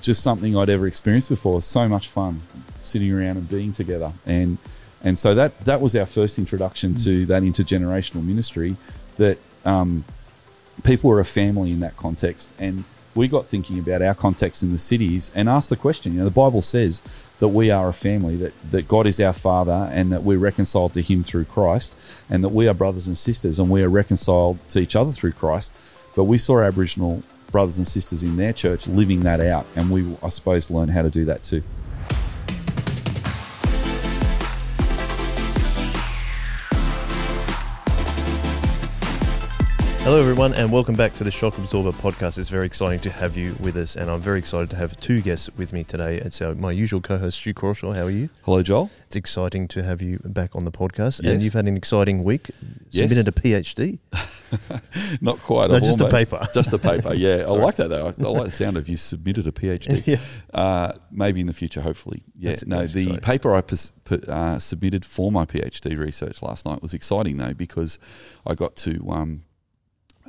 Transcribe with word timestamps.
just 0.00 0.22
something 0.22 0.56
I'd 0.56 0.70
ever 0.70 0.86
experienced 0.86 1.28
before. 1.28 1.60
So 1.62 1.88
much 1.88 2.08
fun 2.08 2.42
sitting 2.80 3.12
around 3.12 3.36
and 3.36 3.48
being 3.48 3.72
together, 3.72 4.12
and 4.26 4.58
and 5.02 5.18
so 5.18 5.34
that 5.34 5.64
that 5.64 5.80
was 5.80 5.94
our 5.94 6.06
first 6.06 6.38
introduction 6.38 6.94
to 6.96 7.26
that 7.26 7.42
intergenerational 7.42 8.24
ministry. 8.24 8.76
That 9.16 9.38
um, 9.64 10.04
people 10.82 11.10
were 11.10 11.20
a 11.20 11.24
family 11.24 11.72
in 11.72 11.80
that 11.80 11.96
context, 11.96 12.54
and 12.58 12.84
we 13.14 13.28
got 13.28 13.46
thinking 13.46 13.78
about 13.78 14.02
our 14.02 14.14
context 14.14 14.62
in 14.62 14.72
the 14.72 14.78
cities 14.78 15.30
and 15.34 15.48
asked 15.48 15.70
the 15.70 15.76
question. 15.76 16.12
You 16.12 16.20
know, 16.20 16.24
the 16.24 16.30
Bible 16.30 16.62
says 16.62 17.02
that 17.38 17.48
we 17.48 17.70
are 17.70 17.88
a 17.88 17.92
family, 17.92 18.36
that 18.36 18.52
that 18.70 18.88
God 18.88 19.06
is 19.06 19.20
our 19.20 19.32
Father, 19.32 19.88
and 19.92 20.12
that 20.12 20.22
we're 20.22 20.38
reconciled 20.38 20.94
to 20.94 21.02
Him 21.02 21.22
through 21.22 21.44
Christ, 21.44 21.96
and 22.28 22.42
that 22.42 22.50
we 22.50 22.68
are 22.68 22.74
brothers 22.74 23.06
and 23.06 23.16
sisters, 23.16 23.58
and 23.58 23.70
we 23.70 23.82
are 23.82 23.88
reconciled 23.88 24.58
to 24.68 24.80
each 24.80 24.96
other 24.96 25.12
through 25.12 25.32
Christ. 25.32 25.74
But 26.16 26.24
we 26.24 26.38
saw 26.38 26.60
Aboriginal 26.60 27.22
brothers 27.54 27.78
and 27.78 27.86
sisters 27.86 28.24
in 28.24 28.34
their 28.34 28.52
church 28.52 28.88
living 28.88 29.20
that 29.20 29.40
out, 29.40 29.64
and 29.76 29.88
we, 29.88 30.04
I 30.24 30.28
suppose, 30.28 30.72
learn 30.72 30.88
how 30.88 31.02
to 31.02 31.08
do 31.08 31.24
that 31.26 31.44
too. 31.44 31.62
Hello, 40.04 40.20
everyone, 40.20 40.52
and 40.52 40.70
welcome 40.70 40.94
back 40.94 41.14
to 41.14 41.24
the 41.24 41.30
Shock 41.30 41.56
Absorber 41.56 41.90
podcast. 41.90 42.36
It's 42.36 42.50
very 42.50 42.66
exciting 42.66 43.00
to 43.00 43.10
have 43.10 43.38
you 43.38 43.56
with 43.60 43.74
us, 43.78 43.96
and 43.96 44.10
I'm 44.10 44.20
very 44.20 44.38
excited 44.38 44.68
to 44.70 44.76
have 44.76 44.94
two 45.00 45.22
guests 45.22 45.48
with 45.56 45.72
me 45.72 45.82
today. 45.82 46.16
It's 46.18 46.42
uh, 46.42 46.54
my 46.58 46.72
usual 46.72 47.00
co 47.00 47.16
host, 47.16 47.38
Stu 47.40 47.54
Crawshaw. 47.54 47.92
How 47.94 48.02
are 48.02 48.10
you? 48.10 48.28
Hello, 48.42 48.62
Joel. 48.62 48.90
It's 49.06 49.16
exciting 49.16 49.66
to 49.68 49.82
have 49.82 50.02
you 50.02 50.20
back 50.22 50.54
on 50.54 50.66
the 50.66 50.70
podcast, 50.70 51.22
Yes. 51.22 51.32
and 51.32 51.40
you've 51.42 51.54
had 51.54 51.66
an 51.66 51.78
exciting 51.78 52.22
week. 52.22 52.50
Yes. 52.90 53.08
Submitted 53.08 53.28
a 53.28 53.40
PhD. 53.40 53.98
Not 55.22 55.38
quite. 55.40 55.70
No, 55.70 55.80
just 55.80 56.02
a 56.02 56.08
paper. 56.10 56.46
Just 56.52 56.74
a 56.74 56.78
paper. 56.78 57.14
Yeah, 57.14 57.44
I 57.48 57.52
like 57.52 57.76
that 57.76 57.88
though. 57.88 58.08
I, 58.08 58.22
I 58.22 58.28
like 58.28 58.44
the 58.44 58.50
sound 58.50 58.76
of 58.76 58.86
you 58.90 58.98
submitted 58.98 59.46
a 59.46 59.52
PhD. 59.52 60.06
yeah. 60.06 60.18
Uh, 60.52 60.92
maybe 61.10 61.40
in 61.40 61.46
the 61.46 61.54
future, 61.54 61.80
hopefully. 61.80 62.22
Yeah. 62.38 62.50
That's- 62.50 62.66
no, 62.66 62.80
that's 62.80 62.92
the 62.92 63.00
exciting. 63.04 63.20
paper 63.22 63.54
I 63.56 63.62
put, 63.62 64.28
uh, 64.28 64.58
submitted 64.58 65.06
for 65.06 65.32
my 65.32 65.46
PhD 65.46 65.98
research 65.98 66.42
last 66.42 66.66
night 66.66 66.82
was 66.82 66.92
exciting 66.92 67.38
though 67.38 67.54
because 67.54 67.98
I 68.46 68.54
got 68.54 68.76
to 68.76 69.02
um, 69.10 69.44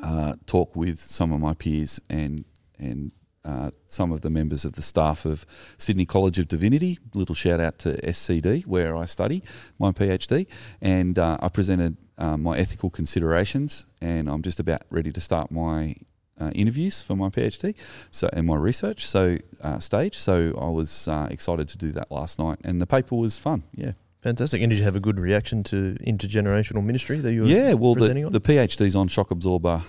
uh, 0.02 0.36
talk 0.46 0.76
with 0.76 1.00
some 1.00 1.32
of 1.32 1.40
my 1.40 1.54
peers 1.54 2.00
and 2.10 2.46
and 2.78 3.12
uh, 3.46 3.70
some 3.86 4.12
of 4.12 4.22
the 4.22 4.30
members 4.30 4.66
of 4.66 4.74
the 4.74 4.82
staff 4.82 5.24
of 5.24 5.46
Sydney 5.78 6.06
College 6.06 6.40
of 6.40 6.48
Divinity. 6.48 6.98
Little 7.14 7.36
shout 7.36 7.60
out 7.60 7.78
to 7.80 8.02
SCD 8.02 8.66
where 8.66 8.98
I 8.98 9.06
study 9.06 9.44
my 9.78 9.92
PhD, 9.92 10.48
and 10.82 11.20
uh, 11.20 11.38
I 11.40 11.50
presented 11.50 11.98
um, 12.18 12.44
my 12.44 12.58
ethical 12.58 12.90
considerations, 12.90 13.86
and 14.02 14.30
I'm 14.30 14.42
just 14.42 14.60
about 14.60 14.82
ready 14.90 15.12
to 15.12 15.22
start 15.22 15.52
my 15.52 15.96
uh, 16.40 16.52
interviews 16.56 17.02
for 17.02 17.16
my 17.16 17.30
PhD, 17.30 17.76
so 18.12 18.30
and 18.34 18.48
my 18.48 18.56
research 18.56 19.06
so 19.06 19.38
uh, 19.62 19.80
stage. 19.80 20.18
So 20.18 20.58
I 20.60 20.70
was 20.70 21.08
uh, 21.08 21.28
excited 21.30 21.68
to 21.70 21.78
do 21.78 21.92
that 21.92 22.12
last 22.12 22.40
night, 22.40 22.60
and 22.64 22.82
the 22.82 22.88
paper 22.88 23.16
was 23.16 23.38
fun. 23.38 23.64
Yeah, 23.73 23.94
Fantastic. 24.26 24.64
And 24.64 24.72
did 24.72 24.80
you 24.80 24.86
have 24.86 24.95
a 24.95 25.00
good 25.00 25.20
reaction 25.20 25.62
to 25.66 25.95
intergenerational 26.02 26.84
ministry 26.84 27.20
that 27.20 27.31
you 27.31 27.44
were 27.44 27.48
yeah. 27.48 27.73
Well, 27.73 27.94
the, 27.94 28.23
on? 28.23 28.32
the 28.32 28.42
PhD's 28.42 28.95
on 28.95 29.08
shock 29.08 29.30
absorber. 29.30 29.84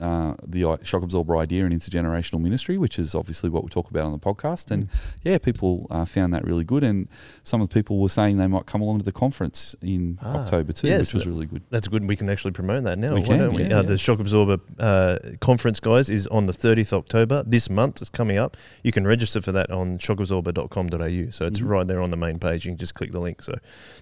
Uh, 0.00 0.34
the 0.46 0.78
shock 0.82 1.02
absorber 1.02 1.36
idea 1.38 1.64
in 1.64 1.72
intergenerational 1.72 2.38
ministry, 2.40 2.76
which 2.76 2.98
is 2.98 3.14
obviously 3.14 3.48
what 3.48 3.62
we 3.64 3.70
talk 3.70 3.88
about 3.90 4.04
on 4.04 4.12
the 4.12 4.18
podcast, 4.18 4.70
and 4.70 4.88
Mm. 4.88 4.94
yeah, 5.24 5.38
people 5.38 5.86
uh, 5.90 6.04
found 6.04 6.34
that 6.34 6.44
really 6.44 6.64
good, 6.64 6.84
and 6.84 7.08
some 7.44 7.62
of 7.62 7.68
the 7.70 7.72
people 7.74 7.98
were 7.98 8.10
saying 8.10 8.36
they 8.36 8.46
might 8.46 8.66
come 8.66 8.82
along 8.82 8.98
to 8.98 9.04
the 9.04 9.12
conference 9.12 9.74
in 9.80 10.18
Ah, 10.20 10.42
October 10.42 10.72
too, 10.72 10.88
yes, 10.88 11.00
which 11.00 11.14
was 11.14 11.26
really 11.26 11.46
good. 11.46 11.62
That's 11.70 11.88
good. 11.88 12.06
We 12.06 12.14
can 12.14 12.28
actually 12.28 12.50
promote 12.52 12.84
that 12.84 12.98
now. 12.98 13.14
We 13.14 13.20
why 13.20 13.26
can, 13.26 13.38
don't 13.38 13.54
we? 13.54 13.62
yeah, 13.64 13.78
uh, 13.78 13.82
yeah. 13.82 13.88
The 13.88 13.96
Shock 13.98 14.18
Absorber 14.20 14.58
uh, 14.78 15.16
conference, 15.40 15.80
guys, 15.80 16.10
is 16.10 16.26
on 16.26 16.44
the 16.44 16.52
30th 16.52 16.92
October 16.92 17.42
this 17.46 17.70
month. 17.70 18.02
It's 18.02 18.10
coming 18.10 18.36
up. 18.36 18.56
You 18.82 18.92
can 18.92 19.06
register 19.06 19.40
for 19.40 19.52
that 19.52 19.70
on 19.70 19.96
shockabsorber.com.au. 19.98 21.30
So 21.30 21.46
it's 21.46 21.60
Mhm. 21.60 21.68
right 21.68 21.86
there 21.86 22.00
on 22.00 22.10
the 22.10 22.16
main 22.16 22.38
page. 22.38 22.66
You 22.66 22.72
can 22.72 22.78
just 22.78 22.94
click 22.94 23.12
the 23.12 23.20
link. 23.20 23.42
So 23.42 23.54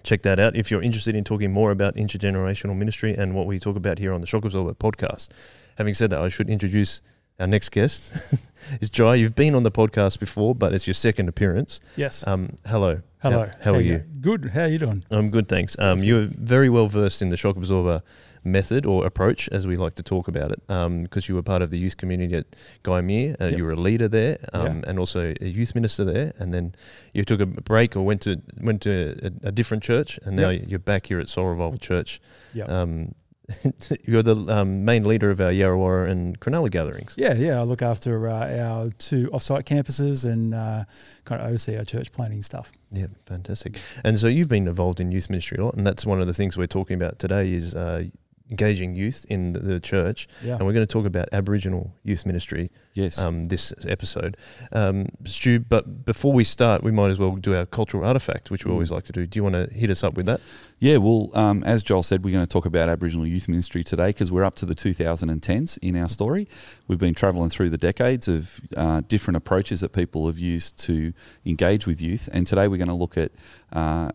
check 0.03 0.23
that 0.23 0.39
out. 0.39 0.55
If 0.57 0.71
you're 0.71 0.81
interested 0.81 1.15
in 1.15 1.23
talking 1.23 1.51
more 1.53 1.71
about 1.71 1.95
intergenerational 1.95 2.75
ministry 2.75 3.15
and 3.15 3.33
what 3.33 3.47
we 3.47 3.59
talk 3.59 3.75
about 3.75 3.99
here 3.99 4.11
on 4.13 4.21
the 4.21 4.27
Shock 4.27 4.45
Absorber 4.45 4.73
podcast. 4.73 5.29
Having 5.75 5.93
said 5.93 6.09
that, 6.11 6.19
I 6.21 6.29
should 6.29 6.49
introduce 6.49 7.01
our 7.39 7.47
next 7.47 7.69
guest. 7.69 8.13
is 8.81 8.89
Jai. 8.89 9.15
You've 9.15 9.35
been 9.35 9.55
on 9.55 9.63
the 9.63 9.71
podcast 9.71 10.19
before, 10.19 10.55
but 10.55 10.73
it's 10.73 10.87
your 10.87 10.93
second 10.93 11.27
appearance. 11.29 11.79
Yes. 11.97 12.25
Um, 12.25 12.55
hello. 12.65 13.01
Hello. 13.21 13.45
How, 13.45 13.71
how 13.71 13.73
are 13.75 13.81
you? 13.81 13.99
go? 13.99 14.37
Good. 14.37 14.51
How 14.51 14.61
are 14.61 14.67
you 14.67 14.77
doing? 14.79 15.03
I'm 15.11 15.29
good, 15.31 15.49
thanks. 15.49 15.75
Um, 15.79 15.99
you're 15.99 16.25
very 16.29 16.69
well 16.69 16.87
versed 16.87 17.21
in 17.21 17.29
the 17.29 17.37
shock 17.37 17.55
absorber 17.57 18.03
method 18.43 18.85
or 18.85 19.05
approach, 19.07 19.49
as 19.49 19.65
we 19.65 19.75
like 19.75 19.95
to 19.95 20.03
talk 20.03 20.27
about 20.27 20.51
it, 20.51 20.61
because 20.67 21.27
you 21.27 21.33
were 21.33 21.41
part 21.41 21.63
of 21.63 21.71
the 21.71 21.79
youth 21.79 21.97
community 21.97 22.35
at 22.35 22.45
Gymea. 22.83 23.35
Uh, 23.41 23.45
Yep. 23.45 23.57
You 23.57 23.65
were 23.65 23.71
a 23.71 23.75
leader 23.75 24.07
there, 24.07 24.37
um, 24.53 24.77
Yeah. 24.77 24.89
and 24.89 24.99
also 24.99 25.33
a 25.41 25.45
youth 25.45 25.73
minister 25.73 26.03
there. 26.05 26.31
And 26.37 26.53
then 26.53 26.75
you 27.13 27.23
took 27.25 27.39
a 27.41 27.47
break 27.47 27.95
or 27.95 28.03
went 28.03 28.21
to 28.21 28.41
went 28.61 28.81
to 28.83 29.15
a, 29.43 29.47
a 29.47 29.51
different 29.51 29.81
church, 29.83 30.19
and 30.23 30.35
now 30.35 30.49
you're 30.49 30.79
back 30.79 31.07
here 31.07 31.19
at 31.19 31.27
Soul 31.27 31.47
Revival 31.47 31.79
Church. 31.79 32.21
Yeah. 32.53 32.65
Um, 32.65 33.15
you're 34.05 34.23
the 34.23 34.35
um, 34.53 34.85
main 34.85 35.03
leader 35.03 35.29
of 35.31 35.39
our 35.39 35.51
Yarrawarrah 35.51 36.09
and 36.09 36.39
Cronulla 36.39 36.69
gatherings. 36.71 37.13
yeah, 37.17 37.33
yeah. 37.33 37.59
I 37.59 37.63
look 37.63 37.81
after 37.81 38.27
uh, 38.27 38.57
our 38.59 38.89
two 38.97 39.29
off-site 39.31 39.65
campuses 39.65 40.25
and 40.29 40.53
uh, 40.53 40.85
kind 41.25 41.41
of 41.41 41.47
oversee 41.47 41.77
our 41.77 41.85
church 41.85 42.11
planning 42.11 42.41
stuff. 42.43 42.71
Yeah, 42.91 43.07
fantastic. 43.25 43.77
And 44.03 44.19
so 44.19 44.27
you've 44.27 44.49
been 44.49 44.67
involved 44.67 44.99
in 44.99 45.11
youth 45.11 45.29
ministry 45.29 45.57
a 45.59 45.65
lot, 45.65 45.75
and 45.75 45.85
that's 45.85 46.05
one 46.05 46.21
of 46.21 46.27
the 46.27 46.33
things 46.33 46.57
we're 46.57 46.67
talking 46.67 46.95
about 46.95 47.19
today 47.19 47.51
is 47.51 47.75
uh, 47.75 48.05
engaging 48.49 48.95
youth 48.95 49.25
in 49.29 49.53
the, 49.53 49.79
church. 49.79 50.27
Yeah. 50.43 50.55
And 50.57 50.65
we're 50.67 50.73
going 50.73 50.85
to 50.85 50.91
talk 50.91 51.05
about 51.05 51.27
Aboriginal 51.31 51.93
youth 52.03 52.25
ministry 52.27 52.71
Yes. 52.93 53.17
um, 53.19 53.45
this 53.45 53.73
episode. 53.87 54.37
Um, 54.71 55.07
Stu, 55.25 55.59
but 55.59 56.05
before 56.05 56.31
we 56.31 56.43
start, 56.43 56.83
we 56.83 56.91
might 56.91 57.09
as 57.09 57.17
well 57.19 57.35
do 57.35 57.55
our 57.55 57.65
cultural 57.65 58.05
artifact, 58.05 58.51
which 58.51 58.63
we 58.65 58.71
always 58.71 58.89
Mm. 58.89 58.93
like 58.95 59.05
to 59.05 59.11
do. 59.13 59.25
Do 59.27 59.37
you 59.39 59.43
want 59.43 59.55
to 59.55 59.73
hit 59.73 59.89
us 59.89 60.03
up 60.03 60.13
with 60.15 60.27
that? 60.27 60.41
Yeah, 60.79 60.97
well, 60.97 61.29
um, 61.33 61.63
as 61.63 61.83
Joel 61.83 62.03
said, 62.03 62.25
we're 62.25 62.33
going 62.33 62.45
to 62.45 62.51
talk 62.51 62.65
about 62.65 62.89
Aboriginal 62.89 63.25
youth 63.25 63.47
ministry 63.47 63.81
today 63.81 64.07
because 64.07 64.29
we're 64.29 64.43
up 64.43 64.55
to 64.55 64.65
the 64.65 64.75
2010s 64.75 65.77
in 65.81 65.95
our 65.95 66.09
story. 66.09 66.49
We've 66.87 66.99
been 66.99 67.13
travelling 67.13 67.49
through 67.49 67.69
the 67.69 67.77
decades 67.77 68.27
of 68.27 68.59
uh, 68.75 69.01
different 69.07 69.37
approaches 69.37 69.79
that 69.81 69.93
people 69.93 70.27
have 70.27 70.37
used 70.37 70.77
to 70.79 71.13
engage 71.45 71.87
with 71.87 72.01
youth, 72.01 72.27
and 72.33 72.45
today 72.45 72.67
we're 72.67 72.77
going 72.77 72.89
to 72.89 72.93
look 72.93 73.17
at 73.17 73.31
uh, 73.71 74.09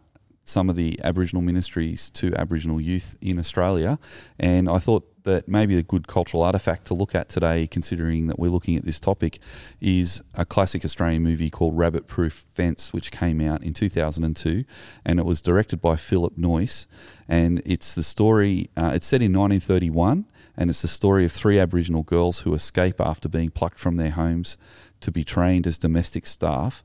some 0.45 0.69
of 0.69 0.77
the 0.77 1.01
Aboriginal 1.03 1.41
ministries 1.41 2.11
to 2.11 2.35
Aboriginal 2.35 2.79
youth 2.79 3.17
in 3.23 3.39
Australia. 3.39 3.99
And 4.39 4.69
I 4.69 4.79
thought 4.79 5.10
that 5.25 5.49
maybe 5.49 5.77
a 5.77 5.83
good 5.83 6.07
cultural 6.07 6.43
artifact 6.43 6.87
to 6.87 6.95
look 6.95 7.15
at 7.15 7.29
today, 7.29 7.67
considering 7.67 8.27
that 8.29 8.39
we're 8.39 8.51
looking 8.51 8.77
at 8.77 8.85
this 8.85 8.99
topic, 8.99 9.39
is 9.81 10.23
a 10.35 10.45
classic 10.45 10.85
Australian 10.85 11.23
movie 11.23 11.51
called 11.51 11.77
Rabbit 11.77 12.07
Proof 12.07 12.33
Fence, 12.33 12.93
which 12.93 13.11
came 13.11 13.41
out 13.41 13.63
in 13.63 13.73
2002, 13.73 14.65
and 15.05 15.19
it 15.19 15.27
was 15.27 15.41
directed 15.41 15.81
by 15.81 15.97
Philip 15.97 16.37
Noyce. 16.37 16.87
And 17.29 17.63
it's 17.65 17.95
the 17.95 18.03
story, 18.03 18.71
uh, 18.77 18.93
it's 18.95 19.07
set 19.07 19.23
in 19.23 19.33
1931, 19.33 20.27
and 20.57 20.71
it's 20.71 20.83
the 20.83 20.89
story 20.89 21.25
of 21.25 21.33
three 21.33 21.59
Aboriginal 21.59 22.03
girls 22.03 22.41
who 22.41 22.55
escape 22.55 23.01
after 23.01 23.29
being 23.29 23.51
plucked 23.51 23.79
from 23.79 23.97
their 23.97 24.11
homes 24.11 24.57
to 25.01 25.11
be 25.11 25.25
trained 25.25 25.67
as 25.67 25.79
domestic 25.79 26.27
staff. 26.27 26.83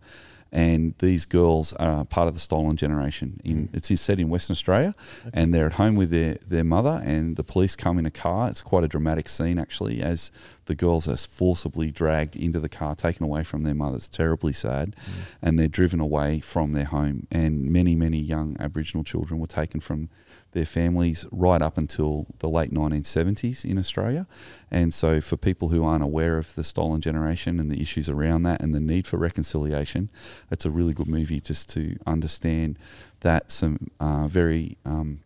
And 0.52 0.94
these 1.00 1.26
girls 1.26 1.74
are 1.74 2.06
part 2.06 2.28
of 2.28 2.34
the 2.34 2.40
stolen 2.40 2.78
generation. 2.78 3.42
In 3.44 3.68
mm. 3.68 3.76
it's 3.76 4.00
set 4.00 4.20
in 4.20 4.30
Western 4.30 4.54
Australia, 4.54 4.96
and 5.34 5.54
they're 5.54 5.66
at 5.66 5.74
home 5.74 5.96
with 5.96 6.12
their, 6.12 6.38
their 6.48 6.64
mother, 6.64 7.02
and 7.04 7.36
the 7.36 7.44
police 7.44 7.76
come 7.76 7.98
in 7.98 8.06
a 8.06 8.12
car. 8.12 8.50
It's 8.50 8.62
quite 8.62 8.84
a 8.84 8.88
dramatic 8.88 9.28
scene, 9.28 9.60
actually, 9.60 10.02
as 10.02 10.32
the 10.66 10.76
girls 10.76 11.08
are 11.10 11.18
forcibly 11.18 11.92
dragged 11.92 12.36
into 12.36 12.60
the 12.60 12.70
car, 12.70 12.96
taken 12.96 13.26
away 13.26 13.44
from 13.44 13.64
their 13.64 13.76
mother. 13.76 13.98
It's 13.98 14.08
terribly 14.08 14.54
sad, 14.54 14.96
mm. 14.96 15.14
and 15.42 15.60
they're 15.60 15.68
driven 15.68 16.00
away 16.00 16.40
from 16.40 16.72
their 16.72 16.86
home. 16.86 17.28
And 17.32 17.66
many, 17.66 17.96
many 17.96 18.20
young 18.20 18.56
Aboriginal 18.60 19.04
children 19.04 19.40
were 19.40 19.48
taken 19.48 19.82
from 19.82 20.10
their 20.56 20.66
families 20.66 21.28
right 21.32 21.62
up 21.62 21.78
until 21.78 22.26
the 22.40 22.50
late 22.50 22.74
1970s 22.74 23.64
in 23.64 23.78
Australia. 23.78 24.26
And 24.72 24.94
so, 24.94 25.22
for 25.22 25.38
people 25.38 25.70
who 25.70 25.84
aren't 25.84 26.04
aware 26.04 26.38
of 26.38 26.56
the 26.56 26.64
stolen 26.64 27.02
generation 27.02 27.60
and 27.60 27.70
the 27.70 27.80
issues 27.82 28.10
around 28.10 28.44
that 28.44 28.62
and 28.62 28.74
the 28.74 28.80
need 28.80 29.06
for 29.06 29.18
reconciliation, 29.18 30.10
it's 30.50 30.66
a 30.66 30.72
really 30.72 30.94
good 30.94 31.08
movie 31.08 31.42
just 31.42 31.70
to 31.72 31.98
understand 32.08 32.80
that 33.20 33.52
some 33.52 33.92
uh, 34.00 34.28
very, 34.28 34.78
um, 34.86 35.20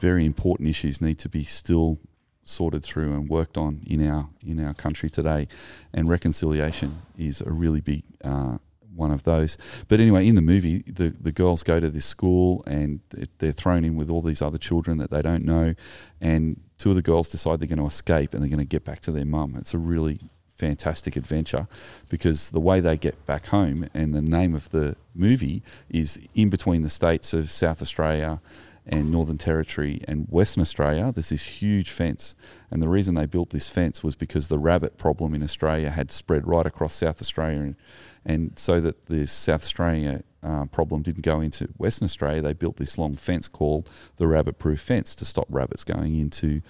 very 0.00 0.26
important 0.26 0.68
issues 0.68 1.00
need 1.00 1.18
to 1.20 1.28
be 1.28 1.44
still 1.44 1.98
sorted 2.42 2.82
through 2.82 3.14
and 3.14 3.28
worked 3.30 3.56
on 3.56 3.80
in 3.86 4.04
our 4.06 4.28
in 4.44 4.62
our 4.62 4.74
country 4.74 5.08
today, 5.08 5.46
and 5.94 6.08
reconciliation 6.08 7.02
is 7.16 7.40
a 7.40 7.50
really 7.50 7.80
big 7.80 8.02
uh, 8.24 8.58
one 8.94 9.10
of 9.10 9.22
those. 9.24 9.58
But 9.88 10.00
anyway, 10.00 10.26
in 10.26 10.34
the 10.34 10.42
movie, 10.42 10.82
the 10.86 11.10
the 11.10 11.32
girls 11.32 11.62
go 11.62 11.80
to 11.80 11.90
this 11.90 12.06
school 12.06 12.62
and 12.66 13.00
they- 13.10 13.26
they're 13.38 13.52
thrown 13.52 13.84
in 13.84 13.96
with 13.96 14.10
all 14.10 14.22
these 14.22 14.42
other 14.42 14.58
children 14.58 14.98
that 14.98 15.10
they 15.10 15.22
don't 15.22 15.44
know, 15.44 15.74
and 16.20 16.60
two 16.78 16.90
of 16.90 16.96
the 16.96 17.02
girls 17.02 17.28
decide 17.28 17.60
they're 17.60 17.68
going 17.68 17.78
to 17.78 17.86
escape 17.86 18.34
and 18.34 18.42
they're 18.42 18.50
going 18.50 18.58
to 18.58 18.64
get 18.64 18.84
back 18.84 19.00
to 19.00 19.12
their 19.12 19.24
mum. 19.24 19.54
It's 19.56 19.74
a 19.74 19.78
really 19.78 20.18
fantastic 20.48 21.16
adventure 21.16 21.66
because 22.08 22.50
the 22.50 22.60
way 22.60 22.78
they 22.80 22.96
get 22.96 23.24
back 23.26 23.46
home 23.46 23.88
and 23.94 24.14
the 24.14 24.22
name 24.22 24.54
of 24.54 24.70
the 24.70 24.94
movie 25.14 25.62
is 25.88 26.18
in 26.34 26.50
between 26.50 26.82
the 26.82 26.90
states 26.90 27.32
of 27.34 27.50
South 27.50 27.82
Australia 27.82 28.40
and 28.86 29.10
Northern 29.10 29.38
Territory 29.38 30.00
and 30.08 30.26
Western 30.28 30.60
Australia, 30.60 31.12
there's 31.12 31.28
this 31.28 31.62
huge 31.62 31.90
fence. 31.90 32.34
And 32.70 32.82
the 32.82 32.88
reason 32.88 33.14
they 33.14 33.26
built 33.26 33.50
this 33.50 33.68
fence 33.68 34.02
was 34.02 34.16
because 34.16 34.48
the 34.48 34.58
rabbit 34.58 34.98
problem 34.98 35.34
in 35.34 35.42
Australia 35.42 35.90
had 35.90 36.10
spread 36.10 36.46
right 36.46 36.66
across 36.66 36.94
South 36.94 37.20
Australia. 37.20 37.60
And, 37.60 37.76
and 38.24 38.58
so 38.58 38.80
that 38.80 39.06
the 39.06 39.26
South 39.26 39.62
Australia 39.62 40.22
uh, 40.42 40.64
problem 40.66 41.02
didn't 41.02 41.22
go 41.22 41.40
into 41.40 41.66
Western 41.76 42.06
Australia, 42.06 42.42
they 42.42 42.52
built 42.52 42.76
this 42.76 42.98
long 42.98 43.14
fence 43.14 43.46
called 43.46 43.88
the 44.16 44.26
rabbit 44.26 44.58
proof 44.58 44.80
fence 44.80 45.14
to 45.14 45.24
stop 45.24 45.46
rabbits 45.48 45.84
going 45.84 46.18
into 46.18 46.60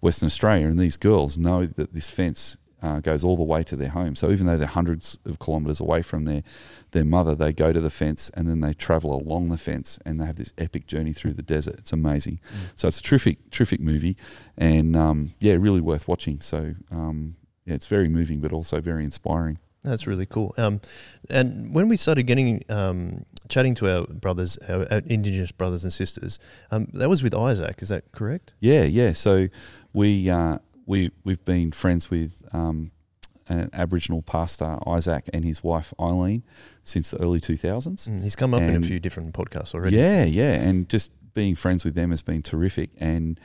Western 0.00 0.26
Australia. 0.26 0.66
And 0.66 0.78
these 0.78 0.98
girls 0.98 1.38
know 1.38 1.64
that 1.64 1.94
this 1.94 2.10
fence 2.10 2.58
uh, 2.82 3.00
goes 3.00 3.24
all 3.24 3.36
the 3.36 3.42
way 3.42 3.62
to 3.62 3.76
their 3.76 3.88
home. 3.88 4.14
So 4.16 4.30
even 4.30 4.46
though 4.46 4.56
they're 4.56 4.66
hundreds 4.66 5.18
of 5.24 5.38
kilometres 5.38 5.80
away 5.80 6.02
from 6.02 6.24
their 6.24 6.42
their 6.90 7.04
mother, 7.04 7.34
they 7.34 7.52
go 7.52 7.72
to 7.72 7.80
the 7.80 7.90
fence 7.90 8.30
and 8.34 8.46
then 8.46 8.60
they 8.60 8.72
travel 8.72 9.14
along 9.14 9.48
the 9.48 9.58
fence 9.58 9.98
and 10.04 10.20
they 10.20 10.26
have 10.26 10.36
this 10.36 10.52
epic 10.58 10.86
journey 10.86 11.12
through 11.12 11.32
the 11.34 11.42
desert. 11.42 11.76
It's 11.78 11.92
amazing. 11.92 12.40
Mm. 12.52 12.58
So 12.76 12.88
it's 12.88 13.00
a 13.00 13.02
terrific, 13.02 13.50
terrific 13.50 13.80
movie, 13.80 14.16
and 14.56 14.96
um, 14.96 15.32
yeah, 15.40 15.54
really 15.54 15.80
worth 15.80 16.06
watching. 16.06 16.40
So 16.40 16.74
um, 16.90 17.36
yeah, 17.64 17.74
it's 17.74 17.86
very 17.86 18.08
moving, 18.08 18.40
but 18.40 18.52
also 18.52 18.80
very 18.80 19.04
inspiring. 19.04 19.58
That's 19.82 20.06
really 20.06 20.26
cool. 20.26 20.54
Um, 20.56 20.80
and 21.28 21.74
when 21.74 21.88
we 21.88 21.98
started 21.98 22.22
getting 22.22 22.64
um, 22.70 23.26
chatting 23.48 23.74
to 23.76 23.94
our 23.94 24.06
brothers, 24.06 24.56
our, 24.68 24.86
our 24.90 25.02
Indigenous 25.04 25.52
brothers 25.52 25.84
and 25.84 25.92
sisters, 25.92 26.38
um, 26.70 26.88
that 26.94 27.10
was 27.10 27.22
with 27.22 27.34
Isaac. 27.34 27.82
Is 27.82 27.90
that 27.90 28.10
correct? 28.10 28.54
Yeah, 28.60 28.84
yeah. 28.84 29.12
So 29.12 29.48
we 29.92 30.30
uh, 30.30 30.58
we 30.86 31.10
we've 31.24 31.44
been 31.44 31.72
friends 31.72 32.10
with 32.10 32.42
um, 32.52 32.90
an 33.48 33.70
Aboriginal 33.72 34.22
pastor 34.22 34.78
Isaac 34.86 35.28
and 35.32 35.44
his 35.44 35.62
wife 35.62 35.92
Eileen 36.00 36.42
since 36.82 37.10
the 37.10 37.20
early 37.22 37.40
two 37.40 37.56
thousands. 37.56 38.08
Mm, 38.08 38.22
he's 38.22 38.36
come 38.36 38.54
up 38.54 38.62
and 38.62 38.76
in 38.76 38.82
a 38.82 38.86
few 38.86 39.00
different 39.00 39.34
podcasts 39.34 39.74
already. 39.74 39.96
Yeah, 39.96 40.24
yeah, 40.24 40.54
and 40.54 40.88
just 40.88 41.12
being 41.34 41.54
friends 41.54 41.84
with 41.84 41.94
them 41.94 42.10
has 42.10 42.22
been 42.22 42.42
terrific, 42.42 42.90
and 42.98 43.38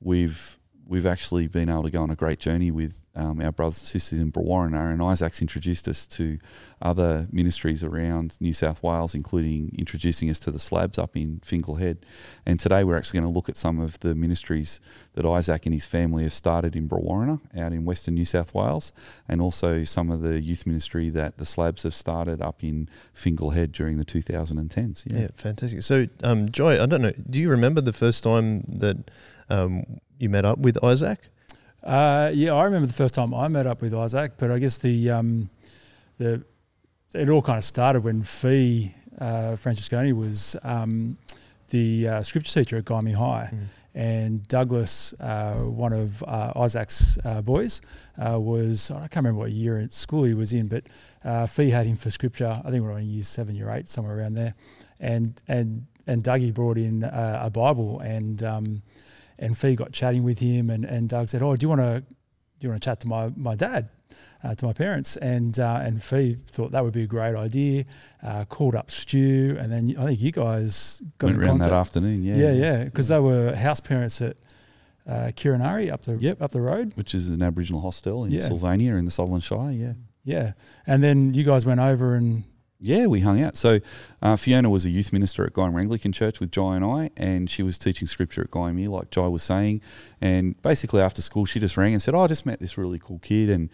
we've 0.00 0.58
we've 0.90 1.06
actually 1.06 1.46
been 1.46 1.70
able 1.70 1.84
to 1.84 1.90
go 1.90 2.02
on 2.02 2.10
a 2.10 2.16
great 2.16 2.40
journey 2.40 2.72
with 2.72 3.00
um, 3.14 3.40
our 3.40 3.52
brothers 3.52 3.80
and 3.80 3.86
sisters 3.86 4.18
in 4.18 4.32
Brewarrina, 4.32 4.92
and 4.92 5.00
Isaac's 5.00 5.40
introduced 5.40 5.86
us 5.86 6.04
to 6.08 6.38
other 6.82 7.28
ministries 7.30 7.84
around 7.84 8.36
New 8.40 8.52
South 8.52 8.82
Wales, 8.82 9.14
including 9.14 9.72
introducing 9.78 10.28
us 10.28 10.40
to 10.40 10.50
the 10.50 10.58
Slabbs 10.58 10.98
up 10.98 11.16
in 11.16 11.38
Fingal 11.44 11.76
Head. 11.76 12.04
And 12.44 12.58
today 12.58 12.82
we're 12.82 12.96
actually 12.96 13.20
going 13.20 13.32
to 13.32 13.34
look 13.34 13.48
at 13.48 13.56
some 13.56 13.78
of 13.78 14.00
the 14.00 14.16
ministries 14.16 14.80
that 15.14 15.24
Isaac 15.24 15.64
and 15.64 15.72
his 15.72 15.86
family 15.86 16.24
have 16.24 16.32
started 16.32 16.74
in 16.74 16.88
Brewarrina 16.88 17.40
out 17.56 17.72
in 17.72 17.84
Western 17.84 18.14
New 18.14 18.24
South 18.24 18.52
Wales, 18.52 18.92
and 19.28 19.40
also 19.40 19.84
some 19.84 20.10
of 20.10 20.22
the 20.22 20.40
youth 20.40 20.66
ministry 20.66 21.08
that 21.10 21.38
the 21.38 21.44
Slabbs 21.44 21.84
have 21.84 21.94
started 21.94 22.42
up 22.42 22.64
in 22.64 22.88
Fingal 23.14 23.50
Head 23.50 23.70
during 23.70 23.96
the 23.98 24.04
2010s. 24.04 25.04
Yeah, 25.06 25.20
yeah 25.20 25.28
fantastic. 25.34 25.82
So, 25.82 26.08
um, 26.24 26.50
Jai, 26.50 26.82
I 26.82 26.86
don't 26.86 27.02
know, 27.02 27.12
do 27.28 27.38
you 27.38 27.48
remember 27.48 27.80
the 27.80 27.92
first 27.92 28.24
time 28.24 28.64
that 28.68 29.08
um, 29.48 30.00
you 30.20 30.28
met 30.28 30.44
up 30.44 30.58
with 30.58 30.82
Isaac? 30.84 31.18
Uh, 31.82 32.30
yeah, 32.34 32.52
I 32.52 32.64
remember 32.64 32.86
the 32.86 32.92
first 32.92 33.14
time 33.14 33.32
I 33.34 33.48
met 33.48 33.66
up 33.66 33.80
with 33.80 33.94
Isaac, 33.94 34.32
but 34.36 34.50
I 34.50 34.58
guess 34.58 34.78
the 34.78 35.10
um, 35.10 35.50
the 36.18 36.44
it 37.14 37.28
all 37.28 37.42
kind 37.42 37.58
of 37.58 37.64
started 37.64 38.04
when 38.04 38.22
Fee 38.22 38.94
uh, 39.18 39.56
Francesconi 39.56 40.12
was 40.12 40.56
um, 40.62 41.16
the 41.70 42.08
uh, 42.08 42.22
scripture 42.22 42.60
teacher 42.60 42.76
at 42.78 42.84
Gymea 42.84 43.14
High. 43.14 43.50
Mm. 43.52 43.64
And 43.92 44.46
Douglas, 44.46 45.14
uh, 45.18 45.54
one 45.54 45.92
of 45.92 46.22
uh, 46.22 46.52
Isaac's 46.54 47.18
uh, 47.24 47.42
boys, 47.42 47.80
uh, 48.24 48.38
was 48.38 48.92
I 48.92 49.08
can't 49.08 49.16
remember 49.16 49.40
what 49.40 49.50
year 49.50 49.80
at 49.80 49.92
school 49.92 50.22
he 50.22 50.32
was 50.32 50.52
in, 50.52 50.68
but 50.68 50.84
uh, 51.24 51.48
Fee 51.48 51.70
had 51.70 51.86
him 51.86 51.96
for 51.96 52.08
scripture. 52.08 52.62
I 52.64 52.70
think 52.70 52.84
we 52.84 52.90
are 52.90 52.98
in 52.98 53.10
year 53.10 53.24
seven, 53.24 53.56
year 53.56 53.68
eight, 53.68 53.88
somewhere 53.88 54.16
around 54.16 54.34
there. 54.34 54.54
And 55.00 55.40
and 55.48 55.86
and 56.06 56.22
Dougie 56.22 56.54
brought 56.54 56.78
in 56.78 57.02
a 57.02 57.50
Bible, 57.50 57.98
and 57.98 58.40
um, 58.44 58.82
and 59.40 59.56
Fee 59.56 59.74
got 59.74 59.92
chatting 59.92 60.22
with 60.22 60.38
him, 60.38 60.70
and, 60.70 60.84
and 60.84 61.08
Doug 61.08 61.28
said, 61.28 61.42
"Oh, 61.42 61.56
do 61.56 61.64
you 61.64 61.68
want 61.68 61.80
to 61.80 62.00
do 62.00 62.06
you 62.60 62.68
want 62.68 62.80
to 62.80 62.88
chat 62.88 63.00
to 63.00 63.08
my 63.08 63.32
my 63.34 63.56
dad?" 63.56 63.88
Uh, 64.42 64.54
to 64.54 64.66
my 64.66 64.72
parents, 64.72 65.16
and 65.16 65.58
uh, 65.60 65.80
and 65.82 66.02
Fee 66.02 66.34
thought 66.34 66.72
that 66.72 66.82
would 66.82 66.92
be 66.92 67.02
a 67.02 67.06
great 67.06 67.36
idea. 67.36 67.84
Uh, 68.22 68.44
called 68.44 68.74
up 68.74 68.90
Stu, 68.90 69.56
and 69.58 69.72
then 69.72 69.94
I 69.98 70.06
think 70.06 70.20
you 70.20 70.32
guys 70.32 71.00
got 71.18 71.28
Went 71.28 71.36
in 71.36 71.42
around 71.42 71.50
contact. 71.58 71.70
that 71.70 71.76
afternoon. 71.76 72.22
Yeah, 72.22 72.36
yeah, 72.36 72.52
yeah, 72.52 72.84
because 72.84 73.08
yeah. 73.08 73.16
they 73.16 73.22
were 73.22 73.54
house 73.54 73.80
parents 73.80 74.20
at 74.20 74.36
uh, 75.08 75.30
Kirinari 75.36 75.92
up 75.92 76.04
the 76.04 76.16
yep. 76.16 76.42
up 76.42 76.50
the 76.50 76.60
road, 76.60 76.92
which 76.96 77.14
is 77.14 77.28
an 77.28 77.42
Aboriginal 77.42 77.80
hostel 77.80 78.24
in 78.24 78.32
yeah. 78.32 78.40
Sylvania 78.40 78.96
in 78.96 79.04
the 79.04 79.10
Sutherland 79.10 79.44
Shire. 79.44 79.70
Yeah, 79.70 79.92
yeah, 80.24 80.52
and 80.86 81.04
then 81.04 81.32
you 81.34 81.44
guys 81.44 81.64
went 81.64 81.80
over 81.80 82.16
and 82.16 82.44
yeah, 82.80 83.06
we 83.06 83.20
hung 83.20 83.42
out. 83.42 83.56
So 83.56 83.80
uh, 84.22 84.36
Fiona 84.36 84.70
was 84.70 84.86
a 84.86 84.90
youth 84.90 85.12
minister 85.12 85.44
at 85.44 85.52
Gymea 85.52 85.80
Anglican 85.80 86.12
Church 86.12 86.40
with 86.40 86.50
Jai 86.50 86.76
and 86.76 86.84
I, 86.84 87.10
and 87.16 87.50
she 87.50 87.62
was 87.62 87.76
teaching 87.78 88.08
scripture 88.08 88.42
at 88.42 88.50
Gymea, 88.50 88.88
like 88.88 89.10
Jai 89.10 89.26
was 89.26 89.42
saying. 89.42 89.82
And 90.20 90.60
basically 90.62 91.02
after 91.02 91.20
school, 91.20 91.44
she 91.44 91.60
just 91.60 91.76
rang 91.76 91.92
and 91.92 92.02
said, 92.02 92.14
oh, 92.14 92.20
I 92.20 92.26
just 92.26 92.46
met 92.46 92.58
this 92.58 92.78
really 92.78 92.98
cool 92.98 93.18
kid. 93.18 93.50
And 93.50 93.68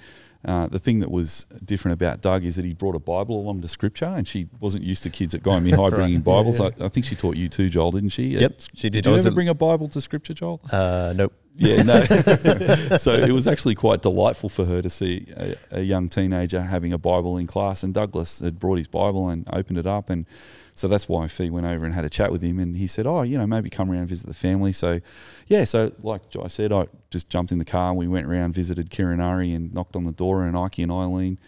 uh, 0.45 0.67
the 0.67 0.81
thing 0.81 0.99
that 1.01 1.11
was 1.11 1.47
different 1.65 1.95
about 1.95 2.21
Doug 2.21 2.45
is 2.45 2.57
that 2.57 2.65
he 2.65 2.75
brought 2.75 2.97
a 2.97 3.01
Bible 3.01 3.39
along 3.41 3.63
to 3.63 3.69
scripture, 3.69 4.07
and 4.07 4.27
she 4.27 4.49
wasn't 4.61 4.85
used 4.85 5.05
to 5.05 5.11
kids 5.11 5.35
at 5.35 5.43
Gymea 5.43 5.77
High 5.83 5.91
bringing 5.91 6.21
Bibles. 6.21 6.59
Yeah, 6.59 6.71
yeah. 6.77 6.83
I, 6.83 6.87
I, 6.87 6.89
think 6.89 7.07
she 7.07 7.15
taught 7.15 7.37
you 7.37 7.49
too, 7.49 7.69
Joel, 7.69 7.93
didn't 7.93 8.11
she? 8.11 8.29
Yep, 8.29 8.61
she 8.75 8.91
did. 8.91 9.05
Did 9.05 9.07
you 9.07 9.17
ever 9.17 9.31
bring 9.31 9.49
a 9.49 9.55
Bible 9.55 9.89
to 9.89 10.01
scripture, 10.01 10.35
Joel? 10.35 10.61
Uh, 10.71 11.15
nope. 11.17 11.33
Yeah, 11.59 11.83
no. 11.83 12.05
so 12.99 13.13
it 13.13 13.33
was 13.33 13.49
actually 13.49 13.75
quite 13.75 14.03
delightful 14.03 14.49
for 14.49 14.67
her 14.67 14.83
to 14.83 14.91
see 14.91 15.27
a, 15.37 15.55
a, 15.71 15.81
young 15.81 16.09
teenager 16.09 16.61
having 16.61 16.93
a 16.93 16.99
Bible 16.99 17.39
in 17.39 17.47
class, 17.47 17.83
and 17.83 17.95
Douglas 17.95 18.41
had 18.41 18.59
brought 18.59 18.77
his 18.77 18.89
Bible 18.89 19.31
and 19.31 19.49
opened 19.53 19.79
it 19.79 19.87
up, 19.87 20.11
and 20.11 20.27
so 20.75 20.87
that's 20.87 21.09
why 21.09 21.27
Fee 21.29 21.49
went 21.49 21.65
over 21.65 21.87
and 21.87 21.95
had 21.95 22.05
a 22.05 22.11
chat 22.11 22.31
with 22.31 22.43
him, 22.43 22.59
and 22.59 22.77
he 22.77 22.87
said, 22.87 23.07
"Oh, 23.07 23.23
you 23.23 23.39
know, 23.39 23.47
maybe 23.47 23.71
come 23.71 23.91
around 23.91 24.01
and 24.01 24.09
visit 24.09 24.27
the 24.27 24.35
family." 24.35 24.73
So, 24.73 25.01
yeah, 25.47 25.65
so 25.65 25.93
like 26.03 26.23
I 26.39 26.49
said, 26.49 26.73
I 26.73 26.89
just 27.11 27.31
jumped 27.31 27.53
in 27.53 27.59
the 27.59 27.65
car 27.65 27.89
and 27.89 27.99
we 27.99 28.07
went 28.07 28.27
around, 28.27 28.53
visited 28.53 28.91
Kirinari, 28.91 29.57
and 29.57 29.73
knocked 29.73 29.97
on 29.97 30.05
the 30.05 30.13
door, 30.13 30.45
and 30.45 30.57
Ike 30.57 30.81
and 30.81 30.93
Eileen 30.93 31.39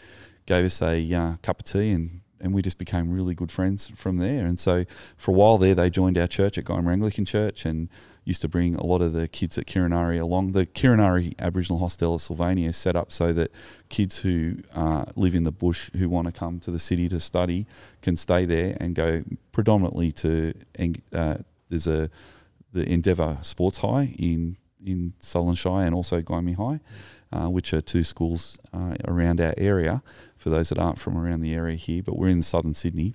gave 0.46 0.64
us 0.64 0.80
a 0.80 1.12
uh, 1.12 1.34
cup 1.42 1.60
of 1.60 1.64
tea 1.64 1.90
and 1.90 2.20
and 2.40 2.54
we 2.54 2.62
just 2.62 2.78
became 2.78 3.10
really 3.10 3.34
good 3.34 3.50
friends 3.50 3.88
from 3.94 4.18
there. 4.18 4.46
And 4.46 4.58
so 4.58 4.84
for 5.16 5.32
a 5.32 5.34
while 5.34 5.58
there, 5.58 5.74
they 5.74 5.90
joined 5.90 6.16
our 6.16 6.26
church 6.26 6.56
at 6.58 6.64
Gymea 6.64 6.92
Anglican 6.92 7.24
Church, 7.24 7.64
and 7.64 7.88
used 8.28 8.42
to 8.42 8.48
bring 8.48 8.74
a 8.74 8.84
lot 8.84 9.00
of 9.00 9.14
the 9.14 9.26
kids 9.26 9.56
at 9.56 9.66
Kirinari 9.66 10.20
along. 10.20 10.52
The 10.52 10.66
Kirinari 10.66 11.34
Aboriginal 11.38 11.78
Hostel 11.78 12.16
of 12.16 12.20
Sylvania 12.20 12.68
is 12.68 12.76
set 12.76 12.94
up 12.94 13.10
so 13.10 13.32
that 13.32 13.50
kids 13.88 14.18
who 14.18 14.56
uh, 14.74 15.06
live 15.16 15.34
in 15.34 15.44
the 15.44 15.50
bush 15.50 15.90
who 15.96 16.10
want 16.10 16.26
to 16.26 16.32
come 16.32 16.60
to 16.60 16.70
the 16.70 16.78
city 16.78 17.08
to 17.08 17.20
study 17.20 17.66
can 18.02 18.16
stay 18.16 18.44
there 18.44 18.76
and 18.78 18.94
go 18.94 19.24
predominantly 19.50 20.12
to 20.12 20.52
uh, 21.12 21.36
there's 21.70 21.86
a 21.86 22.10
the 22.74 22.86
Endeavour 22.86 23.38
Sports 23.40 23.78
High 23.78 24.14
in 24.18 24.58
in 24.84 25.14
Sutherland 25.18 25.58
Shire 25.58 25.86
and 25.86 25.94
also 25.94 26.20
Gymea 26.20 26.56
High, 26.56 26.80
uh, 27.32 27.48
which 27.48 27.72
are 27.72 27.80
two 27.80 28.04
schools 28.04 28.58
uh, 28.74 28.94
around 29.06 29.40
our 29.40 29.54
area. 29.56 30.02
For 30.36 30.50
those 30.50 30.68
that 30.68 30.78
aren't 30.78 30.98
from 30.98 31.16
around 31.16 31.40
the 31.40 31.54
area 31.54 31.76
here, 31.76 32.02
but 32.02 32.16
we're 32.16 32.28
in 32.28 32.42
southern 32.42 32.74
Sydney 32.74 33.14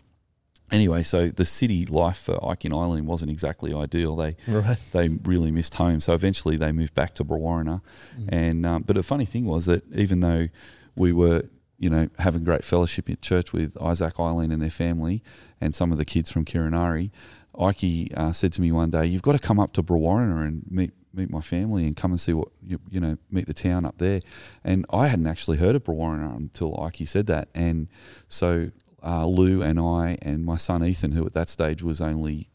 anyway, 0.72 1.04
so 1.04 1.30
the 1.30 1.46
city 1.46 1.86
life 1.86 2.18
for 2.18 2.44
Ike 2.46 2.66
and 2.66 2.74
Eileen 2.74 3.06
wasn't 3.06 3.32
exactly 3.32 3.74
ideal. 3.74 4.16
They 4.16 4.36
right. 4.48 4.80
they 4.92 5.10
really 5.24 5.52
missed 5.52 5.76
home, 5.76 6.00
so 6.00 6.14
eventually 6.14 6.58
they 6.58 6.72
moved 6.72 6.94
back 6.94 7.16
to 7.16 7.24
Brewarrina. 7.24 7.82
Mm. 8.20 8.30
And 8.30 8.66
um, 8.66 8.84
but 8.84 8.96
the 8.96 9.04
funny 9.04 9.26
thing 9.26 9.46
was 9.46 9.66
that 9.68 9.86
even 9.94 10.20
though 10.20 10.48
we 10.96 11.14
were 11.14 11.44
you 11.80 11.90
know 11.90 12.10
having 12.20 12.44
great 12.44 12.66
fellowship 12.66 13.10
at 13.10 13.22
church 13.22 13.54
with 13.54 13.80
Isaac 13.82 14.20
Eileen 14.20 14.52
and 14.52 14.62
their 14.62 14.70
family 14.70 15.24
and 15.62 15.74
some 15.74 15.92
of 15.92 15.98
the 15.98 16.06
kids 16.06 16.32
from 16.32 16.46
Kirinari, 16.46 17.12
Ike 17.60 18.12
uh, 18.16 18.32
said 18.32 18.54
to 18.54 18.62
me 18.62 18.72
one 18.72 18.90
day, 18.90 19.06
"You've 19.06 19.22
got 19.22 19.34
to 19.34 19.40
come 19.40 19.60
up 19.60 19.74
to 19.74 19.84
Brewarrina 19.84 20.46
and 20.48 20.64
meet." 20.70 20.92
Meet 21.16 21.30
my 21.30 21.42
family 21.42 21.86
and 21.86 21.96
come 21.96 22.10
and 22.10 22.20
see 22.20 22.34
what 22.34 22.48
you, 22.66 22.80
you 22.90 23.00
know. 23.00 23.20
Meet 23.30 23.46
the 23.46 23.54
town 23.54 23.86
up 23.86 24.00
there, 24.00 24.22
and 24.64 24.84
I 24.90 25.10
hadn't 25.10 25.28
actually 25.28 25.58
heard 25.58 25.76
of 25.76 25.84
Brewarrina 25.84 26.36
until 26.36 26.76
Ike 26.82 27.08
said 27.08 27.28
that, 27.28 27.50
and 27.54 27.88
so 28.28 28.72
uh, 29.04 29.26
Lou 29.26 29.62
and 29.62 29.80
I 29.80 30.18
and 30.22 30.46
my 30.46 30.56
son 30.56 30.84
Ethan, 30.84 31.12
who 31.12 31.26
at 31.26 31.34
that 31.34 31.50
stage 31.50 31.84
was 31.84 32.02
only 32.02 32.50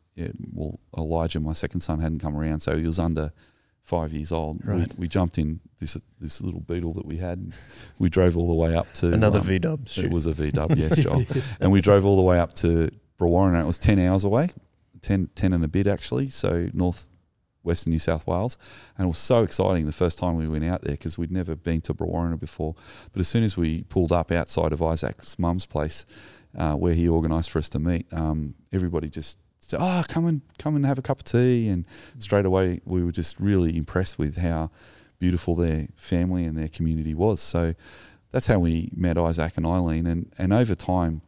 well 0.53 0.81
Elijah, 0.97 1.41
my 1.41 1.53
second 1.53 1.81
son, 1.81 2.01
hadn't 2.01 2.21
come 2.21 2.37
around, 2.37 2.61
so 2.61 2.77
he 2.77 2.87
was 2.87 2.99
under 2.99 3.33
five 3.83 4.13
years 4.13 4.33
old. 4.33 4.61
Right. 4.65 4.89
We, 4.97 5.03
we 5.03 5.09
jumped 5.09 5.39
in 5.39 5.61
this 5.81 5.97
this 6.21 6.41
little 6.41 6.61
beetle 6.61 6.93
that 6.95 7.07
we 7.07 7.19
had. 7.19 7.53
we 7.99 8.09
drove 8.09 8.37
all 8.37 8.49
the 8.49 8.55
way 8.55 8.77
up 8.77 8.93
to 8.95 9.13
another 9.13 9.39
um, 9.39 9.47
V 9.47 9.59
Dub. 9.59 9.89
It 9.97 10.11
was 10.11 10.27
a 10.27 10.33
V 10.33 10.51
Dub, 10.51 10.73
yes, 10.77 10.99
Joel. 11.01 11.25
and 11.61 11.73
we 11.73 11.81
drove 11.81 12.05
all 12.05 12.17
the 12.17 12.23
way 12.23 12.39
up 12.39 12.53
to 12.55 12.91
Brewarrina. 13.19 13.63
It 13.63 13.67
was 13.67 13.79
ten 13.79 13.99
hours 13.99 14.25
away, 14.25 14.51
10, 15.03 15.31
10 15.35 15.53
and 15.53 15.65
a 15.65 15.69
bit 15.69 15.87
actually. 15.87 16.31
So 16.31 16.69
north 16.73 17.09
western 17.63 17.91
New 17.91 17.99
South 17.99 18.27
Wales, 18.27 18.57
and 18.97 19.05
it 19.05 19.09
was 19.09 19.19
so 19.19 19.43
exciting 19.43 19.85
the 19.87 19.93
first 19.93 20.19
time 20.19 20.37
we 20.37 20.49
went 20.49 20.65
out 20.65 20.83
there 20.83 20.93
because 20.95 21.19
we'd 21.19 21.33
never 21.33 21.55
been 21.55 21.81
to 21.83 21.95
Brewarrina 21.95 22.39
before. 22.39 22.75
But 23.13 23.21
as 23.21 23.29
soon 23.29 23.43
as 23.43 23.57
we 23.57 23.83
pulled 23.85 24.13
up 24.13 24.31
outside 24.31 24.73
of 24.73 24.83
Isaac's 24.83 25.39
mum's 25.39 25.67
place, 25.67 26.07
uh, 26.57 26.75
where 26.75 26.95
he 26.95 27.09
organised 27.09 27.51
for 27.51 27.59
us 27.59 27.69
to 27.71 27.79
meet, 27.79 28.07
um, 28.13 28.55
everybody 28.73 29.09
just 29.09 29.39
said, 29.61 29.79
"Oh, 29.81 30.03
come 30.09 30.27
and 30.27 30.41
come 30.59 30.77
and 30.77 30.87
have 30.87 30.99
a 30.99 31.03
cup 31.03 31.19
of 31.21 31.25
tea." 31.25 31.69
And 31.69 31.87
mm. 31.87 32.23
straight 32.23 32.47
away, 32.47 32.81
we 32.85 33.03
were 33.05 33.13
just 33.13 33.39
really 33.41 33.77
impressed 33.77 34.19
with 34.19 34.39
how 34.39 34.71
beautiful 35.19 35.55
their 35.55 35.89
family 35.97 36.45
and 36.45 36.57
their 36.57 36.69
community 36.69 37.15
was. 37.15 37.41
So 37.41 37.75
that's 38.31 38.47
how 38.47 38.59
we 38.59 38.91
met 38.95 39.19
Isaac 39.19 39.55
and 39.57 39.67
Eileen, 39.67 40.07
and 40.07 40.33
and 40.39 40.53
over 40.53 40.75
time. 40.75 41.23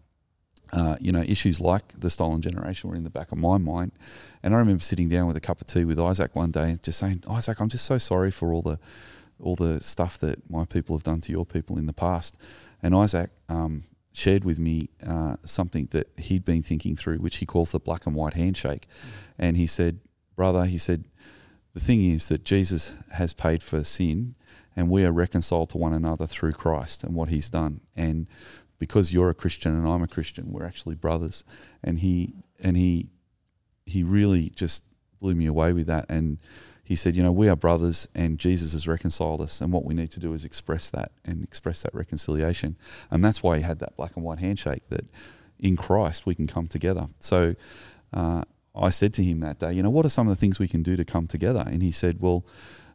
uh, 0.73 0.97
you 1.01 1.13
know, 1.13 1.23
issues 1.23 1.61
like 1.61 1.99
the 1.99 2.11
stolen 2.11 2.41
generation 2.41 2.91
were 2.91 2.97
in 2.97 3.05
the 3.05 3.11
back 3.11 3.33
of 3.33 3.39
my 3.39 3.59
mind. 3.59 3.93
And 4.43 4.55
I 4.55 4.59
remember 4.59 4.83
sitting 4.83 5.09
down 5.09 5.27
with 5.27 5.37
a 5.37 5.41
cup 5.41 5.61
of 5.61 5.67
tea 5.67 5.85
with 5.85 5.99
Isaac 5.99 6.37
one 6.37 6.51
day, 6.51 6.71
and 6.71 6.83
just 6.83 6.99
saying, 6.99 7.25
Isaac, 7.29 7.61
I'm 7.61 7.69
just 7.69 7.85
so 7.85 7.99
sorry 7.99 8.31
for 8.31 8.53
all 8.53 8.63
the 8.63 8.79
all 9.41 9.57
the 9.57 9.81
stuff 9.81 10.19
that 10.19 10.49
my 10.51 10.67
people 10.67 10.95
have 10.95 11.03
done 11.03 11.21
to 11.23 11.33
your 11.33 11.47
people 11.47 11.79
in 11.79 11.87
the 11.87 11.93
past. 11.95 12.37
And 12.83 12.95
Isaac 12.95 13.31
um, 13.49 13.85
shared 14.13 14.45
with 14.45 14.59
me 14.59 14.89
uh, 15.07 15.37
something 15.45 15.89
that 15.93 16.09
he'd 16.17 16.45
been 16.45 16.63
thinking 16.63 16.97
through, 16.97 17.19
which 17.19 17.37
he 17.37 17.47
calls 17.47 17.73
the 17.73 17.79
black 17.79 18.07
and 18.07 18.15
white 18.15 18.35
handshake. 18.35 18.87
And 19.39 19.57
he 19.57 19.67
said, 19.67 20.01
brother, 20.37 20.65
he 20.65 20.79
said, 20.79 21.05
the 21.73 21.81
thing 21.81 22.05
is 22.05 22.29
that 22.29 22.45
Jesus 22.45 22.95
has 23.13 23.33
paid 23.33 23.63
for 23.63 23.85
sin, 23.85 24.35
and 24.75 24.91
we 24.91 25.05
are 25.05 25.13
reconciled 25.13 25.71
to 25.71 25.79
one 25.79 25.93
another 25.93 26.27
through 26.27 26.53
Christ 26.53 27.05
and 27.05 27.15
what 27.15 27.29
He's 27.29 27.51
done. 27.51 27.81
And 27.95 28.27
because 28.79 29.13
you're 29.13 29.31
a 29.31 29.35
Christian 29.35 29.77
and 29.77 29.87
I'm 29.87 30.03
a 30.03 30.09
Christian, 30.09 30.51
we're 30.51 30.67
actually 30.67 30.95
brothers. 30.95 31.45
And 31.83 32.01
he 32.01 32.35
and 32.59 32.77
he 32.77 33.11
he 33.87 34.03
really 34.03 34.51
just 34.51 34.85
blew 35.21 35.35
me 35.35 35.47
away 35.47 35.73
with 35.73 35.87
that. 35.87 36.07
And 36.09 36.39
he 36.91 36.97
said, 36.97 37.15
you 37.17 37.23
know, 37.23 37.37
we 37.43 37.49
are 37.49 37.57
brothers, 37.57 38.09
and 38.15 38.39
Jesus 38.47 38.73
has 38.73 38.85
reconciled 38.87 39.41
us, 39.41 39.61
and 39.61 39.73
what 39.73 39.85
we 39.89 39.95
need 39.95 40.11
to 40.11 40.21
do 40.21 40.35
is 40.35 40.45
express 40.45 40.91
that 40.91 41.11
and 41.25 41.37
express 41.45 41.83
that 41.85 41.95
reconciliation. 41.95 42.77
And 43.11 43.25
that's 43.25 43.43
why 43.45 43.57
he 43.59 43.63
had 43.63 43.79
that 43.79 43.97
black 43.97 44.13
and 44.17 44.25
white 44.25 44.41
handshake 44.47 44.85
that 44.89 45.07
in 45.59 45.77
Christ 45.77 46.27
we 46.27 46.35
can 46.35 46.47
come 46.47 46.67
together. 46.67 47.07
So. 47.19 47.55
Uh, 48.13 48.43
I 48.89 48.91
said 48.91 49.13
to 49.15 49.23
him 49.23 49.41
that 49.41 49.59
day, 49.59 49.73
you 49.73 49.83
know, 49.83 49.91
what 49.91 50.07
are 50.07 50.15
some 50.17 50.29
of 50.29 50.33
the 50.35 50.41
things 50.41 50.59
we 50.61 50.69
can 50.69 50.83
do 50.83 50.95
to 50.97 51.05
come 51.05 51.27
together? 51.27 51.65
And 51.67 51.83
he 51.83 51.91
said, 51.91 52.15
well, 52.21 52.45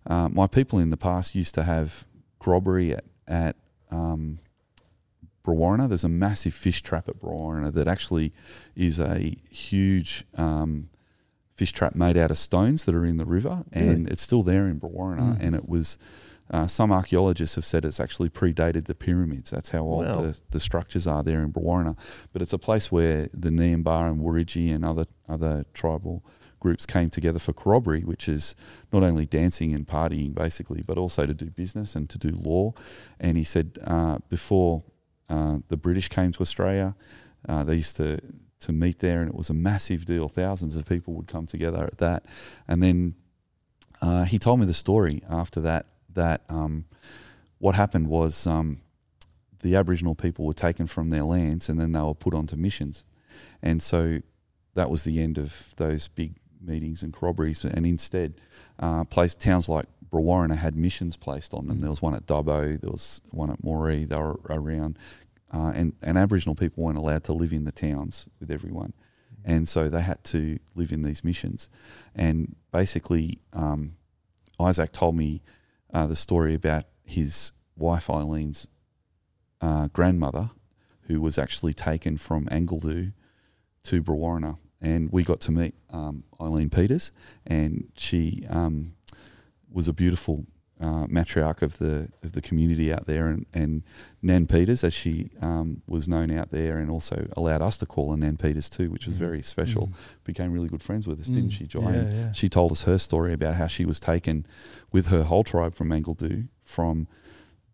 uh, 0.07 0.29
my 0.29 0.47
people 0.47 0.79
in 0.79 0.89
the 0.89 0.97
past 0.97 1.35
used 1.35 1.53
to 1.55 1.63
have 1.63 2.05
corroboree 2.39 2.91
at, 2.93 3.05
at 3.27 3.55
um. 3.91 4.39
There's 5.47 6.03
a 6.03 6.09
massive 6.09 6.55
fish 6.55 6.81
trap 6.81 7.07
at 7.07 7.19
Brewarrina 7.19 7.71
that 7.73 7.87
actually 7.87 8.33
is 8.75 8.99
a 8.99 9.35
huge 9.51 10.25
um, 10.35 10.89
fish 11.55 11.71
trap 11.71 11.95
made 11.95 12.17
out 12.17 12.31
of 12.31 12.37
stones 12.37 12.85
that 12.85 12.93
are 12.95 13.05
in 13.05 13.17
the 13.17 13.25
river, 13.25 13.63
and 13.71 13.89
really? 13.89 14.11
it's 14.11 14.21
still 14.21 14.43
there 14.43 14.67
in 14.67 14.79
Brewarrina. 14.79 15.37
Mm. 15.37 15.41
And 15.41 15.55
it 15.55 15.67
was 15.67 15.97
uh, 16.51 16.67
some 16.67 16.91
archaeologists 16.91 17.55
have 17.55 17.65
said 17.65 17.85
it's 17.85 17.99
actually 17.99 18.29
predated 18.29 18.85
the 18.85 18.93
pyramids. 18.93 19.49
That's 19.49 19.69
how 19.69 19.79
old 19.79 20.05
wow. 20.05 20.21
the, 20.21 20.39
the 20.51 20.59
structures 20.59 21.07
are 21.07 21.23
there 21.23 21.41
in 21.41 21.51
Brewarrina. 21.51 21.97
But 22.33 22.41
it's 22.41 22.53
a 22.53 22.59
place 22.59 22.91
where 22.91 23.29
the 23.33 23.49
Niambar 23.49 24.09
and 24.11 24.21
Wurundjeri 24.21 24.73
and 24.73 24.85
other 24.85 25.05
other 25.27 25.65
tribal 25.73 26.23
groups 26.59 26.85
came 26.85 27.09
together 27.09 27.39
for 27.39 27.53
corroboree, 27.53 28.03
which 28.03 28.27
is 28.27 28.55
not 28.91 29.03
only 29.03 29.25
dancing 29.25 29.73
and 29.73 29.87
partying 29.87 30.33
basically, 30.33 30.81
but 30.81 30.97
also 30.97 31.25
to 31.25 31.33
do 31.33 31.45
business 31.45 31.95
and 31.95 32.09
to 32.09 32.17
do 32.17 32.29
law. 32.31 32.73
And 33.19 33.37
he 33.37 33.43
said 33.43 33.77
uh, 33.85 34.19
before 34.29 34.83
uh, 35.29 35.59
the 35.67 35.77
British 35.77 36.09
came 36.09 36.31
to 36.31 36.41
Australia, 36.41 36.95
uh, 37.47 37.63
they 37.63 37.75
used 37.75 37.97
to 37.97 38.19
to 38.59 38.71
meet 38.71 38.99
there, 38.99 39.21
and 39.21 39.29
it 39.29 39.35
was 39.35 39.49
a 39.49 39.53
massive 39.53 40.05
deal. 40.05 40.27
Thousands 40.27 40.75
of 40.75 40.87
people 40.87 41.13
would 41.15 41.27
come 41.27 41.45
together 41.45 41.83
at 41.83 41.97
that. 41.97 42.25
And 42.67 42.81
then 42.81 43.15
uh, 44.01 44.23
he 44.23 44.39
told 44.39 44.59
me 44.59 44.65
the 44.65 44.73
story 44.73 45.21
after 45.29 45.61
that 45.61 45.87
that 46.13 46.41
um, 46.49 46.85
what 47.59 47.75
happened 47.75 48.07
was 48.07 48.47
um, 48.47 48.81
the 49.61 49.75
Aboriginal 49.75 50.15
people 50.15 50.45
were 50.45 50.53
taken 50.53 50.87
from 50.87 51.09
their 51.09 51.23
lands 51.23 51.69
and 51.69 51.79
then 51.79 51.91
they 51.91 51.99
were 51.99 52.13
put 52.13 52.33
onto 52.33 52.55
missions. 52.55 53.03
And 53.61 53.81
so 53.81 54.19
that 54.75 54.89
was 54.89 55.03
the 55.03 55.21
end 55.21 55.37
of 55.37 55.73
those 55.77 56.07
big 56.07 56.35
meetings 56.61 57.03
and 57.03 57.13
corroborees. 57.13 57.65
And 57.65 57.85
instead, 57.85 58.35
uh, 58.79 59.03
place, 59.05 59.35
towns 59.35 59.67
like 59.67 59.87
Brewarrina 60.09 60.57
had 60.57 60.75
missions 60.75 61.17
placed 61.17 61.53
on 61.53 61.67
them. 61.67 61.77
Mm. 61.77 61.81
There 61.81 61.89
was 61.89 62.01
one 62.01 62.13
at 62.13 62.25
Dubbo, 62.25 62.79
there 62.79 62.91
was 62.91 63.21
one 63.31 63.49
at 63.49 63.61
Moree, 63.61 64.07
they 64.07 64.17
were 64.17 64.39
around. 64.49 64.97
Uh, 65.55 65.71
and, 65.73 65.93
and 66.01 66.17
Aboriginal 66.17 66.53
people 66.53 66.83
weren't 66.83 66.97
allowed 66.97 67.23
to 67.23 67.33
live 67.33 67.53
in 67.53 67.63
the 67.63 67.71
towns 67.71 68.27
with 68.41 68.51
everyone. 68.51 68.91
And 69.45 69.69
so 69.69 69.87
they 69.87 70.01
had 70.01 70.21
to 70.25 70.59
live 70.73 70.91
in 70.91 71.03
these 71.03 71.23
missions. 71.23 71.69
And 72.13 72.55
basically, 72.73 73.39
um, 73.53 73.95
Isaac 74.59 74.91
told 74.91 75.15
me 75.15 75.41
uh, 75.93 76.07
the 76.07 76.15
story 76.15 76.55
about 76.55 76.85
his 77.05 77.53
wife 77.77 78.09
Eileen's 78.09 78.67
uh, 79.61 79.87
grandmother, 79.93 80.49
who 81.03 81.21
was 81.21 81.37
actually 81.37 81.73
taken 81.73 82.17
from 82.17 82.47
Angledool 82.47 83.13
to 83.83 84.03
Brewarrina. 84.03 84.57
And 84.81 85.09
we 85.11 85.23
got 85.23 85.39
to 85.41 85.51
meet 85.51 85.75
um, 85.89 86.25
Eileen 86.41 86.69
Peters, 86.69 87.11
and 87.47 87.91
she 87.95 88.45
um, 88.49 88.93
was 89.71 89.87
a 89.87 89.93
beautiful 89.93 90.45
uh, 90.81 91.07
matriarch 91.07 91.61
of 91.61 91.77
the 91.77 92.09
of 92.21 92.33
the 92.33 92.41
community 92.41 92.91
out 92.91 93.05
there, 93.05 93.27
and, 93.27 93.45
and 93.53 93.83
Nan 94.21 94.45
Peters, 94.45 94.83
as 94.83 94.93
she 94.93 95.29
um, 95.41 95.81
was 95.87 96.07
known 96.07 96.31
out 96.31 96.49
there, 96.49 96.77
and 96.77 96.91
also 96.91 97.27
allowed 97.37 97.61
us 97.61 97.77
to 97.77 97.85
call 97.85 98.11
her 98.11 98.17
Nan 98.17 98.37
Peters 98.37 98.69
too, 98.69 98.91
which 98.91 99.05
was 99.05 99.15
mm. 99.15 99.19
very 99.19 99.41
special. 99.41 99.87
Mm. 99.87 99.93
Became 100.25 100.51
really 100.51 100.67
good 100.67 100.83
friends 100.83 101.07
with 101.07 101.19
us, 101.19 101.29
mm. 101.29 101.35
didn't 101.35 101.49
she, 101.51 101.65
Jai? 101.65 101.79
Yeah, 101.79 102.09
yeah. 102.09 102.31
She 102.33 102.49
told 102.49 102.71
us 102.71 102.83
her 102.83 102.97
story 102.97 103.33
about 103.33 103.55
how 103.55 103.67
she 103.67 103.85
was 103.85 103.99
taken 103.99 104.45
with 104.91 105.07
her 105.07 105.23
whole 105.23 105.43
tribe 105.43 105.75
from 105.75 105.89
Angledool 105.89 106.49
from 106.63 107.07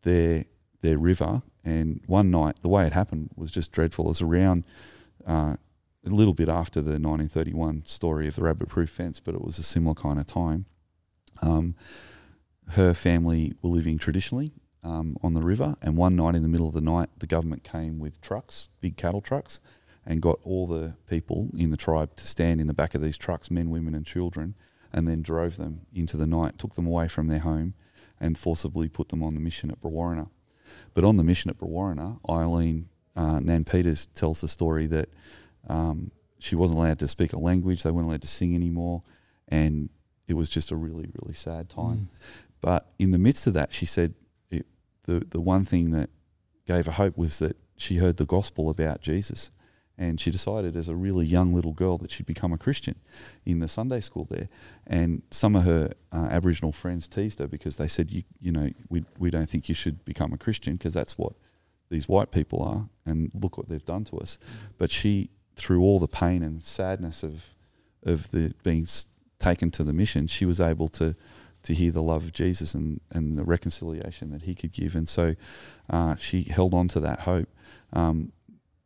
their 0.04 0.46
their 0.82 0.98
river, 0.98 1.42
and 1.64 2.02
one 2.06 2.30
night 2.30 2.58
the 2.62 2.70
way 2.70 2.86
it 2.86 2.94
happened 2.94 3.32
was 3.36 3.50
just 3.50 3.72
dreadful. 3.72 4.06
It 4.06 4.10
was 4.10 4.22
around. 4.22 4.64
Uh, 5.26 5.56
a 6.04 6.10
little 6.10 6.34
bit 6.34 6.50
after 6.50 6.82
the 6.82 6.94
1931 6.94 7.86
story 7.86 8.28
of 8.28 8.34
the 8.34 8.42
rabbit 8.42 8.68
proof 8.68 8.90
fence, 8.90 9.20
but 9.20 9.36
it 9.36 9.42
was 9.42 9.60
a 9.60 9.64
similar 9.64 9.94
kind 9.94 10.20
of 10.20 10.26
time. 10.26 10.66
Um, 11.44 11.76
her 12.70 12.94
family 12.94 13.54
were 13.62 13.70
living 13.70 13.98
traditionally 13.98 14.52
um, 14.84 15.18
on 15.22 15.34
the 15.34 15.42
river, 15.42 15.76
and 15.82 15.98
one 15.98 16.16
night 16.16 16.36
in 16.36 16.42
the 16.42 16.48
middle 16.48 16.68
of 16.68 16.74
the 16.74 16.82
night, 16.82 17.10
the 17.18 17.28
government 17.28 17.64
came 17.64 18.00
with 18.00 18.22
trucks, 18.22 18.70
big 18.80 18.98
cattle 18.98 19.22
trucks, 19.22 19.60
and 20.06 20.22
got 20.22 20.40
all 20.44 20.66
the 20.66 20.94
people 21.08 21.50
in 21.56 21.70
the 21.70 21.78
tribe 21.78 22.16
to 22.16 22.26
stand 22.26 22.60
in 22.60 22.68
the 22.68 22.74
back 22.74 22.96
of 22.96 23.02
these 23.02 23.18
trucks, 23.18 23.52
men, 23.52 23.70
women, 23.70 23.94
and 23.94 24.06
children, 24.06 24.56
and 24.92 25.08
then 25.08 25.22
drove 25.22 25.58
them 25.58 25.82
into 25.94 26.18
the 26.18 26.26
night, 26.26 26.58
took 26.58 26.76
them 26.76 26.88
away 26.88 27.08
from 27.08 27.28
their 27.28 27.40
home, 27.40 27.74
and 28.20 28.38
forcibly 28.38 28.90
put 28.90 29.10
them 29.10 29.24
on 29.24 29.36
the 29.36 29.42
mission 29.42 29.70
at 29.70 29.82
Brewarrina. 29.82 30.30
But 30.94 31.04
on 31.04 31.18
the 31.18 31.24
mission 31.24 31.50
at 31.50 31.58
Brewarrina, 31.58 32.20
Eileen 32.30 32.90
uh, 33.16 33.40
Nan 33.40 33.66
Peters 33.66 34.08
tells 34.08 34.42
the 34.42 34.48
story 34.48 34.88
that 34.88 35.10
um, 35.68 36.12
she 36.40 36.56
wasn't 36.56 36.80
allowed 36.80 37.00
to 37.00 37.08
speak 37.08 37.34
a 37.34 37.40
language, 37.40 37.84
they 37.84 37.92
weren't 37.92 38.08
allowed 38.08 38.22
to 38.22 38.28
sing 38.28 38.56
anymore, 38.56 39.04
and 39.48 39.90
it 40.28 40.34
was 40.34 40.50
just 40.50 40.72
a 40.72 40.76
really, 40.76 41.10
really 41.22 41.34
sad 41.34 41.70
time. 41.70 42.10
Mm. 42.14 42.28
But 42.62 42.92
in 43.00 43.12
the 43.12 43.18
midst 43.18 43.48
of 43.48 43.54
that, 43.54 43.74
she 43.74 43.86
said 43.86 44.14
it, 44.50 44.66
the 45.04 45.26
the 45.30 45.42
one 45.42 45.66
thing 45.66 45.92
that 45.92 46.10
gave 46.66 46.86
her 46.86 46.92
hope 46.94 47.18
was 47.18 47.40
that 47.40 47.58
she 47.76 47.98
heard 47.98 48.18
the 48.18 48.26
gospel 48.26 48.70
about 48.70 49.02
Jesus, 49.02 49.50
and 49.98 50.22
she 50.22 50.30
decided 50.32 50.76
as 50.76 50.88
a 50.88 50.96
really 50.96 51.26
young 51.26 51.54
little 51.54 51.74
girl 51.74 51.98
that 51.98 52.12
she'd 52.12 52.26
become 52.26 52.54
a 52.54 52.58
Christian 52.58 52.96
in 53.46 53.60
the 53.60 53.68
Sunday 53.68 54.00
school 54.00 54.28
there. 54.30 54.48
And 54.86 55.24
some 55.32 55.56
of 55.56 55.64
her 55.64 55.92
uh, 56.12 56.28
Aboriginal 56.30 56.72
friends 56.72 57.08
teased 57.08 57.40
her 57.40 57.48
because 57.48 57.78
they 57.78 57.88
said, 57.88 58.12
"You 58.12 58.24
you 58.40 58.52
know 58.52 58.70
we 58.90 59.04
we 59.18 59.32
don't 59.32 59.50
think 59.50 59.68
you 59.68 59.76
should 59.76 60.06
become 60.06 60.32
a 60.32 60.38
Christian 60.38 60.76
because 60.76 60.94
that's 60.94 61.18
what 61.18 61.34
these 61.90 62.08
white 62.08 62.32
people 62.32 62.62
are, 62.62 62.90
and 63.06 63.32
look 63.34 63.58
what 63.58 63.70
they've 63.70 63.84
done 63.84 64.04
to 64.06 64.18
us." 64.18 64.38
But 64.78 64.92
she, 64.92 65.32
through 65.56 65.82
all 65.82 66.00
the 66.00 66.08
pain 66.08 66.44
and 66.44 66.62
sadness 66.62 67.24
of 67.24 67.56
of 68.04 68.30
the 68.32 68.54
being 68.64 68.88
taken 69.40 69.72
to 69.72 69.84
the 69.84 69.94
mission, 69.94 70.28
she 70.28 70.46
was 70.46 70.62
able 70.62 70.88
to 70.88 71.16
to 71.64 71.74
hear 71.74 71.92
the 71.92 72.02
love 72.02 72.24
of 72.24 72.34
Jesus 72.34 72.74
and, 72.74 73.02
and 73.12 73.38
the 73.38 73.44
reconciliation 73.44 74.32
that 74.32 74.44
he 74.44 74.56
could 74.56 74.72
give. 74.72 74.96
And 74.96 75.08
so 75.08 75.36
uh, 75.90 76.16
she 76.16 76.44
held 76.44 76.74
on 76.74 76.88
to 76.90 77.00
that 77.02 77.22
hope. 77.22 77.50
Um, 77.94 78.32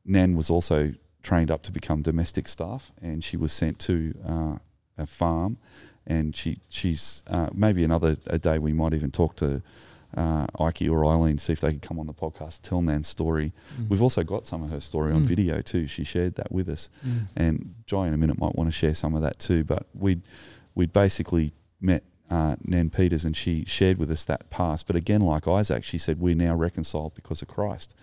Nan 0.06 0.36
was 0.36 0.50
also 0.50 0.94
trained 1.24 1.50
up 1.50 1.64
to 1.64 1.72
become 1.72 2.02
domestic 2.02 2.48
staff, 2.48 2.92
and 3.02 3.24
she 3.24 3.38
was 3.38 3.52
sent 3.52 3.80
to 3.80 4.14
uh, 4.28 4.56
a 4.98 5.06
farm. 5.06 5.58
And 6.08 6.36
she 6.36 6.60
she's 6.70 7.24
uh, 7.28 7.50
maybe 7.52 7.84
another 7.84 8.16
a 8.28 8.38
day 8.38 8.60
we 8.60 8.74
might 8.74 8.94
even 8.94 9.10
talk 9.10 9.36
to 9.38 9.64
uh, 10.16 10.46
Ike 10.60 10.84
or 10.84 11.04
Eileen 11.06 11.40
see 11.40 11.54
if 11.54 11.62
they 11.62 11.74
could 11.74 11.82
come 11.82 12.00
on 12.00 12.06
the 12.06 12.14
podcast 12.14 12.62
tell 12.62 12.82
Nan's 12.82 13.08
story. 13.08 13.54
Mm. 13.78 13.90
We've 13.90 14.04
also 14.04 14.24
got 14.24 14.46
some 14.46 14.64
of 14.64 14.70
her 14.70 14.80
story 14.80 15.14
on 15.14 15.24
mm. 15.24 15.26
video 15.26 15.62
too. 15.62 15.88
She 15.88 16.04
shared 16.04 16.36
that 16.36 16.52
with 16.52 16.70
us, 16.70 16.90
mm. 17.06 17.28
and 17.36 17.74
Jai 17.88 18.08
in 18.08 18.14
a 18.14 18.18
minute 18.18 18.40
might 18.40 18.56
want 18.56 18.68
to 18.68 18.72
share 18.72 18.94
some 18.94 19.16
of 19.16 19.24
that 19.24 19.40
too. 19.40 19.64
But 19.64 19.88
we'd 19.96 20.22
we'd 20.76 20.94
basically 20.94 21.54
met 21.82 22.04
uh, 22.30 22.56
Nan 22.64 22.90
Peters, 22.90 23.26
and 23.26 23.36
she 23.36 23.66
shared 23.66 23.98
with 23.98 24.10
us 24.10 24.24
that 24.26 24.50
past. 24.50 24.88
But 24.88 24.96
again, 24.96 25.22
like 25.22 25.48
Isaac, 25.48 25.84
she 25.84 25.98
said, 25.98 26.20
We're 26.20 26.36
now 26.36 26.56
reconciled 26.56 27.16
because 27.16 27.42
of 27.42 27.48
Christ. 27.48 27.96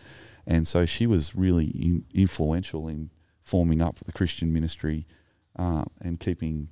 And 0.46 0.66
so 0.66 0.86
she 0.86 1.06
was 1.06 1.34
really 1.36 1.66
in, 1.66 2.04
influential 2.14 2.88
in 2.88 3.10
forming 3.42 3.82
up 3.82 3.98
the 4.04 4.12
Christian 4.12 4.52
ministry 4.52 5.06
uh, 5.56 5.84
and 6.00 6.18
keeping 6.18 6.68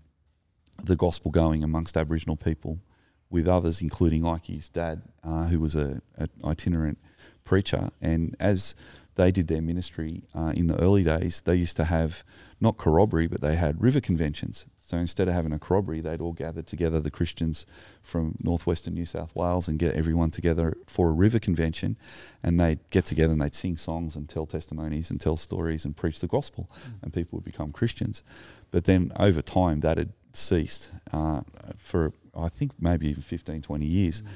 the 0.82 0.96
gospel 0.96 1.30
going 1.30 1.62
amongst 1.62 1.96
Aboriginal 1.96 2.36
people 2.36 2.80
with 3.28 3.46
others, 3.46 3.80
including 3.80 4.26
Ike's 4.26 4.68
dad, 4.68 5.02
uh, 5.22 5.44
who 5.44 5.60
was 5.60 5.76
a, 5.76 6.00
a, 6.18 6.28
itinerant 6.44 6.98
preacher. 7.44 7.90
And 8.00 8.34
as 8.40 8.74
they 9.14 9.30
did 9.30 9.48
their 9.48 9.62
ministry 9.62 10.24
uh, 10.34 10.52
in 10.56 10.66
the 10.66 10.80
early 10.80 11.04
days, 11.04 11.42
they 11.42 11.54
used 11.54 11.76
to 11.76 11.84
have 11.84 12.24
not 12.60 12.76
corroboree, 12.76 13.26
but 13.26 13.40
they 13.40 13.56
had 13.56 13.80
river 13.80 14.00
conventions. 14.00 14.66
So 14.90 14.96
instead 14.96 15.28
of 15.28 15.34
having 15.34 15.52
a 15.52 15.58
corroboree, 15.60 16.00
they'd 16.00 16.20
all 16.20 16.32
gather 16.32 16.62
together, 16.62 16.98
the 16.98 17.12
Christians 17.12 17.64
from 18.02 18.34
northwestern 18.40 18.94
New 18.94 19.06
South 19.06 19.36
Wales, 19.36 19.68
and 19.68 19.78
get 19.78 19.94
everyone 19.94 20.30
together 20.30 20.76
for 20.88 21.10
a 21.10 21.12
river 21.12 21.38
convention. 21.38 21.96
And 22.42 22.58
they'd 22.58 22.80
get 22.90 23.04
together 23.04 23.32
and 23.32 23.40
they'd 23.40 23.54
sing 23.54 23.76
songs 23.76 24.16
and 24.16 24.28
tell 24.28 24.46
testimonies 24.46 25.08
and 25.08 25.20
tell 25.20 25.36
stories 25.36 25.84
and 25.84 25.96
preach 25.96 26.18
the 26.18 26.26
gospel, 26.26 26.68
mm. 26.72 26.94
and 27.02 27.12
people 27.12 27.36
would 27.36 27.44
become 27.44 27.70
Christians. 27.70 28.24
But 28.72 28.86
then 28.86 29.12
over 29.14 29.40
time, 29.40 29.78
that 29.78 29.96
had 29.96 30.12
ceased 30.32 30.90
uh, 31.12 31.42
for, 31.76 32.12
I 32.36 32.48
think, 32.48 32.72
maybe 32.80 33.06
even 33.10 33.22
15, 33.22 33.62
20 33.62 33.86
years. 33.86 34.22
Mm. 34.22 34.26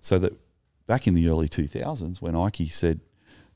So 0.00 0.20
that 0.20 0.34
back 0.86 1.08
in 1.08 1.14
the 1.14 1.28
early 1.28 1.48
2000s, 1.48 2.22
when 2.22 2.36
Ike 2.36 2.70
said, 2.70 3.00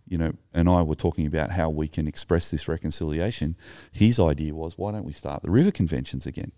you 0.09 0.19
know, 0.19 0.33
and 0.53 0.69
I 0.69 0.83
were 0.83 0.95
talking 0.95 1.27
about 1.27 1.51
how 1.51 1.71
we 1.71 1.89
can 1.89 2.07
express 2.07 2.51
this 2.51 2.69
reconciliation. 2.69 3.57
His 3.93 4.19
idea 4.19 4.55
was, 4.55 4.79
why 4.79 4.93
don't 4.93 5.05
we 5.05 5.13
start 5.13 5.43
the 5.43 5.51
river 5.51 5.71
conventions 5.71 6.27
again? 6.27 6.53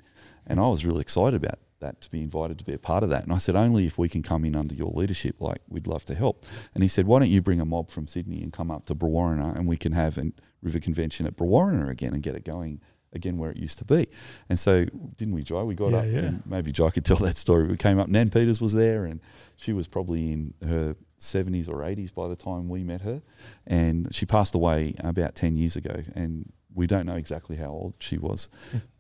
And 0.47 0.61
I 0.61 0.69
was 0.69 0.85
really 0.85 1.01
excited 1.01 1.35
about 1.35 1.59
that 1.81 2.01
to 2.03 2.11
be 2.11 2.23
invited 2.23 2.59
to 2.59 2.65
be 2.65 2.75
a 2.75 2.79
part 2.79 3.03
of 3.03 3.11
that. 3.11 3.25
And 3.25 3.33
I 3.33 3.39
said, 3.39 3.57
only 3.57 3.87
if 3.87 3.97
we 3.99 4.09
can 4.09 4.23
come 4.23 4.45
in 4.45 4.55
under 4.55 4.75
your 4.75 4.91
leadership, 4.91 5.41
like 5.41 5.63
we'd 5.69 5.87
love 5.87 6.05
to 6.07 6.15
help. 6.15 6.45
And 6.75 6.83
he 6.83 6.89
said, 6.89 7.07
why 7.07 7.19
don't 7.19 7.31
you 7.31 7.41
bring 7.41 7.61
a 7.61 7.65
mob 7.65 7.91
from 7.91 8.07
Sydney 8.07 8.43
and 8.43 8.53
come 8.53 8.71
up 8.71 8.87
to 8.87 8.95
Brewarrina 8.95 9.57
and 9.57 9.67
we 9.67 9.77
can 9.77 9.93
have 9.93 10.19
a 10.19 10.33
river 10.63 10.79
convention 10.79 11.27
at 11.27 11.37
Brewarrina 11.37 11.89
again 11.89 12.13
and 12.13 12.23
get 12.23 12.35
it 12.35 12.45
going 12.45 12.81
again 13.13 13.39
where 13.39 13.51
it 13.51 13.57
used 13.57 13.79
to 13.79 13.85
be. 13.85 14.09
And 14.49 14.59
so, 14.59 14.85
didn't 15.17 15.35
we, 15.35 15.43
Jai? 15.43 15.63
We 15.63 15.75
got 15.75 15.93
yeah, 15.93 15.99
up, 15.99 16.07
yeah. 16.07 16.19
and 16.19 16.43
maybe 16.47 16.73
Jai 16.73 16.91
could 16.91 17.05
tell 17.05 17.17
that 17.19 17.37
story. 17.37 17.67
We 17.67 17.77
came 17.77 17.99
up, 17.99 18.09
Nan 18.09 18.31
Peters 18.31 18.61
was 18.61 18.73
there, 18.73 19.05
and 19.05 19.21
she 19.57 19.73
was 19.73 19.87
probably 19.87 20.33
in 20.33 20.55
her 20.67 20.97
70s 21.19 21.69
or 21.69 21.79
80s 21.79 22.15
by 22.15 22.29
the 22.29 22.37
time 22.37 22.69
we 22.69 22.83
met 22.83 23.03
her. 23.03 23.23
And 23.67 24.15
she 24.15 24.27
passed 24.27 24.55
away 24.55 24.95
about 25.01 25.35
10 25.35 25.57
years 25.57 25.77
ago. 25.77 26.03
And 26.15 26.53
we 26.75 26.87
don't 26.87 27.07
know 27.07 27.17
exactly 27.17 27.57
how 27.57 27.69
old 27.69 27.95
she 27.99 28.17
was. 28.17 28.49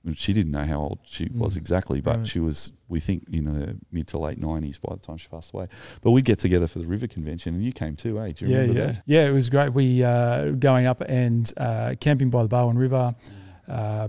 Mm. 0.04 0.16
She 0.16 0.32
didn't 0.32 0.52
know 0.52 0.64
how 0.64 0.80
old 0.80 0.98
she 1.04 1.26
mm. 1.26 1.36
was 1.36 1.56
exactly, 1.56 2.00
but 2.00 2.16
right. 2.16 2.26
she 2.26 2.40
was, 2.40 2.72
we 2.88 3.00
think, 3.00 3.28
in 3.30 3.46
her 3.46 3.74
mid 3.92 4.08
to 4.08 4.18
late 4.18 4.40
90s 4.40 4.80
by 4.80 4.94
the 4.94 5.00
time 5.00 5.18
she 5.18 5.28
passed 5.28 5.52
away. 5.52 5.68
But 6.00 6.12
we'd 6.12 6.24
get 6.24 6.38
together 6.38 6.66
for 6.66 6.78
the 6.78 6.86
River 6.86 7.06
Convention, 7.06 7.54
and 7.54 7.62
you 7.62 7.72
came 7.72 7.96
too, 7.96 8.18
eh? 8.18 8.32
Do 8.32 8.46
you 8.46 8.50
yeah, 8.50 8.58
remember 8.60 8.80
yeah. 8.80 8.86
that? 8.86 9.02
Yeah, 9.06 9.26
it 9.26 9.32
was 9.32 9.50
great. 9.50 9.74
We 9.74 10.02
uh, 10.02 10.52
going 10.52 10.86
up 10.86 11.02
and 11.02 11.52
uh, 11.56 11.96
camping 12.00 12.30
by 12.30 12.42
the 12.42 12.48
Barwon 12.48 12.78
River, 12.78 13.14
uh, 13.68 14.08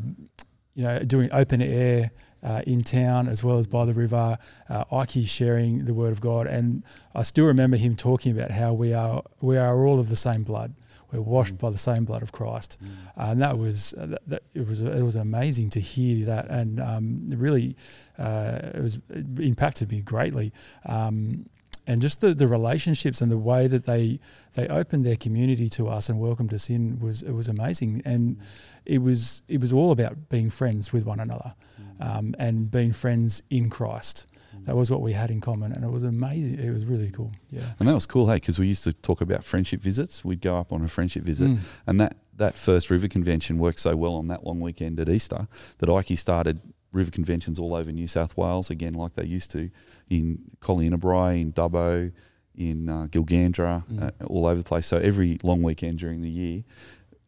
you 0.73 0.83
know, 0.83 0.99
doing 0.99 1.29
open 1.31 1.61
air 1.61 2.11
uh, 2.43 2.61
in 2.65 2.81
town 2.81 3.27
as 3.27 3.43
well 3.43 3.57
as 3.57 3.67
by 3.67 3.85
the 3.85 3.93
river. 3.93 4.37
Uh, 4.69 4.83
Ike 4.91 5.25
sharing 5.25 5.85
the 5.85 5.93
word 5.93 6.11
of 6.11 6.21
God, 6.21 6.47
and 6.47 6.83
I 7.13 7.23
still 7.23 7.45
remember 7.45 7.77
him 7.77 7.95
talking 7.95 8.31
about 8.31 8.51
how 8.51 8.73
we 8.73 8.93
are 8.93 9.23
we 9.41 9.57
are 9.57 9.85
all 9.85 9.99
of 9.99 10.09
the 10.09 10.15
same 10.15 10.43
blood. 10.43 10.73
We're 11.11 11.21
washed 11.21 11.55
mm. 11.55 11.59
by 11.59 11.69
the 11.71 11.77
same 11.77 12.05
blood 12.05 12.21
of 12.21 12.31
Christ, 12.31 12.77
mm. 12.81 13.07
uh, 13.17 13.31
and 13.31 13.41
that 13.41 13.57
was 13.57 13.93
uh, 13.93 14.07
that, 14.07 14.27
that, 14.27 14.43
it 14.53 14.67
was 14.67 14.81
it 14.81 15.03
was 15.03 15.15
amazing 15.15 15.69
to 15.71 15.79
hear 15.79 16.25
that, 16.25 16.49
and 16.49 16.79
um, 16.79 17.29
really 17.29 17.75
uh, 18.17 18.59
it 18.73 18.81
was 18.81 18.99
it 19.09 19.39
impacted 19.39 19.91
me 19.91 20.01
greatly. 20.01 20.53
Um, 20.85 21.45
and 21.91 22.01
just 22.01 22.21
the, 22.21 22.33
the 22.33 22.47
relationships 22.47 23.19
and 23.19 23.29
the 23.29 23.37
way 23.37 23.67
that 23.67 23.85
they 23.85 24.21
they 24.53 24.65
opened 24.69 25.03
their 25.03 25.17
community 25.17 25.67
to 25.71 25.89
us 25.89 26.07
and 26.07 26.21
welcomed 26.21 26.53
us 26.53 26.69
in 26.69 26.99
was 26.99 27.21
it 27.21 27.33
was 27.33 27.49
amazing. 27.49 28.01
And 28.05 28.39
it 28.85 28.99
was 28.99 29.43
it 29.49 29.59
was 29.59 29.73
all 29.73 29.91
about 29.91 30.29
being 30.29 30.49
friends 30.49 30.93
with 30.93 31.05
one 31.05 31.19
another 31.19 31.53
um, 31.99 32.33
and 32.39 32.71
being 32.71 32.93
friends 32.93 33.43
in 33.49 33.69
Christ. 33.69 34.25
That 34.63 34.77
was 34.77 34.89
what 34.91 35.01
we 35.01 35.13
had 35.13 35.31
in 35.31 35.41
common 35.41 35.73
and 35.73 35.83
it 35.83 35.91
was 35.91 36.05
amazing. 36.05 36.59
It 36.59 36.71
was 36.71 36.85
really 36.85 37.11
cool. 37.11 37.33
Yeah. 37.49 37.73
And 37.79 37.89
that 37.89 37.93
was 37.93 38.05
cool 38.05 38.29
hey 38.29 38.35
because 38.35 38.57
we 38.57 38.67
used 38.67 38.85
to 38.85 38.93
talk 38.93 39.19
about 39.19 39.43
friendship 39.43 39.81
visits. 39.81 40.23
We'd 40.23 40.41
go 40.41 40.57
up 40.57 40.71
on 40.71 40.81
a 40.83 40.87
friendship 40.87 41.23
visit 41.23 41.49
mm. 41.49 41.59
and 41.87 41.99
that 41.99 42.15
that 42.37 42.57
first 42.57 42.89
river 42.89 43.09
convention 43.09 43.59
worked 43.59 43.81
so 43.81 43.97
well 43.97 44.13
on 44.13 44.27
that 44.29 44.45
long 44.45 44.61
weekend 44.61 44.97
at 44.99 45.09
easter 45.09 45.47
that 45.79 45.89
ike 45.89 46.17
started 46.17 46.61
river 46.91 47.11
conventions 47.11 47.59
all 47.59 47.75
over 47.75 47.91
New 47.91 48.07
South 48.07 48.35
Wales 48.37 48.69
again, 48.69 48.93
like 48.93 49.15
they 49.15 49.25
used 49.25 49.51
to 49.51 49.69
in 50.09 50.39
Collarenebri, 50.59 51.41
in 51.41 51.53
Dubbo, 51.53 52.11
in 52.55 52.89
uh, 52.89 53.07
Gilgandra, 53.09 53.85
mm. 53.87 54.03
uh, 54.03 54.25
all 54.25 54.45
over 54.45 54.57
the 54.57 54.63
place. 54.63 54.85
So 54.85 54.97
every 54.97 55.39
long 55.43 55.63
weekend 55.63 55.99
during 55.99 56.21
the 56.21 56.29
year, 56.29 56.63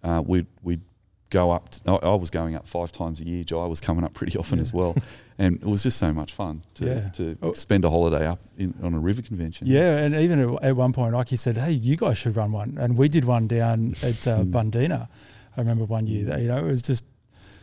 uh, 0.04 0.22
we'd 0.26 0.48
we'd 0.62 0.82
go 1.34 1.52
up. 1.52 1.70
To, 1.70 1.92
I, 1.92 2.16
was 2.16 2.30
going 2.30 2.56
up 2.56 2.68
five 2.68 2.92
times 2.92 3.20
a 3.20 3.26
year. 3.26 3.44
Jai 3.44 3.66
was 3.66 3.82
coming 3.82 4.04
up 4.06 4.14
pretty 4.14 4.38
often 4.38 4.60
yeah. 4.60 4.62
as 4.62 4.74
well, 4.74 4.96
and 5.38 5.56
it 5.56 5.66
was 5.66 5.84
just 5.84 5.98
so 5.98 6.14
much 6.14 6.34
fun 6.34 6.64
to, 6.76 6.86
yeah. 6.86 7.10
to 7.10 7.38
oh. 7.42 7.54
spend 7.54 7.84
a 7.86 7.90
holiday 7.90 8.28
up 8.28 8.40
in, 8.58 8.74
on 8.84 8.94
a 8.94 9.00
river 9.00 9.22
convention. 9.22 9.68
Yeah, 9.68 9.98
and 9.98 10.14
even 10.16 10.58
at, 10.62 10.76
one 10.76 10.94
point, 10.94 11.16
Ike 11.16 11.38
said, 11.38 11.58
"Hey, 11.58 11.72
you 11.72 11.98
guys 11.98 12.18
should 12.18 12.36
run 12.36 12.52
one," 12.52 12.78
and 12.80 12.98
we 12.98 13.10
did 13.10 13.26
one 13.26 13.48
down 13.48 13.96
at 14.04 14.28
uh, 14.28 14.40
Bundeena. 14.44 15.10
I 15.56 15.62
remember 15.62 15.86
one 15.86 16.08
year 16.08 16.26
that 16.26 16.42
you 16.42 16.48
know 16.48 16.58
it 16.58 16.70
was 16.70 16.82
just 16.82 17.06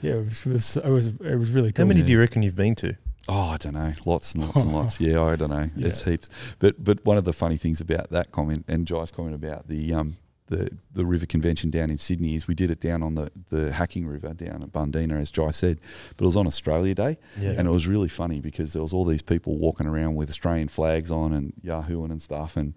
yeah, 0.03 0.13
it 0.15 0.25
was, 0.25 0.47
it 0.47 0.53
was, 0.53 0.77
it 0.77 0.89
was, 0.89 1.07
it 1.09 1.37
was 1.37 1.51
really 1.51 1.73
cool. 1.73 1.85
How 1.85 1.89
many 1.89 2.01
yeah. 2.01 2.07
do 2.07 2.13
you 2.13 2.21
reckon 2.21 2.43
you've 2.43 2.57
been 2.57 2.75
to? 2.77 2.97
Oh, 3.29 3.51
I 3.51 3.57
don't 3.59 3.75
know. 3.75 3.93
Lots 4.05 4.35
and 4.35 4.45
lots 4.45 4.61
and 4.61 4.73
lots. 4.73 5.01
Yeah, 5.01 5.23
I 5.23 5.37
don't 5.37 5.51
know. 5.51 5.69
Yeah. 5.77 5.89
It's 5.89 6.03
heaps. 6.03 6.29
But 6.59 6.83
but 6.83 7.05
one 7.05 7.17
of 7.17 7.25
the 7.25 7.33
funny 7.33 7.57
things 7.57 7.81
about 7.81 8.11
that 8.11 8.33
comment 8.33 8.65
and 8.67 8.87
Jai's 8.87 9.11
comment 9.11 9.35
about 9.35 9.69
the 9.69 9.93
um 9.93 10.17
the, 10.51 10.69
the 10.93 11.07
river 11.07 11.27
convention 11.27 11.71
down 11.71 11.91
in 11.91 11.99
Sydney 11.99 12.35
is 12.35 12.49
we 12.49 12.57
did 12.57 12.73
it 12.73 12.81
down 12.81 13.05
on 13.05 13.15
the, 13.15 13.31
the 13.51 13.73
Hacking 13.73 14.05
River 14.05 14.35
down 14.35 14.65
at 14.65 14.73
Bundeena, 14.73 15.21
as 15.21 15.31
Jai 15.31 15.53
said. 15.53 15.79
But 16.17 16.25
it 16.25 16.27
was 16.27 16.37
on 16.37 16.49
Australia 16.49 16.93
Day. 16.93 17.19
Yeah. 17.39 17.51
And 17.51 17.69
it 17.69 17.71
was 17.71 17.87
really 17.87 18.09
funny 18.09 18.41
because 18.41 18.73
there 18.73 18.83
was 18.83 18.93
all 18.93 19.05
these 19.05 19.23
people 19.23 19.57
walking 19.59 19.87
around 19.87 20.17
with 20.17 20.29
Australian 20.29 20.67
flags 20.67 21.13
on 21.13 21.33
and 21.33 21.53
Yahooing 21.65 22.11
and 22.11 22.21
stuff 22.21 22.57
and 22.57 22.75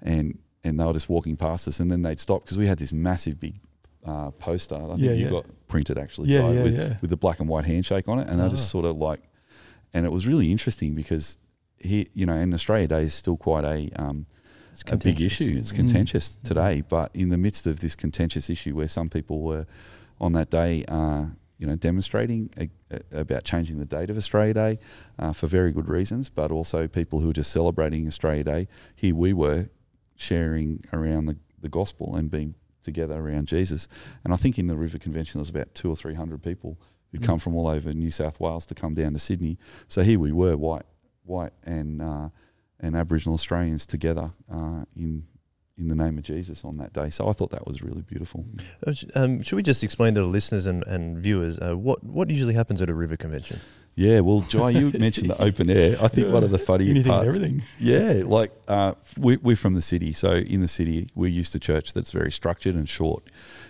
and 0.00 0.38
and 0.62 0.80
they 0.80 0.84
were 0.84 0.92
just 0.92 1.08
walking 1.08 1.36
past 1.36 1.68
us 1.68 1.80
and 1.80 1.90
then 1.90 2.02
they'd 2.02 2.20
stop 2.20 2.44
because 2.44 2.58
we 2.58 2.66
had 2.66 2.78
this 2.78 2.92
massive 2.92 3.38
big 3.38 3.60
uh, 4.06 4.30
poster. 4.32 4.76
I 4.76 4.86
think 4.86 5.00
yeah, 5.00 5.12
you 5.12 5.24
yeah. 5.24 5.30
got 5.30 5.46
printed 5.68 5.98
actually, 5.98 6.28
yeah, 6.28 6.48
yeah, 6.50 6.62
with, 6.62 6.78
yeah. 6.78 6.94
with 7.00 7.10
the 7.10 7.16
black 7.16 7.40
and 7.40 7.48
white 7.48 7.64
handshake 7.64 8.08
on 8.08 8.18
it, 8.18 8.28
and 8.28 8.40
oh. 8.40 8.44
they 8.44 8.50
just 8.50 8.70
sort 8.70 8.84
of 8.84 8.96
like, 8.96 9.20
and 9.92 10.06
it 10.06 10.12
was 10.12 10.26
really 10.26 10.52
interesting 10.52 10.94
because 10.94 11.38
here, 11.78 12.04
you 12.14 12.26
know, 12.26 12.34
in 12.34 12.54
Australia 12.54 12.86
Day 12.86 13.04
is 13.04 13.14
still 13.14 13.36
quite 13.36 13.64
a 13.64 13.90
um, 13.96 14.26
a 14.88 14.96
big 14.96 15.20
issue. 15.20 15.56
It's 15.58 15.72
mm. 15.72 15.76
contentious 15.76 16.36
mm. 16.36 16.42
today, 16.42 16.82
but 16.88 17.10
in 17.14 17.30
the 17.30 17.38
midst 17.38 17.66
of 17.66 17.80
this 17.80 17.96
contentious 17.96 18.50
issue, 18.50 18.74
where 18.76 18.88
some 18.88 19.08
people 19.08 19.40
were 19.40 19.66
on 20.20 20.32
that 20.32 20.50
day, 20.50 20.84
uh, 20.88 21.26
you 21.58 21.66
know, 21.66 21.76
demonstrating 21.76 22.50
a, 22.58 22.68
a, 22.90 23.20
about 23.20 23.44
changing 23.44 23.78
the 23.78 23.84
date 23.84 24.10
of 24.10 24.16
Australia 24.16 24.54
Day 24.54 24.78
uh, 25.18 25.32
for 25.32 25.46
very 25.46 25.72
good 25.72 25.88
reasons, 25.88 26.28
but 26.28 26.50
also 26.50 26.86
people 26.86 27.20
who 27.20 27.28
were 27.28 27.32
just 27.32 27.52
celebrating 27.52 28.06
Australia 28.06 28.44
Day. 28.44 28.68
Here 28.94 29.14
we 29.14 29.32
were 29.32 29.70
sharing 30.16 30.84
around 30.92 31.26
the, 31.26 31.36
the 31.60 31.68
gospel 31.68 32.14
and 32.16 32.30
being 32.30 32.54
together 32.86 33.14
around 33.14 33.48
Jesus. 33.48 33.88
And 34.24 34.32
I 34.32 34.36
think 34.36 34.58
in 34.58 34.68
the 34.68 34.76
River 34.76 34.98
Convention 34.98 35.38
there 35.38 35.42
was 35.42 35.50
about 35.50 35.74
two 35.74 35.90
or 35.90 35.96
three 35.96 36.14
hundred 36.14 36.42
people 36.42 36.78
who'd 37.10 37.20
mm. 37.20 37.26
come 37.26 37.38
from 37.38 37.54
all 37.56 37.68
over 37.68 37.92
New 37.92 38.10
South 38.10 38.40
Wales 38.40 38.66
to 38.66 38.74
come 38.74 38.94
down 38.94 39.12
to 39.12 39.18
Sydney. 39.18 39.58
So 39.88 40.02
here 40.02 40.18
we 40.18 40.32
were, 40.32 40.56
white, 40.56 40.86
white 41.24 41.52
and 41.64 42.00
uh, 42.00 42.28
and 42.80 42.96
Aboriginal 42.96 43.34
Australians 43.34 43.86
together 43.86 44.30
uh, 44.50 44.84
in 44.96 45.26
in 45.78 45.88
the 45.88 45.94
name 45.94 46.16
of 46.18 46.24
Jesus 46.24 46.64
on 46.64 46.78
that 46.78 46.92
day. 46.92 47.10
So 47.10 47.28
I 47.28 47.32
thought 47.32 47.50
that 47.50 47.66
was 47.66 47.82
really 47.82 48.02
beautiful. 48.02 48.46
Uh, 48.86 48.94
um, 49.14 49.42
should 49.42 49.56
we 49.56 49.62
just 49.62 49.84
explain 49.84 50.14
to 50.14 50.20
the 50.22 50.26
listeners 50.26 50.66
and, 50.66 50.86
and 50.86 51.18
viewers 51.18 51.58
uh, 51.58 51.76
what 51.76 52.02
what 52.02 52.30
usually 52.30 52.54
happens 52.54 52.80
at 52.82 52.88
a 52.88 52.94
river 52.94 53.16
convention? 53.16 53.60
Yeah, 53.96 54.20
well, 54.20 54.42
Jai, 54.42 54.70
you 54.70 54.92
mentioned 54.98 55.30
the 55.30 55.42
open 55.42 55.70
air. 55.70 55.96
I 56.00 56.08
think 56.08 56.28
yeah. 56.28 56.32
one 56.34 56.44
of 56.44 56.50
the 56.50 56.58
funny 56.58 56.90
Anything 56.90 57.10
parts. 57.10 57.28
everything. 57.28 57.62
Yeah, 57.80 58.22
like 58.24 58.52
uh, 58.68 58.92
we, 59.16 59.38
we're 59.38 59.56
from 59.56 59.74
the 59.74 59.82
city, 59.82 60.12
so 60.12 60.34
in 60.34 60.60
the 60.60 60.68
city 60.68 61.08
we're 61.14 61.30
used 61.30 61.52
to 61.54 61.58
church 61.58 61.94
that's 61.94 62.12
very 62.12 62.30
structured 62.30 62.74
and 62.74 62.88
short, 62.88 63.24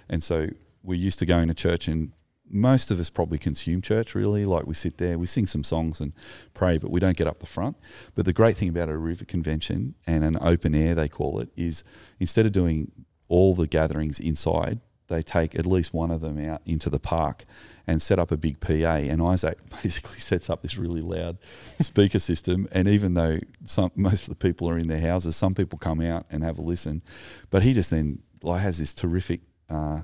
and 0.08 0.22
so 0.22 0.48
we're 0.82 0.94
used 0.98 1.20
to 1.20 1.26
going 1.26 1.48
to 1.48 1.54
church 1.54 1.88
and 1.88 2.12
most 2.48 2.90
of 2.90 3.00
us 3.00 3.10
probably 3.10 3.38
consume 3.38 3.82
church 3.82 4.14
really 4.14 4.44
like 4.44 4.66
we 4.66 4.74
sit 4.74 4.98
there 4.98 5.18
we 5.18 5.26
sing 5.26 5.46
some 5.46 5.64
songs 5.64 6.00
and 6.00 6.12
pray 6.54 6.78
but 6.78 6.90
we 6.90 7.00
don't 7.00 7.16
get 7.16 7.26
up 7.26 7.40
the 7.40 7.46
front 7.46 7.76
but 8.14 8.24
the 8.24 8.32
great 8.32 8.56
thing 8.56 8.68
about 8.68 8.88
a 8.88 8.96
river 8.96 9.24
convention 9.24 9.94
and 10.06 10.24
an 10.24 10.38
open 10.40 10.74
air 10.74 10.94
they 10.94 11.08
call 11.08 11.40
it 11.40 11.48
is 11.56 11.82
instead 12.20 12.46
of 12.46 12.52
doing 12.52 12.92
all 13.28 13.54
the 13.54 13.66
gatherings 13.66 14.20
inside 14.20 14.80
they 15.08 15.22
take 15.22 15.54
at 15.54 15.66
least 15.66 15.94
one 15.94 16.10
of 16.10 16.20
them 16.20 16.38
out 16.44 16.62
into 16.66 16.90
the 16.90 16.98
park 16.98 17.44
and 17.86 18.02
set 18.02 18.18
up 18.18 18.32
a 18.32 18.36
big 18.36 18.60
PA. 18.60 18.72
And 18.72 19.22
Isaac 19.22 19.58
basically 19.82 20.18
sets 20.18 20.50
up 20.50 20.62
this 20.62 20.76
really 20.76 21.00
loud 21.00 21.38
speaker 21.80 22.18
system. 22.18 22.68
And 22.72 22.88
even 22.88 23.14
though 23.14 23.38
some 23.64 23.90
most 23.94 24.22
of 24.24 24.30
the 24.30 24.36
people 24.36 24.68
are 24.68 24.78
in 24.78 24.88
their 24.88 25.00
houses, 25.00 25.36
some 25.36 25.54
people 25.54 25.78
come 25.78 26.00
out 26.00 26.26
and 26.30 26.42
have 26.42 26.58
a 26.58 26.62
listen. 26.62 27.02
But 27.50 27.62
he 27.62 27.72
just 27.72 27.90
then 27.90 28.22
like 28.42 28.62
has 28.62 28.78
this 28.78 28.94
terrific. 28.94 29.40
Uh, 29.68 30.02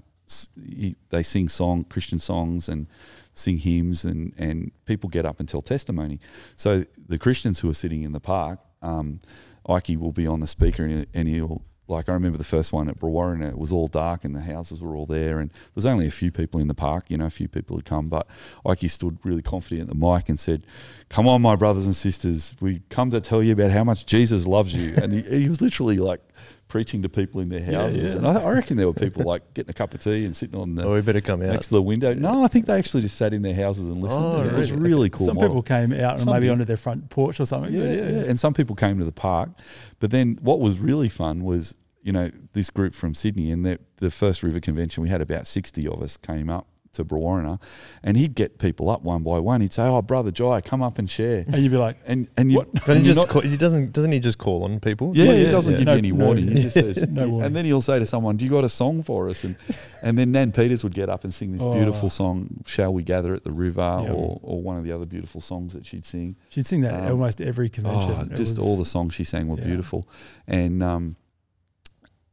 he, 0.57 0.97
they 1.11 1.23
sing 1.23 1.49
song 1.49 1.85
Christian 1.85 2.19
songs 2.19 2.69
and 2.69 2.87
sing 3.35 3.59
hymns 3.59 4.05
and 4.05 4.33
and 4.38 4.73
people 4.87 5.11
get 5.11 5.27
up 5.27 5.41
and 5.41 5.49
tell 5.49 5.62
testimony. 5.62 6.21
So 6.57 6.85
the 7.09 7.19
Christians 7.19 7.61
who 7.61 7.71
are 7.71 7.75
sitting 7.75 8.03
in 8.03 8.12
the 8.12 8.21
park, 8.21 8.61
um, 8.81 9.21
Ike 9.69 9.97
will 9.99 10.12
be 10.12 10.27
on 10.27 10.41
the 10.41 10.47
speaker 10.47 11.05
and 11.12 11.29
he'll 11.29 11.62
like 11.88 12.09
I 12.09 12.12
remember 12.12 12.38
the 12.38 12.45
first 12.45 12.73
one 12.73 12.88
at 12.88 12.99
Brewarrina, 12.99 13.51
it 13.51 13.59
was 13.59 13.73
all 13.73 13.88
dark 13.88 14.25
and 14.25 14.35
the 14.35 14.40
houses 14.40 14.81
were 14.81 14.97
all 14.97 15.07
there, 15.07 15.40
and 15.40 15.51
there's 15.75 15.87
only 15.87 16.07
a 16.07 16.11
few 16.11 16.31
people 16.31 16.61
in 16.61 16.68
the 16.68 16.75
park. 16.75 17.07
You 17.09 17.18
know, 17.18 17.27
a 17.27 17.31
few 17.31 17.49
people 17.49 17.77
had 17.77 17.85
come, 17.85 18.09
but 18.09 18.27
Ike 18.64 18.88
stood 18.88 19.18
really 19.25 19.42
confident 19.42 19.83
at 19.83 19.88
the 19.88 19.95
mic 19.95 20.29
and 20.29 20.38
said, 20.38 20.66
"Come 21.09 21.27
on, 21.27 21.42
my 21.42 21.57
brothers 21.57 21.87
and 21.87 21.97
sisters, 21.97 22.55
we 22.61 22.83
come 22.88 23.11
to 23.11 23.21
tell 23.21 23.42
you 23.42 23.53
about 23.53 23.71
how 23.71 23.85
much 23.85 24.07
Jesus 24.07 24.47
loves 24.47 24.73
you." 24.73 24.95
And 25.03 25.12
he, 25.12 25.40
he 25.40 25.49
was 25.49 25.61
literally 25.61 25.99
like 25.99 26.21
preaching 26.73 27.03
to 27.03 27.09
people 27.11 27.39
in 27.43 27.51
their 27.51 27.63
houses. 27.63 28.15
yeah. 28.15 28.19
And 28.19 28.27
I, 28.27 28.41
I 28.41 28.55
reckon 28.55 28.79
there 28.79 28.87
were 28.87 28.95
people 28.95 29.25
like 29.25 29.53
getting 29.53 29.69
a 29.69 29.75
cup 29.75 29.93
of 29.93 30.03
tea 30.03 30.25
and 30.25 30.35
sitting 30.35 30.59
on 30.59 30.75
the 30.75 30.83
Oh, 30.87 30.95
we 30.95 31.03
better 31.03 31.21
come 31.21 31.43
out. 31.43 31.49
next 31.51 31.67
to 31.67 31.75
the 31.75 31.83
window. 31.83 32.15
No, 32.15 32.43
I 32.43 32.49
think 32.49 32.65
they 32.65 32.79
actually 32.79 33.03
just 33.03 33.19
sat 33.19 33.35
in 33.35 33.43
their 33.43 33.55
houses 33.55 33.85
and 33.91 34.01
listened. 34.01 34.25
Oh, 34.25 34.43
it 34.43 34.55
was 34.55 34.73
really? 34.73 34.89
really 34.89 35.11
cool. 35.11 35.27
Some 35.27 35.35
model. 35.37 35.51
people 35.51 35.63
came 35.65 35.93
out 35.93 36.17
and 36.19 36.25
maybe 36.25 36.47
did. 36.47 36.53
onto 36.53 36.65
their 36.65 36.79
front 36.79 37.11
porch 37.11 37.39
or 37.41 37.45
something. 37.45 37.75
yeah, 37.75 37.81
but 37.81 37.91
yeah, 37.91 38.31
And 38.31 38.41
some 38.41 38.55
people 38.55 38.75
came 38.75 38.99
to 39.01 39.05
the 39.05 39.13
park. 39.13 39.51
But 40.01 40.13
then 40.13 40.39
what 40.41 40.61
was 40.61 40.81
really 40.81 41.11
fun 41.11 41.45
was, 41.45 41.75
you 42.03 42.11
know, 42.11 42.31
this 42.55 42.71
group 42.71 42.95
from 42.95 43.15
Sydney 43.15 43.51
and 43.51 43.67
the, 43.67 43.79
the 43.97 44.11
first 44.11 44.43
river 44.43 44.59
convention, 44.59 45.03
we 45.03 45.11
had 45.11 45.21
about 45.21 45.47
60 45.47 45.87
of 45.89 46.01
us 46.03 46.17
came 46.17 46.49
up 46.49 46.67
to 46.93 47.05
Brewarrina 47.05 47.59
and 48.03 48.17
he'd 48.17 48.35
get 48.35 48.59
people 48.59 48.91
up 48.91 49.03
one 49.03 49.23
by 49.23 49.39
one. 49.39 49.61
He'd 49.63 49.73
say, 49.73 49.85
oh, 49.85 50.03
brother 50.03 50.31
Jai, 50.31 50.61
come 50.61 50.83
up 50.83 50.99
and 50.99 51.09
share. 51.09 51.45
And 51.47 51.57
you'd 51.57 51.71
be 51.73 51.79
like, 51.79 51.97
And, 52.07 52.29
and 52.37 52.53
you, 52.53 52.63
But 52.87 52.99
he 52.99 53.03
just 53.05 53.17
not- 53.19 53.29
call, 53.29 53.41
he 53.43 53.57
doesn't 53.57 53.93
doesn't 53.93 54.13
he 54.13 54.21
just 54.21 54.37
call 54.39 54.65
on 54.65 54.79
people? 54.79 55.13
yeah, 55.17 55.25
Yeah, 55.33 55.45
he 55.47 55.51
doesn't 55.51 55.73
yeah. 55.73 55.79
give 55.79 55.87
No- 55.87 55.93
you 55.93 55.99
any 55.99 56.13
no- 56.13 56.25
warning. 56.25 56.49
He 56.49 56.63
just 56.63 56.75
says, 56.75 57.09
No 57.11 57.29
warning. 57.29 57.47
and 57.47 57.57
then 57.57 57.65
he'll 57.65 57.81
say 57.81 57.99
to 57.99 58.05
someone, 58.07 58.37
"Do 58.37 58.45
you 58.45 58.51
got 58.51 58.65
a 58.65 58.69
song 58.69 59.03
for 59.03 59.29
us?" 59.29 59.43
And 59.45 59.57
and 60.03 60.19
then 60.19 60.33
Nan 60.33 60.53
Peters 60.53 60.85
would 60.85 60.95
get 60.95 61.09
up 61.09 61.25
and 61.25 61.33
sing 61.33 61.53
this 61.53 61.63
Oh. 61.63 61.73
beautiful 61.75 62.11
song, 62.11 62.63
"Shall 62.67 62.93
We 62.93 63.03
Gather 63.05 63.33
at 63.35 63.45
the 63.45 63.53
River," 63.53 63.81
Yeah. 64.05 64.13
or 64.13 64.39
or 64.43 64.61
one 64.63 64.77
of 64.77 64.85
the 64.85 64.93
other 64.93 65.07
beautiful 65.07 65.41
songs 65.41 65.73
that 65.73 65.87
she'd 65.87 66.05
sing. 66.05 66.37
she'd 66.51 66.67
sing 66.67 66.83
that 66.83 66.93
at 66.95 67.05
Um, 67.05 67.13
almost 67.13 67.41
every 67.41 67.69
convention. 67.71 68.13
Oh, 68.31 68.37
just 68.37 68.59
was- 68.59 68.67
all 68.67 68.77
the 68.77 68.85
songs 68.85 69.15
she 69.15 69.25
sang 69.25 69.49
were 69.49 69.57
beautiful, 69.57 70.07
and 70.47 70.83
um, 70.83 71.17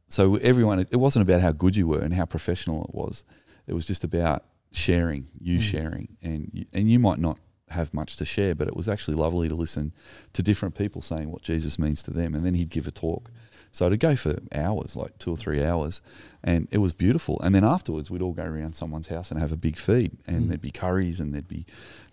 so 0.08 0.36
everyone. 0.36 0.80
It 0.80 0.96
wasn't 0.96 1.22
about 1.22 1.40
how 1.40 1.52
good 1.52 1.76
you 1.76 1.86
were 1.86 2.00
and 2.00 2.12
how 2.14 2.24
professional 2.26 2.84
it 2.84 2.94
was. 2.94 3.24
It 3.70 3.74
was 3.74 3.86
just 3.86 4.02
about 4.02 4.44
sharing, 4.72 5.28
you 5.40 5.58
Mm. 5.58 5.62
sharing, 5.62 6.08
and 6.20 6.50
you, 6.52 6.64
and 6.72 6.90
you 6.90 6.98
might 6.98 7.20
not 7.20 7.38
have 7.68 7.94
much 7.94 8.16
to 8.16 8.24
share, 8.24 8.52
but 8.52 8.66
it 8.66 8.74
was 8.74 8.88
actually 8.88 9.16
lovely 9.16 9.48
to 9.48 9.54
listen 9.54 9.92
to 10.32 10.42
different 10.42 10.74
people 10.74 11.00
saying 11.00 11.30
what 11.30 11.42
Jesus 11.42 11.78
means 11.78 12.02
to 12.02 12.10
them, 12.10 12.34
and 12.34 12.44
then 12.44 12.54
he'd 12.54 12.68
give 12.68 12.88
a 12.88 12.90
talk. 12.90 13.30
So 13.70 13.88
to 13.88 13.96
go 13.96 14.16
for 14.16 14.40
hours, 14.52 14.96
like 14.96 15.16
two 15.18 15.30
or 15.30 15.36
three 15.36 15.62
hours, 15.62 16.00
and 16.42 16.66
it 16.72 16.78
was 16.78 16.92
beautiful. 16.92 17.38
And 17.44 17.54
then 17.54 17.62
afterwards, 17.62 18.10
we'd 18.10 18.22
all 18.22 18.32
go 18.32 18.42
around 18.42 18.74
someone's 18.74 19.06
house 19.06 19.30
and 19.30 19.38
have 19.38 19.52
a 19.52 19.56
big 19.56 19.76
feed, 19.76 20.16
and 20.26 20.46
Mm. 20.46 20.48
there'd 20.48 20.60
be 20.60 20.72
curries, 20.72 21.20
and 21.20 21.32
there'd 21.32 21.46
be, 21.46 21.64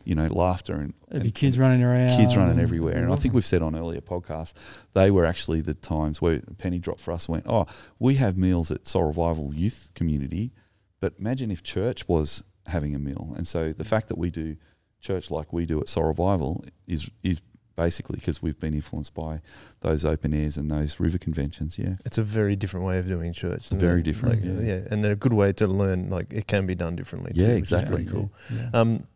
you 0.05 0.13
know, 0.13 0.27
laughter 0.27 0.75
and 0.75 0.93
There'd 1.09 1.23
be 1.23 1.31
kids 1.31 1.57
running 1.57 1.81
around. 1.81 2.15
kids 2.17 2.37
running 2.37 2.51
and- 2.51 2.61
everywhere. 2.61 3.01
And 3.03 3.11
I 3.11 3.15
think 3.15 3.33
we've 3.33 3.43
said 3.43 3.63
on 3.63 3.75
earlier 3.75 4.01
podcasts, 4.01 4.53
they 4.93 5.09
were 5.09 5.25
actually 5.25 5.61
the 5.61 5.73
times 5.73 6.21
where 6.21 6.35
a 6.47 6.53
penny 6.53 6.77
dropped 6.77 7.01
for 7.01 7.11
us 7.11 7.27
went, 7.27 7.45
oh, 7.47 7.65
we 7.97 8.15
have 8.15 8.37
meals 8.37 8.69
at 8.69 8.85
Soul 8.85 9.05
Revival 9.05 9.55
Youth 9.55 9.89
Community, 9.95 10.51
but 10.99 11.13
imagine 11.19 11.51
if 11.51 11.63
church 11.63 12.07
was 12.07 12.43
having 12.65 12.95
a 12.95 12.99
meal. 12.99 13.33
And 13.35 13.47
so 13.47 13.73
the 13.73 13.83
fact 13.83 14.07
that 14.09 14.17
we 14.17 14.29
do 14.29 14.57
church 14.99 15.29
like 15.31 15.53
we 15.53 15.65
do 15.65 15.79
at 15.79 15.89
Soul 15.89 16.05
Revival 16.05 16.65
is 16.87 17.09
is 17.23 17.41
basically 17.75 18.15
because 18.15 18.41
we've 18.41 18.59
been 18.59 18.73
influenced 18.73 19.13
by 19.13 19.39
those 19.81 20.03
open 20.03 20.33
airs 20.33 20.57
and 20.57 20.69
those 20.69 20.99
river 20.99 21.19
conventions. 21.19 21.77
Yeah. 21.77 21.95
It's 22.05 22.17
a 22.17 22.23
very 22.23 22.55
different 22.55 22.85
way 22.85 22.97
of 22.97 23.07
doing 23.07 23.31
church. 23.33 23.69
Very 23.69 23.99
it? 23.99 24.03
different, 24.03 24.43
Like, 24.43 24.65
yeah. 24.65 24.79
yeah. 24.79 24.87
and 24.89 25.05
a 25.05 25.15
good 25.15 25.33
way 25.33 25.53
to 25.53 25.67
learn. 25.67 26.09
Like 26.09 26.33
it 26.33 26.47
can 26.47 26.65
be 26.65 26.75
done 26.75 26.95
differently. 26.95 27.31
Yeah, 27.35 27.49
too, 27.49 27.55
which 27.55 27.63
is 27.65 27.71
exactly. 27.73 28.05
cool. 28.05 28.31
Yeah. 28.51 28.69
Um, 28.73 29.07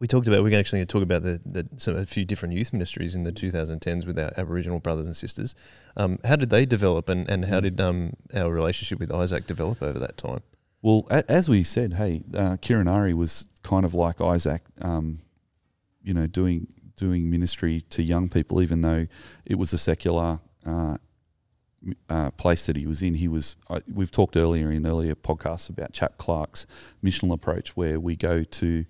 we 0.00 0.06
talked 0.06 0.28
about 0.28 0.44
we're 0.44 0.56
actually 0.56 0.78
going 0.78 0.86
to 0.86 0.92
talk 0.92 1.02
about 1.02 1.22
the, 1.24 1.40
the 1.44 1.68
some, 1.76 1.96
a 1.96 2.06
few 2.06 2.24
different 2.24 2.54
youth 2.54 2.72
ministries 2.72 3.16
in 3.16 3.24
the 3.24 3.32
2010s 3.32 4.06
with 4.06 4.16
our 4.16 4.32
Aboriginal 4.36 4.78
brothers 4.78 5.06
and 5.06 5.16
sisters. 5.16 5.56
Um, 5.96 6.20
how 6.24 6.36
did 6.36 6.50
they 6.50 6.66
develop, 6.66 7.08
and, 7.08 7.28
and 7.28 7.46
how 7.46 7.58
did 7.58 7.80
um, 7.80 8.12
our 8.32 8.52
relationship 8.52 9.00
with 9.00 9.12
Isaac 9.12 9.48
develop 9.48 9.82
over 9.82 9.98
that 9.98 10.16
time? 10.16 10.42
Well, 10.82 11.06
a, 11.10 11.28
as 11.30 11.48
we 11.48 11.64
said, 11.64 11.94
hey, 11.94 12.22
uh, 12.34 12.56
Kirinari 12.56 13.14
was 13.14 13.48
kind 13.62 13.84
of 13.84 13.94
like 13.94 14.20
Isaac, 14.20 14.62
um, 14.80 15.20
you 16.02 16.14
know, 16.14 16.26
doing 16.26 16.68
doing 16.96 17.30
ministry 17.30 17.80
to 17.80 18.02
young 18.02 18.28
people, 18.28 18.60
even 18.60 18.80
though 18.80 19.06
it 19.44 19.56
was 19.56 19.72
a 19.72 19.78
secular 19.78 20.40
uh, 20.66 20.96
uh, 22.08 22.30
place 22.32 22.66
that 22.66 22.76
he 22.76 22.86
was 22.86 23.02
in. 23.02 23.14
He 23.14 23.28
was. 23.28 23.56
I 23.68 23.80
we've 23.92 24.10
talked 24.10 24.36
earlier 24.36 24.70
in 24.70 24.86
earlier 24.86 25.14
podcasts 25.14 25.68
about 25.68 25.92
Chap 25.92 26.18
Clark's 26.18 26.66
missional 27.02 27.32
approach, 27.32 27.76
where 27.76 27.98
we 27.98 28.16
go 28.16 28.42
to 28.42 28.84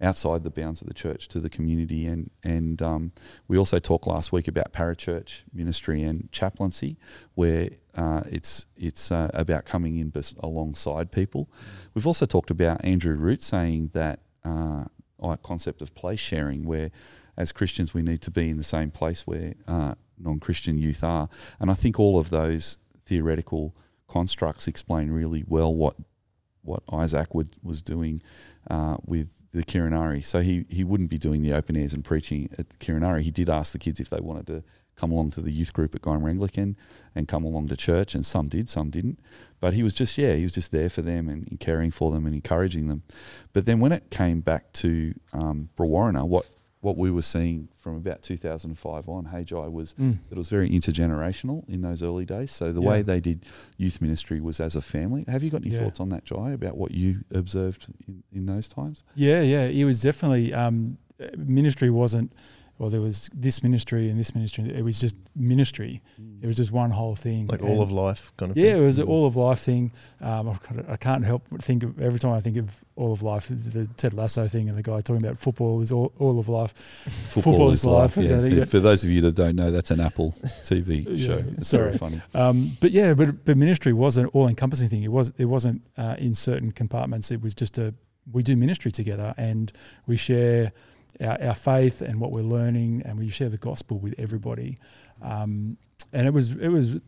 outside 0.00 0.42
the 0.42 0.50
bounds 0.50 0.80
of 0.80 0.88
the 0.88 0.94
church 0.94 1.28
to 1.28 1.40
the 1.40 1.48
community, 1.48 2.06
and 2.06 2.30
and 2.42 2.82
um, 2.82 3.12
we 3.48 3.56
also 3.56 3.78
talked 3.78 4.06
last 4.06 4.32
week 4.32 4.48
about 4.48 4.72
parachurch 4.72 5.42
ministry 5.52 6.02
and 6.02 6.30
chaplaincy, 6.32 6.96
where 7.34 7.70
uh, 7.94 8.22
it's 8.30 8.66
it's 8.76 9.10
uh, 9.10 9.30
about 9.32 9.64
coming 9.64 9.96
in 9.96 10.12
alongside 10.40 11.10
people. 11.10 11.48
We've 11.94 12.06
also 12.06 12.26
talked 12.26 12.50
about 12.50 12.84
Andrew 12.84 13.14
Root 13.14 13.42
saying 13.42 13.90
that 13.94 14.20
uh, 14.44 14.84
concept 15.42 15.82
of 15.82 15.94
place 15.94 16.20
sharing, 16.20 16.64
where 16.64 16.90
as 17.36 17.52
Christians 17.52 17.94
we 17.94 18.02
need 18.02 18.22
to 18.22 18.30
be 18.30 18.50
in 18.50 18.56
the 18.56 18.62
same 18.62 18.90
place 18.90 19.26
where 19.26 19.54
uh, 19.66 19.94
non-Christian 20.18 20.78
youth 20.78 21.02
are, 21.02 21.28
and 21.58 21.70
I 21.70 21.74
think 21.74 21.98
all 21.98 22.18
of 22.18 22.30
those 22.30 22.78
theoretical 23.06 23.74
constructs 24.08 24.68
explain 24.68 25.10
really 25.10 25.44
well 25.46 25.74
what 25.74 25.96
what 26.66 26.82
Isaac 26.92 27.34
would, 27.34 27.50
was 27.62 27.80
doing 27.80 28.22
uh, 28.68 28.96
with 29.04 29.40
the 29.56 29.64
Kirinari. 29.64 30.24
So 30.24 30.40
he, 30.40 30.64
he 30.68 30.84
wouldn't 30.84 31.10
be 31.10 31.18
doing 31.18 31.42
the 31.42 31.52
open 31.52 31.76
airs 31.76 31.94
and 31.94 32.04
preaching 32.04 32.48
at 32.58 32.68
the 32.68 32.76
Kirinari. 32.76 33.22
He 33.22 33.30
did 33.30 33.50
ask 33.50 33.72
the 33.72 33.78
kids 33.78 34.00
if 34.00 34.10
they 34.10 34.20
wanted 34.20 34.46
to 34.48 34.62
come 34.96 35.12
along 35.12 35.30
to 35.30 35.40
the 35.40 35.52
youth 35.52 35.72
group 35.72 35.94
at 35.94 36.02
Gymea 36.02 36.30
Anglican 36.30 36.76
and 37.14 37.28
come 37.28 37.44
along 37.44 37.68
to 37.68 37.76
church, 37.76 38.14
and 38.14 38.24
some 38.24 38.48
did, 38.48 38.68
some 38.68 38.90
didn't. 38.90 39.20
But 39.60 39.74
he 39.74 39.82
was 39.82 39.94
just, 39.94 40.16
yeah, 40.16 40.34
he 40.34 40.42
was 40.42 40.52
just 40.52 40.72
there 40.72 40.88
for 40.88 41.02
them 41.02 41.28
and, 41.28 41.60
caring 41.60 41.90
for 41.90 42.10
them 42.10 42.24
and 42.26 42.34
encouraging 42.34 42.88
them. 42.88 43.02
But 43.52 43.66
then 43.66 43.78
when 43.80 43.92
it 43.92 44.10
came 44.10 44.40
back 44.40 44.72
to 44.74 45.14
um, 45.32 45.68
what, 45.76 46.46
what 46.86 46.96
we 46.96 47.10
were 47.10 47.22
seeing 47.34 47.68
from 47.74 47.96
about 47.96 48.22
2005 48.22 49.08
on, 49.08 49.24
Haggai, 49.26 49.66
was 49.66 49.92
Mm. 49.94 50.18
it 50.30 50.36
was 50.38 50.48
very 50.48 50.70
intergenerational 50.70 51.68
in 51.68 51.82
those 51.82 52.00
early 52.02 52.24
days. 52.24 52.52
So 52.52 52.72
the 52.72 52.80
Yeah. 52.80 52.88
way 52.88 53.02
they 53.02 53.20
did 53.20 53.44
youth 53.76 54.00
ministry 54.00 54.40
was 54.40 54.60
as 54.60 54.76
a 54.76 54.80
family. 54.80 55.24
Have 55.26 55.42
you 55.42 55.50
got 55.50 55.62
any 55.62 55.72
Yeah. 55.72 55.80
thoughts 55.80 55.98
on 56.00 56.08
that, 56.10 56.24
Jai, 56.24 56.52
about 56.52 56.76
what 56.76 56.92
you 56.92 57.24
observed 57.32 57.88
in, 58.06 58.22
in 58.32 58.46
those 58.46 58.68
times? 58.68 59.02
Yeah, 59.16 59.42
yeah. 59.42 59.64
It 59.64 59.84
was 59.84 60.00
definitely 60.00 60.54
um, 60.54 60.98
ministry 61.36 61.90
wasn't. 61.90 62.32
Well, 62.78 62.90
there 62.90 63.00
was 63.00 63.30
this 63.34 63.62
ministry 63.62 64.10
and 64.10 64.20
this 64.20 64.34
ministry. 64.34 64.64
It 64.70 64.84
was 64.84 65.00
just 65.00 65.16
ministry. 65.34 66.02
It 66.42 66.46
was 66.46 66.56
just 66.56 66.72
one 66.72 66.90
whole 66.90 67.16
thing. 67.16 67.46
Like 67.46 67.60
And- 67.60 67.70
all 67.70 67.80
of 67.80 67.90
life, 67.90 68.32
kind 68.36 68.50
of. 68.52 68.58
Yeah, 68.58 68.72
thing? 68.74 68.82
it 68.82 68.84
was 68.84 68.98
an 68.98 69.06
all 69.06 69.24
of 69.26 69.34
life 69.34 69.60
thing. 69.60 69.92
Um, 70.20 70.50
I've 70.50 70.60
got- 70.62 70.90
I 70.90 70.96
can't 70.98 71.24
help 71.24 71.44
but 71.50 71.62
think 71.62 71.82
of 71.82 71.98
every 71.98 72.18
time 72.18 72.32
I 72.32 72.42
think 72.42 72.58
of 72.58 72.84
all 72.94 73.12
of 73.14 73.22
life, 73.22 73.48
the 73.48 73.86
Ted 73.96 74.12
Lasso 74.12 74.46
thing 74.46 74.68
and 74.68 74.76
the 74.76 74.82
guy 74.82 75.00
talking 75.00 75.24
about 75.24 75.38
football 75.38 75.80
is 75.80 75.90
all, 75.90 76.12
all 76.18 76.38
of 76.38 76.48
life. 76.50 76.72
Football 76.74 77.70
is 77.70 77.84
life. 77.86 78.16
Yeah. 78.18 78.36
I 78.36 78.40
For- 78.40 78.54
that- 78.56 78.68
For 78.68 78.80
those 78.80 79.04
of 79.04 79.10
you 79.10 79.22
that 79.22 79.34
don't 79.34 79.56
know, 79.56 79.70
that's 79.70 79.90
an 79.90 80.00
Apple 80.00 80.34
TV 80.64 81.06
Yeah, 81.08 81.26
show. 81.26 81.44
It's 81.56 81.68
sorry. 81.68 81.84
very 81.92 81.98
funny. 81.98 82.20
Um, 82.34 82.76
but 82.80 82.90
yeah, 82.90 83.14
but 83.14 83.42
but 83.46 83.56
ministry 83.56 83.94
was 83.94 84.18
an 84.18 84.26
all 84.26 84.48
encompassing 84.48 84.90
thing. 84.90 85.02
It 85.02 85.12
was 85.12 85.32
it 85.38 85.46
wasn't 85.46 85.80
uh, 85.96 86.16
in 86.18 86.34
certain 86.34 86.72
compartments. 86.72 87.30
It 87.30 87.40
was 87.40 87.54
just 87.54 87.78
a 87.78 87.94
we 88.30 88.42
do 88.42 88.56
ministry 88.56 88.90
together 88.90 89.32
and 89.38 89.72
we 90.06 90.16
share 90.16 90.72
our, 91.20 91.40
our 91.42 91.54
faith 91.54 92.00
and 92.02 92.20
what 92.20 92.32
we're 92.32 92.42
learning 92.42 93.02
and 93.04 93.18
we 93.18 93.28
share 93.28 93.48
the 93.48 93.56
gospel 93.56 93.98
with 93.98 94.14
everybody. 94.18 94.78
Um, 95.22 95.76
and 96.12 96.26
it 96.26 96.32
was 96.32 96.52
it 96.52 96.68
was 96.68 97.00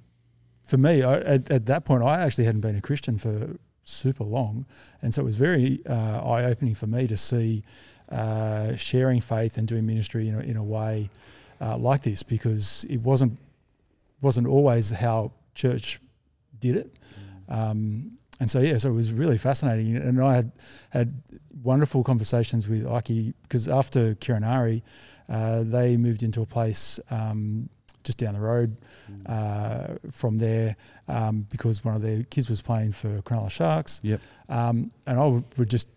for 0.67 0.77
me 0.77 1.03
I, 1.03 1.19
at, 1.19 1.51
at 1.51 1.67
that 1.67 1.85
point 1.85 2.03
I 2.03 2.21
actually 2.21 2.45
hadn't 2.45 2.63
been 2.63 2.77
a 2.77 2.81
Christian 2.81 3.19
for 3.19 3.57
super 3.85 4.25
long, 4.25 4.67
and 5.01 5.15
so 5.15 5.23
it 5.23 5.25
was 5.25 5.37
very 5.37 5.81
uh, 5.87 6.21
eye 6.23 6.45
opening 6.45 6.75
for 6.75 6.87
me 6.87 7.07
to 7.07 7.17
see 7.17 7.65
uh, 8.11 8.77
sharing 8.77 9.21
faith 9.21 9.59
and 9.59 9.67
doing 9.67 9.87
ministry 9.87 10.29
in 10.29 10.35
a, 10.35 10.41
in 10.41 10.57
a 10.57 10.65
way 10.65 11.11
uh, 11.61 11.77
like 11.77 12.03
this 12.03 12.23
because 12.23 12.85
it 12.89 12.99
wasn't 12.99 13.39
wasn't 14.21 14.47
always 14.47 14.91
how 14.91 15.33
church 15.55 16.01
did 16.59 16.77
it. 16.77 16.97
Um, 17.49 18.19
and 18.41 18.51
so 18.51 18.61
yeah, 18.61 18.79
so 18.79 18.89
it 18.91 18.93
was 18.95 19.13
really 19.13 19.39
fascinating, 19.39 19.97
and 19.97 20.21
I 20.23 20.35
had 20.37 20.53
had 20.91 21.23
wonderful 21.63 22.05
conversations 22.05 22.69
with 22.69 22.87
Ike 22.87 23.35
because 23.43 23.69
after 23.69 24.15
Kirinari, 24.15 24.83
uh, 25.29 25.63
they 25.65 25.97
moved 25.97 26.23
into 26.23 26.41
a 26.43 26.47
place 26.47 27.01
um, 27.11 27.69
just 28.05 28.19
down 28.19 28.35
the 28.35 28.41
road 28.41 28.77
uh, 29.27 29.95
from 30.13 30.39
there 30.39 30.77
um, 31.09 31.47
because 31.51 31.85
one 31.85 31.95
of 31.95 32.03
their 32.03 32.23
kids 32.25 32.49
was 32.49 32.63
playing 32.63 32.93
for 32.93 33.21
Cronulla 33.23 33.51
Sharks. 33.51 34.01
Yep. 34.03 34.21
Um, 34.49 34.91
and 35.07 35.19
I 35.19 35.27
would, 35.27 35.45
would 35.59 35.69
just. 35.71 35.89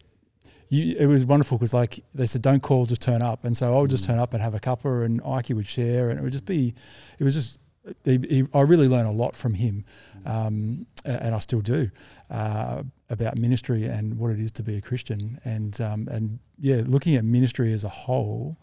You, 0.69 0.95
it 0.97 1.05
was 1.07 1.25
wonderful 1.25 1.57
because, 1.57 1.73
like 1.73 2.01
they 2.15 2.25
said, 2.25 2.41
don't 2.41 2.63
call, 2.63 2.85
just 2.85 3.01
turn 3.01 3.21
up. 3.21 3.43
And 3.43 3.57
so 3.57 3.77
I 3.77 3.81
would 3.81 3.89
just 3.91 4.05
Mm. 4.05 4.07
turn 4.07 4.19
up 4.19 4.33
and 4.33 4.41
have 4.41 4.53
a 4.53 4.59
cuppa, 4.59 5.05
and 5.05 5.21
Ike 5.25 5.49
would 5.49 5.67
share, 5.67 6.09
and 6.09 6.17
it 6.17 6.23
would 6.23 6.31
just 6.31 6.45
be, 6.45 6.73
it 7.19 7.23
was 7.25 7.33
just 7.33 7.59
he, 8.03 8.19
he, 8.29 8.43
I 8.53 8.61
really 8.61 8.87
learn 8.87 9.05
a 9.05 9.11
lot 9.11 9.35
from 9.35 9.55
him, 9.55 9.85
um, 10.25 10.85
and 11.03 11.33
I 11.33 11.39
still 11.39 11.61
do, 11.61 11.89
uh, 12.29 12.83
about 13.09 13.37
ministry 13.37 13.85
and 13.85 14.17
what 14.17 14.31
it 14.31 14.39
is 14.39 14.51
to 14.53 14.63
be 14.63 14.77
a 14.77 14.81
Christian, 14.81 15.39
and 15.43 15.79
um, 15.81 16.07
and 16.11 16.39
yeah, 16.59 16.81
looking 16.85 17.15
at 17.15 17.25
ministry 17.25 17.73
as 17.73 17.83
a 17.83 17.89
whole, 17.89 18.57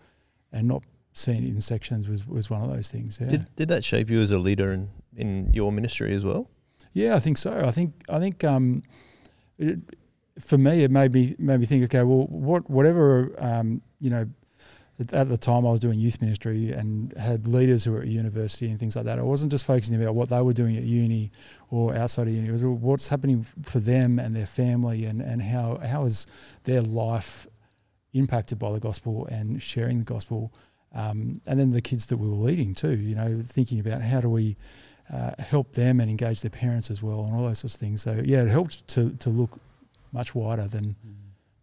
and 0.53 0.69
not 0.69 0.83
seeing 1.13 1.43
it 1.43 1.49
in 1.49 1.61
sections 1.61 2.09
was, 2.09 2.27
was 2.27 2.49
one 2.49 2.63
of 2.63 2.71
those 2.71 2.89
things. 2.89 3.19
Yeah, 3.21 3.29
Did, 3.29 3.57
did 3.57 3.69
that 3.69 3.85
shape 3.85 4.09
you 4.09 4.21
as 4.21 4.31
a 4.31 4.39
leader 4.39 4.73
in, 4.73 4.91
in 5.17 5.51
your 5.53 5.73
ministry 5.73 6.15
as 6.15 6.25
well? 6.25 6.49
yeah, 6.93 7.15
I 7.17 7.21
think 7.21 7.39
so. 7.39 7.65
I 7.65 7.71
think 7.71 7.95
I 8.09 8.19
think 8.19 8.45
um, 8.45 8.83
it, 9.59 9.79
for 10.39 10.59
me, 10.59 10.85
it 10.85 10.91
made 10.91 11.13
me 11.13 11.35
made 11.39 11.61
me 11.61 11.67
think. 11.67 11.85
Okay, 11.85 12.03
well, 12.03 12.27
what 12.29 12.69
whatever 12.71 13.35
um, 13.39 13.83
you 14.01 14.11
know, 14.11 14.27
at 15.13 15.29
the 15.29 15.39
time 15.39 15.65
I 15.65 15.71
was 15.71 15.81
doing 15.81 15.99
youth 15.99 16.21
ministry 16.21 16.73
and 16.73 17.17
had 17.17 17.47
leaders 17.47 17.85
who 17.85 17.93
were 17.93 18.01
at 18.01 18.09
university 18.09 18.69
and 18.69 18.79
things 18.79 18.97
like 18.97 19.05
that. 19.05 19.19
I 19.19 19.23
wasn't 19.23 19.53
just 19.53 19.65
focusing 19.65 20.01
about 20.01 20.15
what 20.15 20.29
they 20.29 20.41
were 20.43 20.53
doing 20.53 20.77
at 20.77 20.83
uni 20.83 21.31
or 21.71 21.95
outside 21.95 22.27
of 22.27 22.35
uni. 22.35 22.49
It 22.49 22.53
was 22.53 22.65
what's 22.65 23.09
happening 23.09 23.45
for 23.63 23.79
them 23.79 24.19
and 24.19 24.35
their 24.35 24.47
family 24.47 25.05
and, 25.05 25.21
and 25.21 25.41
how 25.41 25.79
how 25.85 26.05
is 26.05 26.27
their 26.65 26.83
life 26.83 27.47
impacted 28.13 28.59
by 28.59 28.73
the 28.73 28.81
gospel 28.81 29.27
and 29.27 29.63
sharing 29.63 29.99
the 29.99 30.05
gospel. 30.05 30.53
Um, 30.93 31.43
and 31.47 31.61
then 31.61 31.71
the 31.71 31.83
kids 31.83 32.07
that 32.07 32.17
we 32.17 32.29
were 32.29 32.35
leading 32.35 32.75
too, 32.75 32.97
you 32.97 33.15
know, 33.15 33.43
thinking 33.47 33.79
about 33.79 34.03
how 34.03 34.21
do 34.21 34.29
we 34.29 34.57
uh, 35.13 35.31
help 35.39 35.75
them 35.75 36.01
and 36.01 36.11
engage 36.11 36.41
their 36.41 36.51
parents 36.51 36.91
as 36.91 37.03
well 37.03 37.25
and 37.25 37.35
all 37.35 37.47
those 37.47 37.61
sorts 37.61 37.75
of 37.75 37.81
things. 37.81 38.03
So 38.03 38.21
yeah, 38.25 38.43
it 38.43 38.49
helped 38.49 38.89
to, 38.89 39.11
to 39.11 39.31
look 39.31 39.61
much 40.13 40.35
wider 40.35 40.67
than 40.67 40.97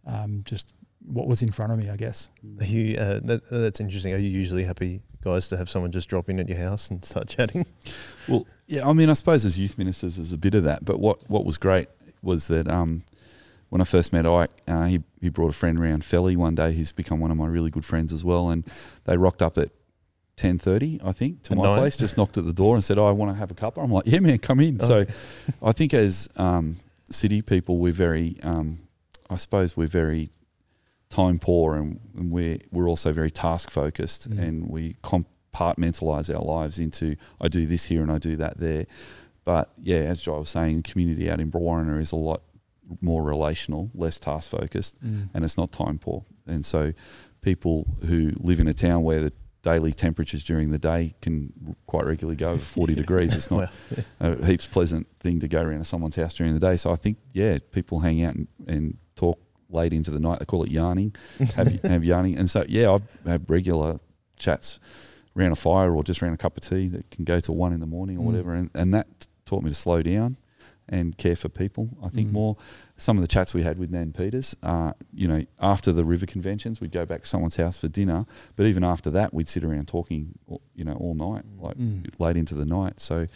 um, 0.05 0.43
just 0.45 0.73
what 1.07 1.27
was 1.27 1.41
in 1.41 1.51
front 1.51 1.71
of 1.71 1.79
me, 1.79 1.89
I 1.89 1.95
guess. 1.95 2.29
Are 2.59 2.65
you, 2.65 2.97
uh, 2.97 3.19
that, 3.23 3.41
that's 3.49 3.79
interesting. 3.79 4.13
Are 4.13 4.17
you 4.17 4.29
usually 4.29 4.63
happy, 4.63 5.01
guys, 5.23 5.47
to 5.49 5.57
have 5.57 5.69
someone 5.69 5.91
just 5.91 6.09
drop 6.09 6.29
in 6.29 6.39
at 6.39 6.49
your 6.49 6.57
house 6.57 6.89
and 6.89 7.03
start 7.03 7.27
chatting? 7.27 7.65
Well, 8.27 8.47
yeah, 8.65 8.89
I 8.89 8.93
mean, 8.93 9.11
I 9.11 9.13
suppose 9.13 9.45
as 9.45 9.59
youth 9.59 9.77
ministers, 9.77 10.15
there's 10.15 10.33
a 10.33 10.37
bit 10.37 10.55
of 10.55 10.63
that. 10.63 10.83
But 10.83 10.99
what, 10.99 11.29
what 11.29 11.45
was 11.45 11.59
great 11.59 11.89
was 12.23 12.47
that 12.47 12.67
um, 12.67 13.03
when 13.69 13.81
I 13.81 13.83
first 13.83 14.11
met 14.11 14.25
Ike, 14.25 14.49
uh, 14.67 14.85
he, 14.85 15.03
he 15.21 15.29
brought 15.29 15.49
a 15.49 15.53
friend 15.53 15.79
around 15.79 16.03
Felly 16.03 16.35
one 16.35 16.55
day 16.55 16.73
who's 16.73 16.91
become 16.91 17.19
one 17.19 17.29
of 17.29 17.37
my 17.37 17.45
really 17.45 17.69
good 17.69 17.85
friends 17.85 18.11
as 18.11 18.25
well. 18.25 18.49
And 18.49 18.65
they 19.03 19.15
rocked 19.15 19.43
up 19.43 19.59
at 19.59 19.69
10.30, 20.37 21.05
I 21.05 21.11
think, 21.11 21.43
to 21.43 21.51
At 21.51 21.57
my 21.59 21.63
nine? 21.65 21.77
place, 21.77 21.97
just 21.97 22.17
knocked 22.17 22.39
at 22.39 22.45
the 22.45 22.53
door 22.53 22.73
and 22.73 22.83
said, 22.83 22.97
oh, 22.97 23.05
I 23.05 23.11
want 23.11 23.31
to 23.31 23.35
have 23.35 23.51
a 23.51 23.53
cuppa. 23.53 23.83
I'm 23.83 23.91
like, 23.91 24.07
yeah, 24.07 24.19
man, 24.21 24.39
come 24.39 24.59
in. 24.59 24.79
Oh. 24.81 24.85
So 24.85 25.05
I 25.61 25.71
think 25.71 25.93
as 25.93 26.27
um, 26.35 26.77
city 27.11 27.43
people, 27.43 27.77
we're 27.77 27.93
very, 27.93 28.37
um, 28.41 28.79
I 29.29 29.35
suppose 29.35 29.77
we're 29.77 29.87
very 29.87 30.31
time 31.09 31.39
poor 31.39 31.75
and, 31.75 31.99
and 32.15 32.31
we're, 32.31 32.57
we're 32.71 32.87
also 32.89 33.11
very 33.13 33.31
task 33.31 33.69
focused 33.69 34.29
Mm. 34.29 34.39
and 34.39 34.69
we 34.69 34.95
compartmentalize 35.03 36.33
our 36.35 36.43
lives 36.43 36.79
into 36.79 37.15
I 37.39 37.47
do 37.47 37.65
this 37.65 37.85
here 37.85 38.01
and 38.01 38.11
I 38.11 38.17
do 38.17 38.35
that 38.37 38.59
there. 38.59 38.85
But 39.43 39.71
yeah, 39.81 39.97
as 39.97 40.21
Jai 40.21 40.37
was 40.37 40.49
saying, 40.49 40.83
community 40.83 41.29
out 41.29 41.39
in 41.39 41.51
Brewarrina 41.51 42.01
is 42.01 42.11
a 42.11 42.15
lot 42.15 42.41
more 43.01 43.23
relational, 43.23 43.91
less 43.93 44.19
task 44.19 44.49
focused, 44.49 45.03
Mm. 45.03 45.29
and 45.33 45.43
it's 45.45 45.57
not 45.57 45.71
time 45.71 45.97
poor. 45.99 46.23
And 46.47 46.65
so 46.65 46.93
people 47.41 47.87
who 48.05 48.31
live 48.39 48.59
in 48.59 48.67
a 48.67 48.73
town 48.73 49.03
where 49.03 49.21
the 49.21 49.33
daily 49.61 49.93
temperatures 49.93 50.43
during 50.43 50.69
the 50.71 50.77
day 50.77 51.15
can 51.21 51.51
quite 51.87 52.05
regularly 52.05 52.35
go 52.35 52.51
over 52.51 52.59
40 52.59 52.93
degrees. 53.03 53.35
It's 53.35 53.49
not 53.49 53.71
a 54.19 54.45
heaps 54.45 54.67
pleasant 54.67 55.07
thing 55.19 55.39
to 55.39 55.47
go 55.47 55.61
around 55.61 55.79
to 55.79 55.85
someone's 55.85 56.15
house 56.15 56.33
during 56.35 56.53
the 56.53 56.59
day. 56.59 56.77
So 56.77 56.91
I 56.91 56.95
think, 56.95 57.17
yeah, 57.33 57.57
people 57.71 57.99
hang 58.01 58.23
out 58.23 58.35
and, 58.35 58.47
and 58.67 58.97
talk 59.15 59.39
late 59.75 59.93
into 59.93 60.09
the 60.11 60.19
night. 60.19 60.39
They 60.39 60.45
call 60.45 60.63
it 60.63 60.71
yarning, 60.71 61.13
have, 61.55 61.81
have 61.83 62.03
yarning. 62.03 62.37
And 62.37 62.49
so, 62.49 62.65
yeah, 62.67 62.91
I've 62.93 63.03
had 63.25 63.47
regular 63.49 63.99
chats 64.39 64.79
around 65.37 65.51
a 65.51 65.55
fire 65.55 65.93
or 65.95 66.03
just 66.03 66.23
around 66.23 66.33
a 66.33 66.37
cup 66.37 66.57
of 66.57 66.63
tea 66.63 66.87
that 66.87 67.11
can 67.11 67.25
go 67.25 67.39
to 67.41 67.51
one 67.51 67.73
in 67.73 67.79
the 67.81 67.85
morning 67.85 68.17
or 68.17 68.21
Mm. 68.21 68.25
whatever. 68.25 68.53
And, 68.55 68.69
and 68.73 68.93
that 68.93 69.07
taught 69.45 69.63
me 69.63 69.69
to 69.69 69.75
slow 69.75 70.01
down 70.01 70.37
and 70.87 71.17
care 71.17 71.35
for 71.35 71.49
people. 71.49 71.89
I 72.03 72.09
think 72.09 72.29
Mm. 72.29 72.33
more 72.33 72.57
some 72.95 73.17
of 73.17 73.21
the 73.21 73.27
chats 73.27 73.53
we 73.53 73.63
had 73.63 73.77
with 73.79 73.89
Nan 73.91 74.13
Peters, 74.13 74.55
uh, 74.63 74.93
you 75.13 75.27
know, 75.27 75.43
after 75.59 75.91
the 75.91 76.05
river 76.05 76.25
conventions, 76.25 76.79
we'd 76.79 76.91
go 76.91 77.05
back 77.05 77.23
to 77.23 77.27
someone's 77.27 77.55
house 77.57 77.79
for 77.79 77.87
dinner. 77.87 78.25
But 78.55 78.67
even 78.67 78.83
after 78.83 79.09
that, 79.11 79.33
we'd 79.33 79.49
sit 79.49 79.63
around 79.63 79.87
talking, 79.87 80.37
all- 80.47 80.61
you 80.75 80.85
know, 80.85 80.93
all 80.93 81.15
night, 81.15 81.43
like 81.59 81.77
Mm. 81.77 82.07
late 82.19 82.37
into 82.37 82.53
the 82.55 82.65
night. 82.65 82.99
So, 83.01 83.27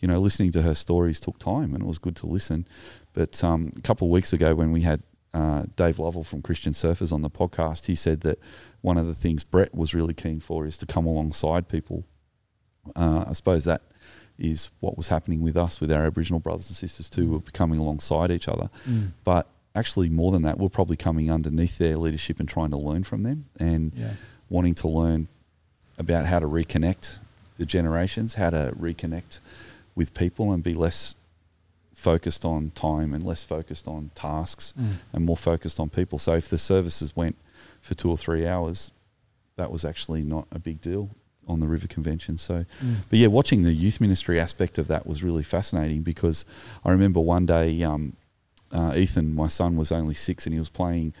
you 0.00 0.08
know, 0.08 0.18
listening 0.20 0.50
to 0.52 0.62
her 0.62 0.74
stories 0.74 1.20
took 1.20 1.38
time, 1.38 1.72
and 1.74 1.82
it 1.82 1.86
was 1.86 1.98
good 1.98 2.16
to 2.16 2.26
listen. 2.26 2.66
But 3.14 3.42
um, 3.42 3.70
a 3.76 3.80
couple 3.80 4.08
of 4.08 4.10
weeks 4.10 4.32
ago, 4.34 4.54
when 4.54 4.72
we 4.72 4.82
had 4.82 5.00
uh, 5.36 5.64
Dave 5.76 5.98
Lovell 5.98 6.24
from 6.24 6.40
Christian 6.40 6.72
Surfers 6.72 7.12
on 7.12 7.20
the 7.22 7.28
podcast, 7.30 7.86
he 7.86 7.94
said 7.94 8.20
that 8.22 8.38
one 8.80 8.96
of 8.96 9.06
the 9.06 9.14
things 9.14 9.44
Brett 9.44 9.74
was 9.74 9.94
really 9.94 10.14
keen 10.14 10.40
for 10.40 10.64
is 10.66 10.78
to 10.78 10.86
come 10.86 11.04
alongside 11.06 11.68
people. 11.68 12.04
Uh, 12.94 13.24
I 13.28 13.32
suppose 13.32 13.64
that 13.64 13.82
is 14.38 14.70
what 14.80 14.96
was 14.96 15.08
happening 15.08 15.40
with 15.42 15.56
us, 15.56 15.80
with 15.80 15.90
our 15.92 16.04
Aboriginal 16.06 16.40
brothers 16.40 16.68
and 16.70 16.76
sisters 16.76 17.10
too. 17.10 17.30
We're 17.30 17.40
coming 17.52 17.78
alongside 17.80 18.30
each 18.30 18.48
other, 18.48 18.70
Mm. 18.88 19.12
but 19.24 19.46
actually 19.74 20.08
more 20.08 20.30
than 20.32 20.42
that, 20.42 20.58
we're 20.58 20.68
probably 20.70 20.96
coming 20.96 21.30
underneath 21.30 21.76
their 21.78 21.96
leadership 21.98 22.40
and 22.40 22.48
trying 22.48 22.70
to 22.70 22.76
learn 22.78 23.04
from 23.04 23.22
them 23.22 23.46
and 23.60 23.92
Yeah. 23.94 24.12
wanting 24.48 24.74
to 24.76 24.88
learn 24.88 25.28
about 25.98 26.26
how 26.26 26.38
to 26.38 26.46
reconnect 26.46 27.18
the 27.58 27.66
generations, 27.66 28.34
how 28.34 28.50
to 28.50 28.72
reconnect 28.78 29.40
with 29.94 30.14
people 30.14 30.52
and 30.52 30.62
be 30.62 30.74
less 30.74 31.14
focused 32.00 32.44
on 32.44 32.70
time 32.74 33.14
and 33.14 33.24
less 33.24 33.42
focused 33.42 33.88
on 33.88 34.10
tasks 34.14 34.74
Mm. 34.78 34.88
and 35.14 35.24
more 35.24 35.36
focused 35.36 35.80
on 35.80 35.88
people. 35.88 36.18
So 36.18 36.34
if 36.34 36.46
the 36.48 36.58
services 36.58 37.16
went 37.16 37.36
for 37.80 37.94
two 37.94 38.10
or 38.10 38.18
three 38.18 38.46
hours, 38.46 38.90
that 39.56 39.72
was 39.72 39.82
actually 39.82 40.22
not 40.22 40.46
a 40.52 40.58
big 40.58 40.82
deal 40.82 41.08
on 41.48 41.60
the 41.60 41.66
River 41.66 41.86
Convention. 41.88 42.36
So, 42.36 42.66
Mm. 42.84 42.96
but 43.08 43.18
yeah, 43.18 43.28
watching 43.28 43.62
the 43.62 43.72
youth 43.72 43.98
ministry 43.98 44.38
aspect 44.38 44.76
of 44.78 44.88
that 44.88 45.06
was 45.06 45.22
really 45.22 45.42
fascinating 45.42 46.02
because 46.02 46.44
I 46.84 46.90
remember 46.90 47.18
one 47.20 47.46
day 47.46 47.82
um, 47.82 48.12
uh, 48.70 48.92
Ethan, 48.94 49.34
my 49.34 49.46
son, 49.46 49.76
was 49.76 49.90
only 49.90 50.14
six 50.14 50.44
and 50.46 50.52
he 50.52 50.58
was 50.58 50.68
playing 50.68 51.14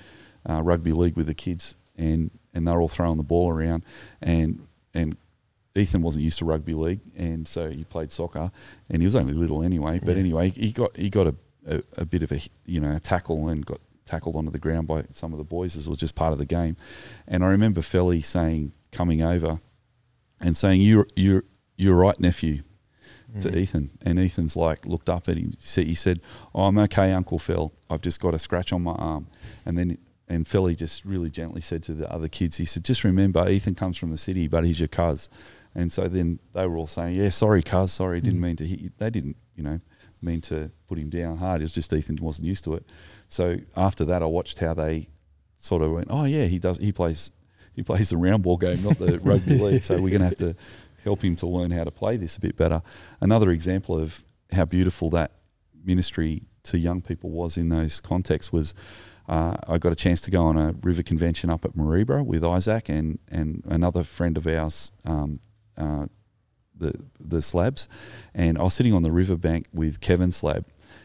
uh, 0.48 0.60
rugby 0.62 0.92
league 0.92 1.16
with 1.16 1.26
the 1.26 1.34
kids 1.34 1.74
and 1.96 2.30
and 2.52 2.66
they 2.68 2.72
were 2.72 2.82
all 2.82 2.88
throwing 2.88 3.16
the 3.16 3.22
ball 3.22 3.50
around 3.50 3.82
and 4.20 4.66
and 4.92 5.16
Ethan 5.76 6.02
wasn't 6.02 6.24
used 6.24 6.38
to 6.38 6.44
rugby 6.44 6.74
league 6.74 7.00
and 7.16 7.46
so 7.46 7.70
he 7.70 7.84
played 7.84 8.10
soccer 8.12 8.50
and 8.90 9.02
he 9.02 9.06
was 9.06 9.16
only 9.16 9.32
little 9.34 9.62
anyway. 9.62 9.98
But 10.02 10.14
Yeah. 10.14 10.20
anyway, 10.20 10.50
he 10.50 10.72
got 10.72 10.96
he 10.96 11.10
got 11.10 11.26
a, 11.28 11.34
a, 11.66 11.82
a 11.98 12.04
bit 12.04 12.22
of 12.22 12.32
a 12.32 12.40
you 12.64 12.80
know 12.80 12.92
a 12.92 13.00
tackle 13.00 13.48
and 13.48 13.64
got 13.64 13.80
tackled 14.04 14.36
onto 14.36 14.50
the 14.50 14.58
ground 14.58 14.86
by 14.86 15.04
some 15.10 15.32
of 15.32 15.38
the 15.38 15.44
boys 15.44 15.76
as 15.76 15.86
it 15.86 15.90
was 15.90 15.98
just 15.98 16.14
part 16.14 16.32
of 16.32 16.38
the 16.38 16.44
game. 16.46 16.76
And 17.26 17.42
I 17.44 17.48
remember 17.48 17.82
Felly 17.82 18.22
saying 18.22 18.72
coming 18.92 19.22
over 19.22 19.60
and 20.40 20.56
saying 20.56 20.80
you're 20.82 21.06
you're 21.14 21.44
you're 21.76 21.96
right 21.96 22.18
nephew 22.20 22.62
to 23.40 23.48
Mm. 23.50 23.56
Ethan, 23.56 23.90
and 24.02 24.18
Ethan's 24.20 24.56
like 24.56 24.86
looked 24.86 25.08
up 25.10 25.28
at 25.28 25.36
him. 25.36 25.50
He 25.50 25.56
said, 25.58 25.84
he 25.86 25.94
said 25.96 26.20
oh, 26.54 26.62
"I'm 26.66 26.78
okay, 26.78 27.12
Uncle 27.12 27.38
Phil. 27.38 27.72
I've 27.90 28.00
just 28.00 28.20
got 28.20 28.32
a 28.34 28.38
scratch 28.38 28.72
on 28.72 28.82
my 28.82 28.92
arm." 28.92 29.26
And 29.66 29.76
then 29.76 29.98
and 30.28 30.46
Philly 30.46 30.74
just 30.74 31.04
really 31.04 31.28
gently 31.30 31.60
said 31.60 31.82
to 31.84 31.92
the 31.92 32.10
other 32.10 32.28
kids, 32.28 32.56
he 32.56 32.64
said, 32.64 32.84
"Just 32.84 33.04
remember, 33.04 33.46
Ethan 33.48 33.74
comes 33.74 33.96
from 33.98 34.10
the 34.10 34.16
city, 34.18 34.46
but 34.48 34.64
he's 34.64 34.78
your 34.80 34.86
cuz." 34.88 35.28
And 35.76 35.92
so 35.92 36.08
then 36.08 36.40
they 36.54 36.66
were 36.66 36.76
all 36.78 36.86
saying, 36.86 37.14
"Yeah, 37.14 37.28
sorry, 37.28 37.62
cuz, 37.62 37.92
sorry, 37.92 38.20
didn't 38.20 38.40
Mm. 38.40 38.42
mean 38.42 38.56
to 38.56 38.66
hit 38.66 38.80
you." 38.80 38.90
They 38.98 39.10
didn't, 39.10 39.36
you 39.54 39.62
know, 39.62 39.78
mean 40.22 40.40
to 40.42 40.70
put 40.88 40.98
him 40.98 41.10
down 41.10 41.36
hard. 41.36 41.60
It 41.60 41.64
was 41.64 41.72
just 41.74 41.92
Ethan 41.92 42.16
wasn't 42.20 42.48
used 42.48 42.64
to 42.64 42.74
it. 42.74 42.84
So 43.28 43.58
after 43.76 44.04
that, 44.06 44.22
I 44.22 44.26
watched 44.26 44.58
how 44.58 44.72
they 44.74 45.08
sort 45.56 45.82
of 45.82 45.92
went, 45.92 46.06
"Oh 46.10 46.24
yeah, 46.24 46.46
he 46.46 46.58
does. 46.58 46.78
He 46.78 46.90
plays." 46.92 47.30
He 47.74 47.82
plays 47.82 48.08
the 48.08 48.16
round 48.16 48.42
ball 48.42 48.56
game, 48.56 48.82
not 48.82 48.96
the 48.98 49.18
rugby 49.22 49.58
league. 49.58 49.84
So 49.84 50.00
we're 50.00 50.08
going 50.08 50.22
to 50.22 50.28
have 50.28 50.38
to 50.38 50.56
help 51.04 51.22
him 51.22 51.36
to 51.36 51.46
learn 51.46 51.70
how 51.72 51.84
to 51.84 51.90
play 51.90 52.16
this 52.16 52.34
a 52.38 52.40
bit 52.40 52.56
better. 52.56 52.80
Another 53.20 53.50
example 53.50 53.98
of 53.98 54.24
how 54.50 54.64
beautiful 54.64 55.10
that 55.10 55.32
ministry 55.84 56.44
to 56.62 56.78
young 56.78 57.02
people 57.02 57.28
was 57.30 57.58
in 57.58 57.68
those 57.68 58.00
contexts 58.00 58.50
was 58.50 58.72
uh, 59.28 59.56
I 59.68 59.76
got 59.76 59.92
a 59.92 59.94
chance 59.94 60.22
to 60.22 60.30
go 60.30 60.42
on 60.44 60.56
a 60.56 60.72
river 60.82 61.02
convention 61.02 61.50
up 61.50 61.66
at 61.66 61.76
Mareebra 61.76 62.24
with 62.24 62.42
Isaac 62.42 62.88
and, 62.88 63.18
and 63.28 63.62
another 63.66 64.02
friend 64.04 64.38
of 64.38 64.46
ours, 64.46 64.90
um, 65.04 65.40
uh, 65.76 66.06
the 66.78 66.94
the 67.20 67.38
Slabbs, 67.38 67.88
and 68.34 68.58
I 68.58 68.62
was 68.62 68.74
sitting 68.74 68.92
on 68.92 69.02
the 69.02 69.12
riverbank 69.12 69.66
with 69.72 70.00
Kevin 70.00 70.30
Slabb, 70.30 70.64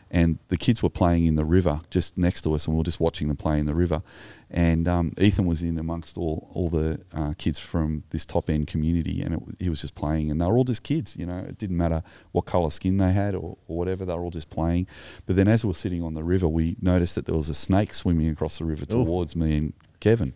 and 0.10 0.40
the 0.50 0.58
kids 0.58 0.84
were 0.84 0.90
playing 0.90 1.26
in 1.26 1.36
the 1.36 1.46
river 1.46 1.82
just 1.90 2.18
next 2.18 2.42
to 2.42 2.54
us, 2.54 2.66
and 2.66 2.76
we 2.76 2.80
were 2.80 2.84
just 2.84 3.00
watching 3.00 3.30
them 3.30 3.38
play 3.38 3.58
in 3.60 3.66
the 3.66 3.74
river. 3.74 4.02
And 4.50 4.86
um, 4.88 5.14
Ethan 5.18 5.46
was 5.46 5.64
in 5.64 5.80
amongst 5.80 6.18
all 6.18 6.50
all 6.54 6.70
the 6.70 7.00
uh, 7.14 7.34
kids 7.38 7.60
from 7.60 8.04
this 8.10 8.26
top 8.26 8.50
end 8.50 8.68
community, 8.68 9.22
and 9.22 9.36
it, 9.36 9.40
he 9.60 9.70
was 9.70 9.82
just 9.82 9.96
playing, 9.96 10.30
and 10.30 10.42
they 10.42 10.46
were 10.46 10.58
all 10.58 10.66
just 10.66 10.84
kids. 10.84 11.16
You 11.16 11.26
know, 11.26 11.38
it 11.38 11.58
didn't 11.58 11.78
matter 11.78 12.04
what 12.34 12.46
color 12.46 12.70
skin 12.70 12.98
they 12.98 13.14
had 13.14 13.34
or, 13.34 13.58
or 13.68 13.78
whatever; 13.78 14.06
they 14.06 14.14
were 14.14 14.24
all 14.24 14.32
just 14.32 14.50
playing. 14.50 14.88
But 15.26 15.38
then, 15.38 15.48
as 15.48 15.64
we 15.64 15.70
were 15.70 15.74
sitting 15.74 16.04
on 16.04 16.14
the 16.14 16.24
river, 16.24 16.48
we 16.48 16.76
noticed 16.82 17.16
that 17.16 17.26
there 17.26 17.36
was 17.36 17.48
a 17.48 17.54
snake 17.54 17.94
swimming 17.94 18.30
across 18.30 18.58
the 18.58 18.66
river 18.66 18.86
towards 18.86 19.36
me 19.36 19.58
and 19.58 19.74
Kevin. 20.02 20.34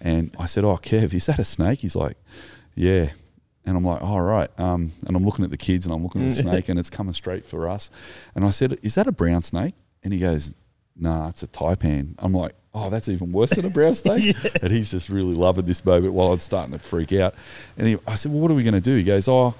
And 0.00 0.34
I 0.38 0.46
said, 0.46 0.64
"Oh, 0.64 0.76
Kev, 0.76 1.14
is 1.14 1.26
that 1.26 1.38
a 1.38 1.44
snake?" 1.44 1.80
He's 1.80 1.96
like, 1.96 2.16
"Yeah." 2.74 3.10
And 3.64 3.76
I'm 3.76 3.84
like, 3.84 4.02
all 4.02 4.20
right. 4.22 4.50
Um, 4.58 4.92
and 5.06 5.16
I'm 5.16 5.24
looking 5.24 5.44
at 5.44 5.50
the 5.50 5.56
kids 5.56 5.86
and 5.86 5.94
I'm 5.94 6.02
looking 6.02 6.22
at 6.22 6.30
the 6.30 6.34
snake 6.34 6.68
and 6.68 6.78
it's 6.78 6.90
coming 6.90 7.12
straight 7.12 7.44
for 7.44 7.68
us. 7.68 7.90
And 8.34 8.44
I 8.44 8.50
said, 8.50 8.78
is 8.82 8.96
that 8.96 9.06
a 9.06 9.12
brown 9.12 9.42
snake? 9.42 9.74
And 10.02 10.12
he 10.12 10.18
goes, 10.18 10.54
nah, 10.96 11.28
it's 11.28 11.42
a 11.42 11.46
taipan. 11.46 12.14
I'm 12.18 12.32
like, 12.32 12.54
oh, 12.74 12.90
that's 12.90 13.08
even 13.08 13.30
worse 13.32 13.50
than 13.50 13.64
a 13.64 13.70
brown 13.70 13.94
snake. 13.94 14.34
And 14.62 14.72
he's 14.72 14.90
just 14.90 15.08
really 15.08 15.34
loving 15.34 15.66
this 15.66 15.84
moment 15.84 16.12
while 16.12 16.32
I'm 16.32 16.40
starting 16.40 16.72
to 16.72 16.78
freak 16.78 17.12
out. 17.12 17.34
And 17.78 17.86
he, 17.86 17.98
I 18.06 18.16
said, 18.16 18.32
well, 18.32 18.40
what 18.40 18.50
are 18.50 18.54
we 18.54 18.64
going 18.64 18.74
to 18.74 18.80
do? 18.80 18.96
He 18.96 19.04
goes, 19.04 19.28
oh, 19.28 19.54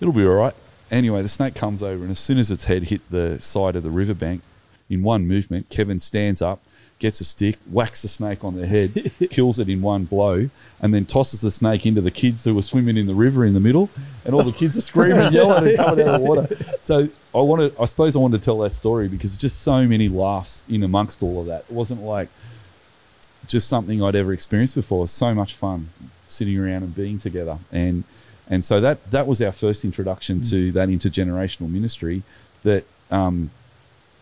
it'll 0.00 0.12
be 0.12 0.26
all 0.26 0.34
right. 0.34 0.54
Anyway, 0.90 1.22
the 1.22 1.28
snake 1.28 1.54
comes 1.54 1.82
over 1.82 2.02
and 2.02 2.10
as 2.10 2.18
soon 2.18 2.38
as 2.38 2.50
its 2.50 2.66
head 2.66 2.84
hit 2.84 3.00
the 3.10 3.40
side 3.40 3.74
of 3.74 3.82
the 3.82 3.90
riverbank, 3.90 4.42
in 4.88 5.02
one 5.02 5.26
movement, 5.26 5.68
Kevin 5.68 5.98
stands 5.98 6.40
up, 6.40 6.62
gets 6.98 7.20
a 7.20 7.24
stick, 7.24 7.58
whacks 7.70 8.02
the 8.02 8.08
snake 8.08 8.42
on 8.42 8.56
the 8.56 8.66
head, 8.66 9.12
kills 9.30 9.58
it 9.58 9.68
in 9.68 9.82
one 9.82 10.04
blow, 10.04 10.48
and 10.80 10.94
then 10.94 11.04
tosses 11.04 11.42
the 11.42 11.50
snake 11.50 11.84
into 11.84 12.00
the 12.00 12.10
kids 12.10 12.44
who 12.44 12.54
were 12.54 12.62
swimming 12.62 12.96
in 12.96 13.06
the 13.06 13.14
river 13.14 13.44
in 13.44 13.54
the 13.54 13.60
middle, 13.60 13.90
and 14.24 14.34
all 14.34 14.42
the 14.42 14.52
kids 14.52 14.76
are 14.76 14.80
screaming, 14.80 15.30
yelling, 15.32 15.68
and 15.68 15.76
coming 15.76 16.08
out 16.08 16.14
of 16.14 16.20
the 16.20 16.26
water. 16.26 16.76
So 16.80 17.08
I 17.34 17.40
wanted, 17.40 17.74
I 17.78 17.84
suppose, 17.84 18.16
I 18.16 18.18
wanted 18.18 18.40
to 18.40 18.44
tell 18.44 18.58
that 18.58 18.72
story 18.72 19.08
because 19.08 19.36
just 19.36 19.62
so 19.62 19.86
many 19.86 20.08
laughs 20.08 20.64
in 20.68 20.82
amongst 20.82 21.22
all 21.22 21.40
of 21.40 21.46
that. 21.46 21.64
It 21.68 21.72
wasn't 21.72 22.02
like 22.02 22.28
just 23.46 23.68
something 23.68 24.02
I'd 24.02 24.16
ever 24.16 24.32
experienced 24.32 24.74
before. 24.74 24.98
It 24.98 25.02
was 25.02 25.10
so 25.10 25.34
much 25.34 25.54
fun 25.54 25.90
sitting 26.26 26.58
around 26.58 26.82
and 26.82 26.94
being 26.94 27.18
together. 27.18 27.58
And 27.70 28.04
and 28.48 28.64
so 28.64 28.80
that 28.80 29.10
that 29.10 29.26
was 29.26 29.42
our 29.42 29.52
first 29.52 29.84
introduction 29.84 30.40
to 30.42 30.72
that 30.72 30.88
intergenerational 30.88 31.68
ministry. 31.68 32.22
That 32.62 32.84
um, 33.10 33.50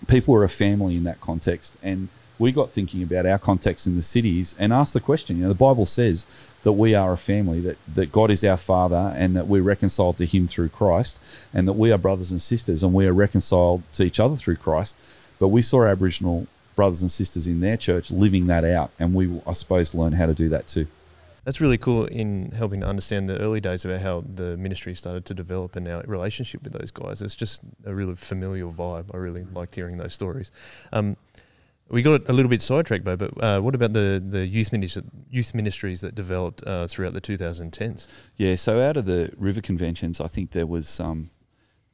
people 0.06 0.34
were 0.34 0.44
a 0.44 0.48
family 0.48 0.96
in 0.96 1.04
that 1.04 1.20
context, 1.20 1.76
and 1.82 2.08
we 2.38 2.52
got 2.52 2.70
thinking 2.70 3.02
about 3.02 3.26
our 3.26 3.38
context 3.38 3.86
in 3.86 3.96
the 3.96 4.02
cities 4.02 4.54
and 4.58 4.72
asked 4.72 4.94
the 4.94 5.00
question. 5.00 5.36
You 5.36 5.42
know, 5.44 5.48
the 5.48 5.54
Bible 5.54 5.86
says 5.86 6.26
that 6.62 6.72
we 6.72 6.94
are 6.94 7.12
a 7.12 7.16
family, 7.16 7.60
that 7.60 7.78
that 7.94 8.12
God 8.12 8.30
is 8.30 8.42
our 8.44 8.56
Father, 8.56 9.14
and 9.16 9.36
that 9.36 9.46
we're 9.46 9.62
reconciled 9.62 10.16
to 10.18 10.26
Him 10.26 10.48
through 10.48 10.70
Christ, 10.70 11.20
and 11.52 11.68
that 11.68 11.74
we 11.74 11.92
are 11.92 11.98
brothers 11.98 12.30
and 12.30 12.40
sisters, 12.40 12.82
and 12.82 12.92
we 12.92 13.06
are 13.06 13.12
reconciled 13.12 13.82
to 13.92 14.04
each 14.04 14.18
other 14.18 14.36
through 14.36 14.56
Christ. 14.56 14.96
But 15.38 15.48
we 15.48 15.62
saw 15.62 15.84
Aboriginal 15.84 16.46
brothers 16.74 17.02
and 17.02 17.10
sisters 17.10 17.46
in 17.46 17.60
their 17.60 17.76
church 17.76 18.10
living 18.10 18.46
that 18.48 18.64
out, 18.64 18.90
and 18.98 19.14
we, 19.14 19.40
I 19.46 19.52
suppose, 19.52 19.94
learn 19.94 20.14
how 20.14 20.26
to 20.26 20.34
do 20.34 20.48
that 20.48 20.66
too. 20.66 20.86
That's 21.44 21.60
really 21.60 21.76
cool 21.76 22.06
in 22.06 22.52
helping 22.52 22.80
to 22.80 22.86
understand 22.86 23.28
the 23.28 23.38
early 23.38 23.60
days 23.60 23.84
about 23.84 24.00
how 24.00 24.24
the 24.34 24.56
ministry 24.56 24.94
started 24.94 25.26
to 25.26 25.34
develop 25.34 25.76
and 25.76 25.86
our 25.86 26.02
relationship 26.06 26.62
with 26.62 26.72
those 26.72 26.90
guys. 26.90 27.20
It's 27.20 27.34
just 27.34 27.60
a 27.84 27.94
really 27.94 28.14
familial 28.14 28.72
vibe. 28.72 29.14
I 29.14 29.18
really 29.18 29.44
liked 29.52 29.74
hearing 29.74 29.98
those 29.98 30.14
stories. 30.14 30.50
Um, 30.90 31.18
we 31.90 32.02
got 32.02 32.28
a 32.28 32.32
little 32.32 32.48
bit 32.48 32.62
sidetracked, 32.62 33.04
though, 33.04 33.16
but 33.16 33.42
uh, 33.42 33.60
what 33.60 33.74
about 33.74 33.92
the, 33.92 34.22
the 34.26 34.46
youth, 34.46 34.72
ministry, 34.72 35.02
youth 35.30 35.54
ministries 35.54 36.00
that 36.00 36.14
developed 36.14 36.62
uh, 36.66 36.86
throughout 36.86 37.12
the 37.12 37.20
2010s? 37.20 38.08
Yeah, 38.36 38.56
so 38.56 38.80
out 38.80 38.96
of 38.96 39.06
the 39.06 39.32
river 39.36 39.60
conventions, 39.60 40.20
I 40.20 40.28
think 40.28 40.52
there 40.52 40.66
was 40.66 40.98
um, 40.98 41.30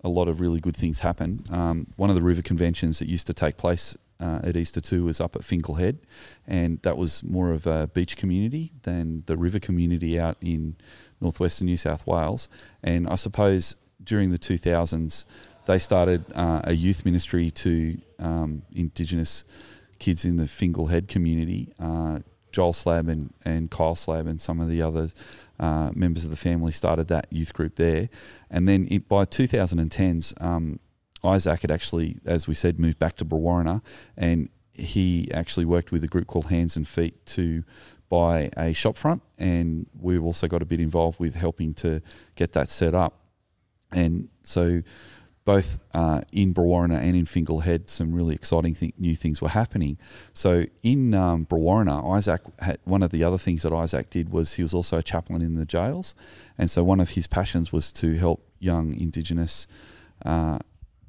a 0.04 0.08
lot 0.08 0.28
of 0.28 0.40
really 0.40 0.60
good 0.60 0.76
things 0.76 1.00
happen. 1.00 1.44
Um, 1.50 1.88
one 1.96 2.08
of 2.08 2.16
the 2.16 2.22
river 2.22 2.42
conventions 2.42 2.98
that 3.00 3.08
used 3.08 3.26
to 3.26 3.34
take 3.34 3.56
place 3.56 3.96
uh, 4.20 4.40
at 4.44 4.56
Easter 4.56 4.80
2 4.80 5.04
was 5.04 5.20
up 5.20 5.34
at 5.34 5.42
Fingal 5.42 5.74
Head, 5.74 5.98
and 6.46 6.80
that 6.82 6.96
was 6.96 7.24
more 7.24 7.50
of 7.52 7.66
a 7.66 7.88
beach 7.88 8.16
community 8.16 8.72
than 8.82 9.24
the 9.26 9.36
river 9.36 9.58
community 9.58 10.20
out 10.20 10.36
in 10.40 10.76
northwestern 11.20 11.66
New 11.66 11.76
South 11.76 12.06
Wales. 12.06 12.48
And 12.82 13.08
I 13.08 13.16
suppose 13.16 13.76
during 14.02 14.30
the 14.30 14.38
2000s, 14.38 15.24
they 15.66 15.78
started 15.78 16.24
uh, 16.34 16.62
a 16.64 16.72
youth 16.72 17.04
ministry 17.04 17.50
to 17.50 17.98
um, 18.18 18.62
Indigenous 18.72 19.44
kids 20.00 20.24
in 20.24 20.36
the 20.36 20.48
Fingal 20.48 20.88
Head 20.88 21.06
community. 21.06 21.72
Uh, 21.78 22.20
Joel 22.52 22.72
Slabb 22.72 23.08
and, 23.08 23.32
and 23.44 23.70
Kyle 23.70 23.94
Slabb 23.94 24.28
and 24.28 24.40
some 24.40 24.60
of 24.60 24.68
the 24.68 24.82
other 24.82 25.10
uh, 25.60 25.90
members 25.94 26.24
of 26.24 26.30
the 26.30 26.36
family 26.36 26.72
started 26.72 27.06
that 27.08 27.26
youth 27.30 27.52
group 27.52 27.76
there. 27.76 28.08
And 28.50 28.68
then 28.68 28.88
it, 28.90 29.08
by 29.08 29.24
2010s, 29.24 30.40
um, 30.42 30.80
Isaac 31.22 31.60
had 31.62 31.70
actually, 31.70 32.16
as 32.24 32.48
we 32.48 32.54
said, 32.54 32.80
moved 32.80 32.98
back 32.98 33.16
to 33.16 33.24
Brewarrina, 33.24 33.82
and 34.16 34.48
he 34.72 35.30
actually 35.32 35.66
worked 35.66 35.92
with 35.92 36.02
a 36.02 36.08
group 36.08 36.26
called 36.26 36.46
Hands 36.46 36.74
and 36.76 36.88
Feet 36.88 37.24
to 37.26 37.62
buy 38.08 38.50
a 38.56 38.72
shopfront. 38.72 39.20
and 39.38 39.86
we've 39.98 40.24
also 40.24 40.48
got 40.48 40.62
a 40.62 40.64
bit 40.64 40.80
involved 40.80 41.20
with 41.20 41.34
helping 41.34 41.74
to 41.74 42.02
get 42.34 42.52
that 42.52 42.68
set 42.68 42.94
up. 42.94 43.20
And 43.92 44.28
so, 44.42 44.82
both 45.54 45.80
uh, 45.94 46.20
in 46.30 46.54
Brewarrina 46.54 46.98
and 47.06 47.16
in 47.16 47.24
Fingal 47.24 47.58
Head, 47.60 47.90
some 47.90 48.12
really 48.12 48.36
exciting 48.36 48.72
th- 48.72 48.94
new 48.98 49.16
things 49.16 49.42
were 49.42 49.48
happening. 49.48 49.98
So 50.32 50.66
in 50.84 51.12
um, 51.12 51.46
Brewarrina, 51.46 51.96
Isaac 52.16 52.42
had 52.60 52.78
one 52.84 53.02
of 53.02 53.10
the 53.10 53.24
other 53.24 53.38
things 53.38 53.62
that 53.64 53.72
Isaac 53.72 54.10
did 54.10 54.30
was 54.30 54.54
he 54.54 54.62
was 54.62 54.74
also 54.74 54.98
a 54.98 55.02
chaplain 55.02 55.42
in 55.42 55.56
the 55.56 55.64
jails, 55.64 56.14
and 56.56 56.70
so 56.70 56.84
one 56.84 57.00
of 57.00 57.10
his 57.10 57.26
passions 57.26 57.72
was 57.72 57.92
to 57.94 58.16
help 58.16 58.38
young 58.60 58.86
Indigenous. 59.00 59.66
Uh, 60.24 60.58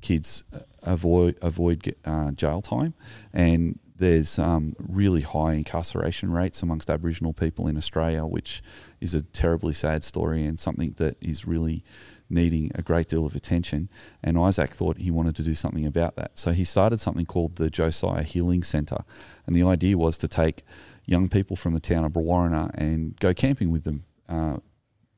kids 0.01 0.43
avoid 0.82 1.38
avoid 1.43 1.93
uh, 2.06 2.32
jail 2.32 2.62
time, 2.62 2.95
and 3.34 3.77
there's 4.02 4.40
um, 4.40 4.76
really 4.80 5.22
high 5.22 5.54
incarceration 5.54 6.32
rates 6.32 6.64
amongst 6.64 6.90
Aboriginal 6.90 7.34
people 7.34 7.68
in 7.68 7.78
Australia, 7.78 8.26
which 8.26 8.64
is 9.00 9.14
a 9.14 9.22
terribly 9.22 9.76
sad 9.76 10.04
story 10.04 10.44
and 10.44 10.60
something 10.60 10.96
that 10.98 11.18
is 11.22 11.46
really 11.46 11.84
needing 12.28 12.72
a 12.74 12.82
great 12.82 13.08
deal 13.08 13.28
of 13.28 13.36
attention. 13.36 13.90
And 14.24 14.40
Isaac 14.40 14.72
thought 14.72 14.98
he 14.98 15.12
wanted 15.12 15.36
to 15.36 15.44
do 15.44 15.54
something 15.54 15.86
about 15.86 16.16
that, 16.16 16.32
so 16.40 16.52
he 16.52 16.66
started 16.66 17.00
something 17.00 17.28
called 17.28 17.58
the 17.58 17.70
Josiah 17.70 18.24
Healing 18.24 18.64
Centre, 18.64 19.04
and 19.46 19.56
the 19.56 19.64
idea 19.64 19.96
was 20.00 20.18
to 20.18 20.28
take 20.28 20.64
young 21.06 21.30
people 21.30 21.56
from 21.56 21.76
the 21.76 21.80
town 21.80 22.04
of 22.04 22.14
Brewarrina 22.14 22.72
and 22.74 23.16
go 23.20 23.36
camping 23.36 23.70
with 23.70 23.84
them. 23.84 24.06
Uh, 24.28 24.58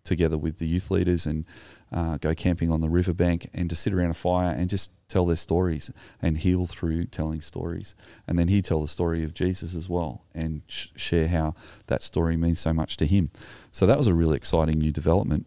together 0.04 0.38
with 0.38 0.60
the 0.60 0.68
youth 0.68 0.92
leaders 0.92 1.26
and 1.26 1.46
uh, 1.92 2.18
go 2.18 2.34
camping 2.34 2.72
on 2.72 2.82
the 2.82 2.90
riverbank 2.90 3.50
and 3.54 3.70
to 3.70 3.76
sit 3.76 3.94
around 3.94 4.10
a 4.10 4.16
fire 4.16 4.50
and 4.50 4.70
just 4.70 4.92
tell 5.08 5.26
their 5.26 5.38
stories 5.38 5.92
and 6.22 6.40
heal 6.40 6.66
through 6.66 7.06
telling 7.06 7.40
stories. 7.42 7.96
And 8.28 8.38
then 8.38 8.48
he'd 8.48 8.66
tell 8.66 8.82
the 8.82 8.88
story 8.88 9.24
of 9.24 9.34
Jesus 9.34 9.76
as 9.76 9.88
well 9.88 10.24
and 10.34 10.64
sh- 10.68 10.88
share 10.96 11.28
how 11.28 11.56
that 11.88 12.02
story 12.02 12.36
means 12.36 12.60
so 12.60 12.74
much 12.74 12.98
to 12.98 13.06
him. 13.06 13.30
So 13.72 13.86
that 13.86 13.98
was 13.98 14.08
a 14.08 14.14
really 14.14 14.36
exciting 14.36 14.80
new 14.80 14.92
development. 14.92 15.46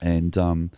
And 0.00 0.36
um, 0.36 0.70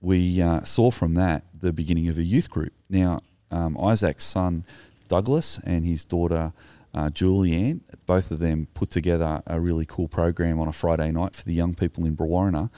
we 0.00 0.42
uh, 0.42 0.64
saw 0.64 0.90
from 0.90 1.14
that 1.14 1.44
the 1.58 1.72
beginning 1.72 2.08
of 2.08 2.18
a 2.18 2.22
youth 2.22 2.50
group. 2.50 2.72
Now, 2.88 3.20
um, 3.50 3.76
Isaac's 3.78 4.24
son 4.24 4.64
Douglas 5.08 5.60
and 5.64 5.84
his 5.84 6.04
daughter 6.04 6.52
uh, 6.94 7.08
Julianne, 7.08 7.80
both 8.06 8.30
of 8.30 8.40
them 8.40 8.66
put 8.74 8.90
together 8.90 9.42
a 9.46 9.60
really 9.60 9.86
cool 9.86 10.08
program 10.08 10.58
on 10.58 10.68
a 10.68 10.72
Friday 10.72 11.10
night 11.12 11.36
for 11.36 11.44
the 11.44 11.54
young 11.54 11.74
people 11.74 12.04
in 12.04 12.16
Brewarrina 12.16 12.70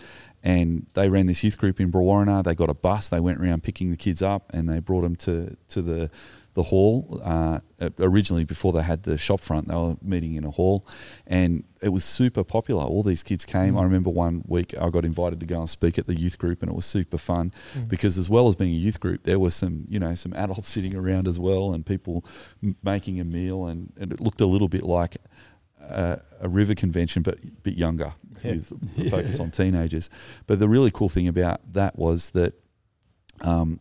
and 0.42 0.87
they 0.94 1.09
ran 1.09 1.27
this 1.27 1.44
youth 1.44 1.57
group 1.57 1.81
in 1.81 1.92
Brewarrina. 1.92 2.42
They 2.42 2.55
got 2.55 2.68
a 2.68 2.75
bus. 2.75 3.09
They 3.09 3.20
went 3.20 3.40
around 3.40 3.62
picking 3.62 3.90
the 3.90 3.96
kids 3.96 4.22
up, 4.22 4.51
and 4.53 4.68
they 4.68 4.81
brought 4.81 5.03
them 5.03 5.16
to 5.16 5.57
to 5.68 5.83
the 5.83 6.11
the 6.55 6.62
hall. 6.62 7.21
Uh, 7.25 7.61
originally, 7.99 8.45
before 8.45 8.73
they 8.73 8.83
had 8.83 9.03
the 9.05 9.17
shop 9.17 9.41
front, 9.41 9.69
they 9.69 9.75
were 9.75 9.97
meeting 10.03 10.35
in 10.35 10.45
a 10.45 10.51
hall, 10.51 10.87
and 11.27 11.65
it 11.81 11.88
was 11.88 12.05
super 12.05 12.45
popular. 12.45 12.85
All 12.85 13.03
these 13.03 13.23
kids 13.23 13.45
came. 13.45 13.75
Mm. 13.75 13.81
I 13.81 13.83
remember 13.85 14.11
one 14.11 14.43
week 14.47 14.75
I 14.79 14.91
got 14.91 15.05
invited 15.05 15.41
to 15.41 15.47
go 15.47 15.61
and 15.61 15.69
speak 15.69 15.99
at 15.99 16.07
the 16.07 16.19
youth 16.19 16.38
group, 16.38 16.62
and 16.62 16.71
it 16.71 16.75
was 16.75 16.85
super 16.85 17.19
fun 17.19 17.53
mm. 17.75 17.88
because 17.88 18.19
as 18.19 18.29
well 18.29 18.49
as 18.49 18.55
being 18.55 18.73
a 18.73 18.79
youth 18.79 19.01
group, 19.01 19.25
there 19.25 19.38
was 19.38 19.55
some 19.55 19.87
you 19.88 19.99
know 19.99 20.15
some 20.15 20.33
adults 20.35 20.69
sitting 20.75 20.95
around 20.95 21.27
as 21.27 21.38
well, 21.38 21.73
and 21.73 21.87
people 21.87 22.25
making 22.83 23.21
a 23.21 23.25
meal, 23.25 23.67
and, 23.67 23.93
and 23.99 24.12
it 24.12 24.21
looked 24.21 24.41
a 24.41 24.47
little 24.47 24.69
bit 24.69 24.83
like 24.83 25.17
a, 25.81 26.21
a 26.41 26.49
river 26.49 26.75
convention, 26.75 27.23
but 27.23 27.38
a 27.43 27.47
bit 27.62 27.75
younger, 27.75 28.15
yeah. 28.45 28.53
with 28.53 28.73
yeah. 28.97 29.11
focus 29.11 29.41
on 29.41 29.51
teenagers. 29.51 30.11
But 30.47 30.59
the 30.59 30.69
really 30.69 30.91
cool 30.91 31.09
thing 31.09 31.29
about 31.29 31.73
that 31.73 31.99
was 31.99 32.31
that 32.31 32.55
um, 33.41 33.81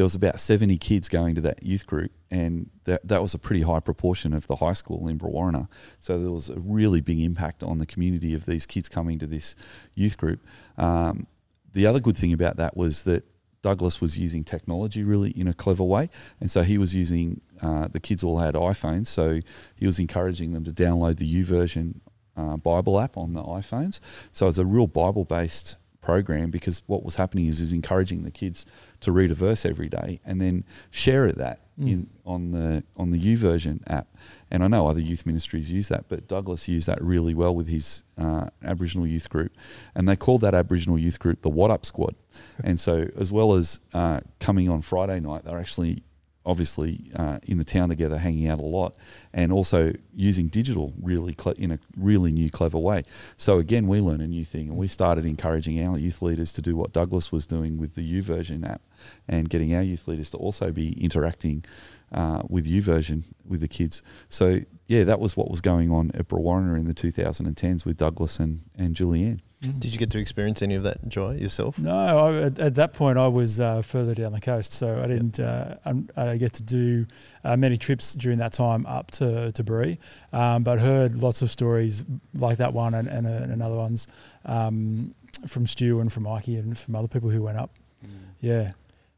there 0.00 0.04
was 0.06 0.14
about 0.14 0.40
70 0.40 0.78
kids 0.78 1.10
going 1.10 1.34
to 1.34 1.42
that 1.42 1.62
youth 1.62 1.86
group, 1.86 2.10
and 2.30 2.70
that, 2.84 3.06
that 3.06 3.20
was 3.20 3.34
a 3.34 3.38
pretty 3.38 3.60
high 3.60 3.80
proportion 3.80 4.32
of 4.32 4.46
the 4.46 4.56
high 4.56 4.72
school 4.72 5.06
in 5.08 5.18
Brewarrina. 5.18 5.68
So 5.98 6.18
there 6.18 6.30
was 6.30 6.48
a 6.48 6.58
really 6.58 7.02
big 7.02 7.20
impact 7.20 7.62
on 7.62 7.76
the 7.76 7.84
community 7.84 8.32
of 8.32 8.46
these 8.46 8.64
kids 8.64 8.88
coming 8.88 9.18
to 9.18 9.26
this 9.26 9.54
youth 9.94 10.16
group. 10.16 10.40
Um, 10.78 11.26
the 11.74 11.86
other 11.86 12.00
good 12.00 12.16
thing 12.16 12.32
about 12.32 12.56
that 12.56 12.78
was 12.78 13.02
that 13.02 13.26
Douglas 13.60 14.00
was 14.00 14.16
using 14.16 14.42
technology 14.42 15.04
really 15.04 15.32
in 15.32 15.46
a 15.46 15.52
clever 15.52 15.84
way, 15.84 16.08
and 16.40 16.50
so 16.50 16.62
he 16.62 16.78
was 16.78 16.94
using 16.94 17.42
uh, 17.60 17.88
the 17.88 18.00
kids 18.00 18.24
all 18.24 18.38
had 18.38 18.54
iPhones, 18.54 19.08
so 19.08 19.40
he 19.76 19.84
was 19.84 19.98
encouraging 19.98 20.54
them 20.54 20.64
to 20.64 20.72
download 20.72 21.18
the 21.18 21.30
YouVersion 21.30 21.96
uh, 22.38 22.56
Bible 22.56 22.98
app 22.98 23.18
on 23.18 23.34
the 23.34 23.42
iPhones. 23.42 24.00
So 24.32 24.48
it's 24.48 24.56
a 24.56 24.64
real 24.64 24.86
Bible 24.86 25.26
based 25.26 25.76
program 26.00 26.50
because 26.50 26.82
what 26.86 27.04
was 27.04 27.16
happening 27.16 27.46
is 27.46 27.60
is 27.60 27.74
encouraging 27.74 28.22
the 28.22 28.30
kids 28.30 28.64
to 29.00 29.12
read 29.12 29.30
a 29.30 29.34
verse 29.34 29.64
every 29.64 29.88
day 29.88 30.20
and 30.24 30.40
then 30.40 30.64
share 30.90 31.26
it 31.26 31.36
that 31.38 31.60
mm. 31.80 31.90
in 31.90 32.10
on 32.26 32.52
the 32.52 32.84
on 32.96 33.10
the 33.10 33.18
YouVersion 33.18 33.82
app. 33.86 34.06
And 34.50 34.62
I 34.62 34.68
know 34.68 34.86
other 34.86 35.00
youth 35.00 35.26
ministries 35.26 35.70
use 35.70 35.88
that, 35.88 36.06
but 36.08 36.28
Douglas 36.28 36.68
used 36.68 36.86
that 36.88 37.02
really 37.02 37.34
well 37.34 37.54
with 37.54 37.68
his 37.68 38.04
uh, 38.18 38.50
Aboriginal 38.64 39.06
youth 39.06 39.28
group, 39.28 39.52
and 39.94 40.08
they 40.08 40.16
called 40.16 40.40
that 40.42 40.54
Aboriginal 40.54 40.98
youth 40.98 41.18
group 41.18 41.42
the 41.42 41.48
What 41.48 41.70
Up 41.70 41.86
Squad. 41.86 42.14
and 42.64 42.78
so, 42.78 43.08
as 43.16 43.32
well 43.32 43.54
as 43.54 43.80
uh, 43.94 44.20
coming 44.38 44.68
on 44.68 44.82
Friday 44.82 45.20
night, 45.20 45.44
they're 45.44 45.58
actually 45.58 46.02
obviously 46.50 47.10
uh, 47.14 47.38
in 47.44 47.58
the 47.58 47.64
town 47.64 47.88
together, 47.88 48.18
hanging 48.18 48.48
out 48.48 48.58
a 48.58 48.66
lot, 48.66 48.96
and 49.32 49.52
also 49.52 49.92
using 50.14 50.48
digital 50.48 50.92
really 51.00 51.36
in 51.56 51.70
a 51.70 51.78
really 51.96 52.32
new, 52.32 52.50
clever 52.50 52.78
way. 52.78 53.04
So 53.36 53.58
again, 53.58 53.86
we 53.86 54.00
learn 54.00 54.20
a 54.20 54.26
new 54.26 54.44
thing, 54.44 54.68
and 54.68 54.76
we 54.76 54.88
started 54.88 55.24
encouraging 55.24 55.82
our 55.86 55.96
youth 55.96 56.20
leaders 56.20 56.52
to 56.54 56.62
do 56.62 56.76
what 56.76 56.92
Douglas 56.92 57.30
was 57.30 57.46
doing 57.46 57.78
with 57.78 57.94
the 57.94 58.02
YouVersion 58.02 58.68
app, 58.68 58.82
and 59.28 59.48
getting 59.48 59.74
our 59.74 59.82
youth 59.82 60.08
leaders 60.08 60.30
to 60.30 60.36
also 60.38 60.72
be 60.72 60.92
interacting 61.02 61.64
uh, 62.12 62.42
with 62.48 62.66
YouVersion 62.66 63.24
with 63.46 63.60
the 63.60 63.68
kids. 63.68 64.02
So 64.28 64.60
yeah, 64.86 65.04
that 65.04 65.20
was 65.20 65.36
what 65.36 65.50
was 65.50 65.60
going 65.60 65.90
on 65.90 66.10
at 66.14 66.28
Brewarrina 66.28 66.78
in 66.78 66.86
the 66.86 66.94
2010s 66.94 67.84
with 67.84 67.96
Douglas 67.96 68.38
and 68.38 68.62
and 68.76 68.94
Julianne. 68.94 69.40
Mm. 69.62 69.78
Did 69.78 69.92
you 69.92 69.98
get 69.98 70.10
to 70.10 70.18
experience 70.18 70.62
any 70.62 70.74
of 70.74 70.84
that 70.84 71.06
joy 71.06 71.34
yourself? 71.34 71.78
No, 71.78 71.94
I, 71.94 72.42
at, 72.44 72.58
at, 72.58 72.74
that 72.76 72.94
point 72.94 73.18
I 73.18 73.28
was 73.28 73.60
uh, 73.60 73.82
further 73.82 74.14
down 74.14 74.32
the 74.32 74.40
coast, 74.40 74.72
so 74.72 75.02
I 75.02 75.06
didn't 75.06 75.38
yep. 75.38 75.78
uh, 75.84 75.94
I 76.16 76.38
get 76.38 76.54
to 76.54 76.62
do 76.62 77.06
uh, 77.44 77.58
many 77.58 77.76
trips 77.76 78.14
during 78.14 78.38
that 78.38 78.54
time 78.54 78.86
up 78.86 79.10
to 79.12 79.52
to 79.52 79.62
Bree, 79.62 79.98
um, 80.32 80.62
but 80.62 80.78
heard 80.78 81.16
lots 81.16 81.42
of 81.42 81.50
stories 81.50 82.06
like 82.34 82.56
that 82.56 82.72
one 82.72 82.94
and 82.94 83.06
and, 83.06 83.26
uh, 83.26 83.52
and 83.52 83.62
other 83.62 83.76
ones 83.76 84.08
um, 84.46 85.14
from 85.46 85.66
Stu 85.66 86.00
and 86.00 86.10
from 86.10 86.22
Mikey 86.22 86.56
and 86.56 86.78
from 86.78 86.96
other 86.96 87.08
people 87.08 87.28
who 87.28 87.42
went 87.42 87.58
up. 87.58 87.74
Mm. 88.04 88.10
Yeah. 88.40 88.72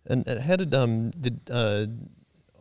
And, 0.07 0.27
and, 0.27 0.41
how 0.41 0.57
did 0.57 0.75
um 0.75 1.13
did 1.13 1.41
uh, 1.49 1.87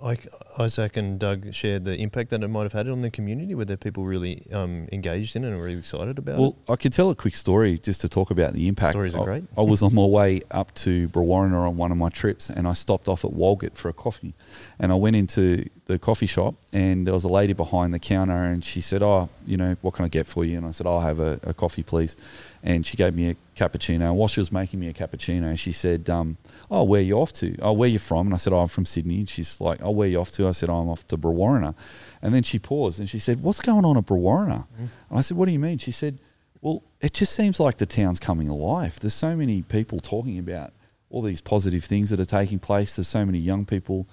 Like 0.01 0.27
Isaac 0.57 0.97
and 0.97 1.19
Doug 1.19 1.53
shared 1.53 1.85
the 1.85 1.95
impact 1.95 2.31
that 2.31 2.43
it 2.43 2.47
might 2.47 2.63
have 2.63 2.73
had 2.73 2.89
on 2.89 3.01
the 3.01 3.11
community. 3.11 3.53
Were 3.53 3.65
there 3.65 3.77
people 3.77 4.03
really 4.05 4.47
um, 4.51 4.87
engaged 4.91 5.35
in 5.35 5.43
it 5.43 5.49
and 5.49 5.61
really 5.61 5.77
excited 5.77 6.17
about 6.17 6.39
well, 6.39 6.57
I 6.67 6.75
could 6.75 6.91
tell 6.91 7.09
a 7.09 7.15
quick 7.15 7.35
story 7.35 7.77
just 7.77 8.01
to 8.01 8.09
talk 8.09 8.31
about 8.31 8.53
the 8.53 8.67
impact. 8.67 8.93
Stories 8.93 9.15
are 9.15 9.21
I- 9.21 9.25
great. 9.25 9.43
I 9.57 9.61
was 9.61 9.83
on 9.83 9.93
my 9.93 10.05
way 10.05 10.41
up 10.49 10.73
to 10.75 11.07
Brewarrina 11.09 11.67
on 11.67 11.77
one 11.77 11.91
of 11.91 11.97
my 11.97 12.09
trips, 12.09 12.49
and 12.49 12.67
I 12.67 12.73
stopped 12.73 13.07
off 13.07 13.23
at 13.23 13.31
Walgett 13.31 13.75
for 13.75 13.89
a 13.89 13.93
coffee. 13.93 14.33
And 14.79 14.91
I 14.91 14.95
went 14.95 15.15
into 15.15 15.69
the 15.85 15.99
coffee 15.99 16.25
shop, 16.25 16.55
and 16.73 17.05
there 17.05 17.13
was 17.13 17.23
a 17.23 17.29
lady 17.29 17.53
behind 17.53 17.93
the 17.93 17.99
counter, 17.99 18.43
and 18.43 18.65
she 18.65 18.81
said, 18.81 19.03
"Oh, 19.03 19.29
you 19.45 19.57
know, 19.57 19.75
what 19.81 19.93
can 19.93 20.05
I 20.05 20.07
get 20.07 20.25
for 20.25 20.43
you?" 20.43 20.57
And 20.57 20.65
I 20.65 20.71
said, 20.71 20.87
"I'll 20.87 21.01
have 21.01 21.19
a, 21.19 21.39
a 21.43 21.53
coffee, 21.53 21.83
please." 21.83 22.17
And 22.63 22.85
she 22.85 22.95
gave 22.95 23.15
me 23.15 23.29
a 23.29 23.35
cappuccino. 23.55 24.01
And 24.01 24.17
while 24.17 24.27
she 24.27 24.39
was 24.39 24.51
making 24.51 24.79
me 24.79 24.87
a 24.87 24.93
cappuccino, 24.93 25.57
she 25.57 25.71
said, 25.71 26.09
um, 26.09 26.37
"Oh, 26.69 26.83
where 26.83 27.01
you 27.01 27.19
off 27.19 27.33
to? 27.33 27.55
Oh, 27.61 27.73
where 27.73 27.89
you 27.89 27.99
from?" 27.99 28.27
And 28.27 28.33
I 28.33 28.37
said, 28.37 28.53
"Oh, 28.53 28.59
I'm 28.59 28.67
from 28.67 28.85
Sydney." 28.85 29.17
And 29.17 29.29
she's 29.29 29.59
like, 29.59 29.79
"Oh, 29.81 29.91
where 29.91 30.07
you 30.07 30.19
off 30.19 30.31
to?" 30.33 30.47
I 30.47 30.51
said, 30.51 30.69
oh, 30.69 30.75
"I'm 30.75 30.89
off 30.89 31.07
to 31.07 31.17
Brewarrina." 31.17 31.73
And 32.21 32.35
then 32.35 32.43
she 32.43 32.59
paused, 32.59 32.99
and 32.99 33.09
she 33.09 33.19
said, 33.19 33.41
"What's 33.41 33.61
going 33.61 33.83
on 33.85 33.97
at 33.97 34.05
Brewarrina?" 34.05 34.65
And 34.77 35.17
I 35.17 35.21
said, 35.21 35.37
"What 35.37 35.45
do 35.45 35.51
you 35.51 35.59
mean?" 35.59 35.79
She 35.79 35.91
said, 35.91 36.19
well, 36.61 36.83
it 37.01 37.13
just 37.13 37.33
seems 37.33 37.59
like 37.59 37.77
the 37.77 37.85
town's 37.85 38.19
coming 38.19 38.47
alive. 38.47 38.99
There's 38.99 39.15
so 39.15 39.35
many 39.35 39.63
people 39.63 39.99
talking 39.99 40.37
about 40.37 40.73
all 41.09 41.21
these 41.21 41.41
positive 41.41 41.83
things 41.83 42.11
that 42.11 42.19
are 42.19 42.25
taking 42.25 42.59
place. 42.59 42.95
There's 42.95 43.07
so 43.07 43.25
many 43.25 43.39
young 43.39 43.65
people 43.65 44.07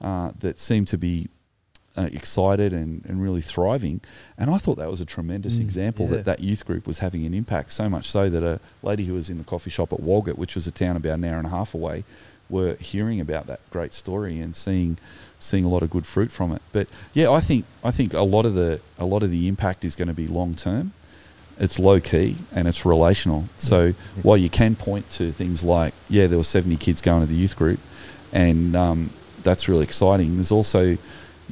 uh, 0.00 0.32
that 0.40 0.58
seem 0.58 0.84
to 0.86 0.98
be 0.98 1.28
uh, 1.96 2.08
excited 2.12 2.72
and, 2.72 3.04
and 3.06 3.22
really 3.22 3.42
thriving. 3.42 4.00
And 4.38 4.50
I 4.50 4.58
thought 4.58 4.78
that 4.78 4.90
was 4.90 5.00
a 5.00 5.04
tremendous 5.04 5.58
Mm, 5.58 5.62
example 5.62 6.06
yeah. 6.06 6.16
that 6.16 6.24
that 6.24 6.40
youth 6.40 6.64
group 6.64 6.86
was 6.86 6.98
having 7.00 7.26
an 7.26 7.34
impact, 7.34 7.72
so 7.72 7.88
much 7.88 8.06
so 8.06 8.30
that 8.30 8.42
a 8.42 8.60
lady 8.82 9.04
who 9.04 9.14
was 9.14 9.28
in 9.30 9.38
the 9.38 9.44
coffee 9.44 9.70
shop 9.70 9.92
at 9.92 10.00
Walgett, 10.00 10.36
which 10.38 10.54
was 10.54 10.66
a 10.66 10.70
town 10.70 10.96
about 10.96 11.14
an 11.18 11.24
hour 11.24 11.38
and 11.38 11.46
a 11.46 11.50
half 11.50 11.74
away, 11.74 12.04
were 12.48 12.74
hearing 12.76 13.20
about 13.20 13.46
that 13.46 13.60
great 13.70 13.92
story 13.94 14.40
and 14.40 14.54
seeing 14.56 14.98
seeing 15.38 15.64
a 15.64 15.68
lot 15.68 15.82
of 15.82 15.90
good 15.90 16.06
fruit 16.06 16.30
from 16.30 16.52
it. 16.52 16.62
But 16.72 16.86
yeah, 17.14 17.30
I 17.30 17.40
think 17.40 17.64
I 17.84 17.90
think 17.90 18.14
a 18.14 18.22
lot 18.22 18.46
of 18.46 18.54
the 18.54 18.80
a 18.98 19.04
lot 19.04 19.22
of 19.22 19.30
the 19.30 19.46
impact 19.48 19.84
is 19.84 19.94
going 19.96 20.08
to 20.08 20.14
be 20.14 20.26
long 20.26 20.54
term. 20.54 20.92
It's 21.58 21.78
low 21.78 22.00
key 22.00 22.36
and 22.52 22.66
it's 22.66 22.84
relational. 22.86 23.44
So 23.56 23.92
while 24.22 24.38
you 24.38 24.48
can 24.48 24.74
point 24.76 25.10
to 25.10 25.30
things 25.32 25.62
like 25.62 25.92
yeah, 26.08 26.26
there 26.26 26.38
were 26.38 26.44
seventy 26.44 26.76
kids 26.76 27.00
going 27.02 27.20
to 27.20 27.26
the 27.26 27.34
youth 27.38 27.56
group, 27.56 27.80
and 28.32 28.74
um, 28.74 29.10
that's 29.42 29.68
really 29.68 29.84
exciting. 29.84 30.36
There's 30.36 30.52
also 30.52 30.96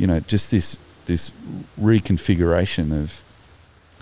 you 0.01 0.07
know 0.07 0.20
just 0.20 0.51
this 0.51 0.78
this 1.07 1.32
reconfiguration 1.80 2.92
of 3.03 3.24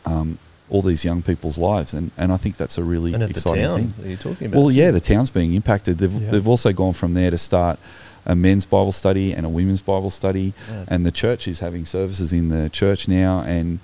um, 0.07 0.39
all 0.71 0.83
these 0.83 1.05
young 1.05 1.23
people's 1.23 1.59
lives, 1.59 1.95
and, 1.95 2.11
and 2.17 2.33
I 2.33 2.37
think 2.37 2.57
that's 2.57 2.79
a 2.79 2.85
really 2.85 3.15
And 3.15 3.23
at 3.23 3.31
the 3.31 3.41
exciting 3.41 3.65
town 3.65 3.79
thing. 3.79 3.95
that 3.99 4.09
you're 4.09 4.17
talking 4.19 4.47
about. 4.49 4.59
Well, 4.61 4.71
yeah, 4.71 4.91
the 4.91 5.01
town's 5.01 5.31
being 5.31 5.55
impacted. 5.55 5.99
They've 5.99 6.13
Yeah. 6.23 6.31
they've 6.31 6.49
also 6.49 6.73
gone 6.73 6.93
from 6.93 7.15
there 7.15 7.31
to 7.31 7.39
start 7.39 7.79
a 8.27 8.35
men's 8.35 8.67
Bible 8.67 8.93
study 8.93 9.33
and 9.33 9.47
a 9.47 9.49
women's 9.49 9.81
Bible 9.83 10.11
study, 10.11 10.53
Yeah. 10.71 10.85
and 10.89 11.07
the 11.07 11.11
church 11.11 11.49
is 11.49 11.59
having 11.61 11.85
services 11.87 12.33
in 12.33 12.49
the 12.49 12.69
church 12.69 13.09
now. 13.09 13.41
And 13.41 13.81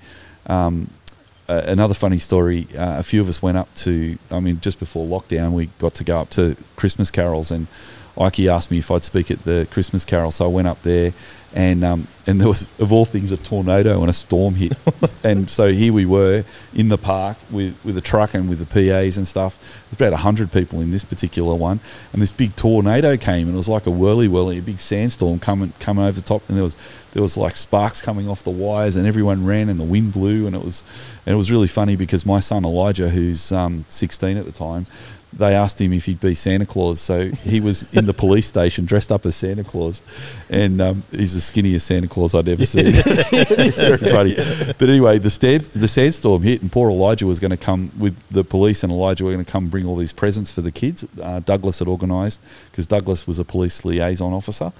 um, 0.47 0.89
uh, 1.49 1.61
another 1.65 1.93
funny 1.95 2.19
story: 2.19 2.67
uh, 2.77 2.99
a 2.99 3.03
few 3.03 3.21
of 3.21 3.27
us 3.29 3.41
went 3.41 3.57
up 3.57 3.73
to. 3.85 4.17
I 4.29 4.39
mean, 4.39 4.59
just 4.61 4.79
before 4.79 5.05
lockdown, 5.07 5.51
we 5.53 5.69
got 5.79 5.93
to 5.95 6.03
go 6.03 6.19
up 6.21 6.29
to 6.31 6.55
Christmas 6.75 7.09
carols, 7.11 7.51
and 7.51 7.65
Ike 8.17 8.41
asked 8.41 8.71
me 8.71 8.79
if 8.79 8.89
I'd 8.89 9.03
speak 9.03 9.29
at 9.29 9.43
the 9.43 9.67
Christmas 9.71 10.05
carol, 10.05 10.31
so 10.31 10.45
I 10.45 10.47
went 10.47 10.67
up 10.67 10.81
there. 10.83 11.13
And 11.53 11.85
um, 11.85 12.09
and 12.27 12.41
there 12.41 12.49
was 12.49 12.67
of 12.79 12.91
all 12.91 13.05
things 13.05 13.31
a 13.31 13.37
tornado 13.37 14.01
and 14.01 14.09
a 14.09 14.13
storm 14.13 14.55
hit, 14.55 14.73
and 15.23 15.49
so 15.49 15.71
here 15.71 15.93
we 15.93 16.05
were 16.05 16.43
in 16.73 16.89
the 16.89 16.97
park 16.97 17.37
with, 17.49 17.77
with 17.85 17.97
a 17.97 18.01
truck 18.01 18.33
and 18.33 18.49
with 18.49 18.59
the 18.59 18.65
PAs 18.65 19.15
and 19.15 19.25
stuff. 19.25 19.57
There's 19.89 20.09
about 20.09 20.19
hundred 20.19 20.51
people 20.51 20.81
in 20.81 20.91
this 20.91 21.05
particular 21.05 21.55
one, 21.55 21.79
and 22.11 22.21
this 22.21 22.33
big 22.33 22.57
tornado 22.57 23.15
came, 23.15 23.47
and 23.47 23.55
it 23.55 23.57
was 23.57 23.69
like 23.69 23.85
a 23.85 23.91
whirly 23.91 24.27
whirly, 24.27 24.57
a 24.57 24.61
big 24.61 24.81
sandstorm 24.81 25.39
coming 25.39 25.71
coming 25.79 26.03
over 26.03 26.19
the 26.19 26.25
top, 26.25 26.41
and 26.49 26.57
there 26.57 26.63
was 26.65 26.75
there 27.13 27.21
was 27.21 27.37
like 27.37 27.55
sparks 27.55 28.01
coming 28.01 28.27
off 28.27 28.43
the 28.43 28.49
wires, 28.49 28.97
and 28.97 29.07
everyone 29.07 29.45
ran, 29.45 29.69
and 29.69 29.79
the 29.79 29.85
wind 29.85 30.11
blew, 30.11 30.47
and 30.47 30.57
it 30.57 30.61
was 30.61 30.83
and 31.25 31.33
it 31.33 31.37
was 31.37 31.49
really 31.49 31.67
funny 31.67 31.95
because 31.95 32.25
my 32.25 32.41
son 32.41 32.65
Elijah, 32.65 33.07
who's 33.07 33.53
um, 33.53 33.85
16 33.87 34.35
at 34.35 34.43
the 34.43 34.51
time, 34.51 34.87
they 35.37 35.53
asked 35.53 35.79
him 35.81 35.91
if 35.93 36.05
he'd 36.05 36.19
be 36.19 36.33
Santa 36.33 36.65
Claus, 36.65 36.99
so 37.01 37.29
he 37.29 37.59
was 37.59 37.93
in 37.93 38.05
the 38.05 38.13
police 38.13 38.47
station 38.47 38.85
dressed 38.85 39.11
up 39.11 39.25
as 39.25 39.35
Santa 39.35 39.63
Claus, 39.63 40.01
and 40.49 40.81
um, 40.81 41.03
he's 41.11 41.33
the 41.33 41.41
skinniest 41.41 41.81
Santa 41.81 42.07
Claus 42.07 42.33
I'd 42.33 42.47
ever 42.47 42.65
seen. 42.65 42.85
it's 42.87 43.77
very 43.77 43.97
funny. 43.97 44.35
But 44.77 44.89
anyway, 44.89 45.17
the 45.17 45.29
stab, 45.29 45.61
the 45.61 45.87
sandstorm 45.87 46.43
hit, 46.43 46.61
and 46.61 46.71
poor 46.71 46.89
Elijah 46.89 47.25
was 47.25 47.39
going 47.39 47.51
to 47.51 47.57
come 47.57 47.91
with 47.97 48.17
the 48.29 48.43
police, 48.43 48.83
and 48.83 48.91
Elijah 48.91 49.25
were 49.25 49.33
going 49.33 49.43
to 49.43 49.51
come 49.51 49.67
bring 49.67 49.85
all 49.85 49.97
these 49.97 50.13
presents 50.13 50.51
for 50.51 50.61
the 50.61 50.71
kids. 50.71 51.05
Uh, 51.21 51.39
Douglas 51.41 51.79
had 51.79 51.87
organised 51.87 52.41
because 52.71 52.85
Douglas 52.85 53.27
was 53.27 53.37
a 53.37 53.45
police 53.45 53.83
liaison 53.83 54.33
officer, 54.33 54.71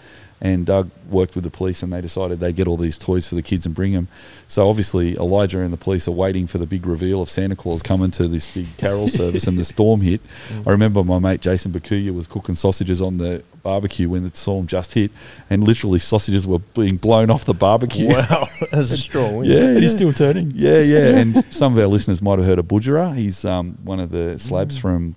and 0.41 0.65
Doug 0.65 0.91
worked 1.09 1.35
with 1.35 1.43
the 1.43 1.49
police, 1.49 1.81
and 1.81 1.93
they 1.93 2.01
decided 2.01 2.39
they'd 2.39 2.55
get 2.55 2.67
all 2.67 2.77
these 2.77 2.97
toys 2.97 3.27
for 3.27 3.35
the 3.35 3.41
kids 3.41 3.65
and 3.65 3.73
bring 3.73 3.93
them. 3.93 4.07
So 4.47 4.69
obviously, 4.69 5.15
Elijah 5.15 5.61
and 5.61 5.71
the 5.71 5.77
police 5.77 6.07
are 6.07 6.11
waiting 6.11 6.45
for 6.45 6.57
the 6.57 6.65
big 6.65 6.85
reveal 6.85 7.21
of 7.21 7.29
Santa 7.29 7.55
Claus 7.55 7.81
coming 7.81 8.11
to 8.11 8.27
this 8.27 8.53
big 8.55 8.67
carol 8.77 9.07
service, 9.21 9.47
and 9.47 9.57
the 9.57 9.63
storm 9.63 10.01
hit. 10.01 10.21
I 10.65 10.69
remember 10.71 11.03
my 11.03 11.19
mate 11.19 11.41
Jason 11.41 11.71
Bakuya 11.71 12.13
was 12.13 12.27
cooking 12.27 12.55
sausages 12.55 13.01
on 13.01 13.17
the 13.17 13.43
barbecue 13.63 14.09
when 14.09 14.23
the 14.23 14.35
storm 14.35 14.67
just 14.67 14.93
hit, 14.93 15.11
and 15.49 15.63
literally 15.63 15.99
sausages 15.99 16.47
were 16.47 16.59
being 16.59 16.97
blown 16.97 17.29
off 17.29 17.45
the 17.45 17.53
barbecue. 17.53 18.09
Wow, 18.09 18.45
that's 18.71 18.91
a 18.91 18.97
strong 18.97 19.37
win. 19.37 19.49
Yeah, 19.49 19.57
And 19.59 19.73
yeah. 19.75 19.79
he's 19.79 19.91
still 19.91 20.13
turning. 20.13 20.51
Yeah, 20.55 20.81
yeah. 20.81 21.05
And 21.15 21.35
some 21.45 21.73
of 21.73 21.79
our 21.79 21.87
listeners 21.87 22.21
might 22.21 22.39
have 22.39 22.47
heard 22.47 22.59
of 22.59 22.65
Budjerah. 22.65 23.15
He's 23.15 23.45
um, 23.45 23.77
one 23.83 23.99
of 23.99 24.11
the 24.11 24.35
Slabbs 24.37 24.77
from 24.77 25.15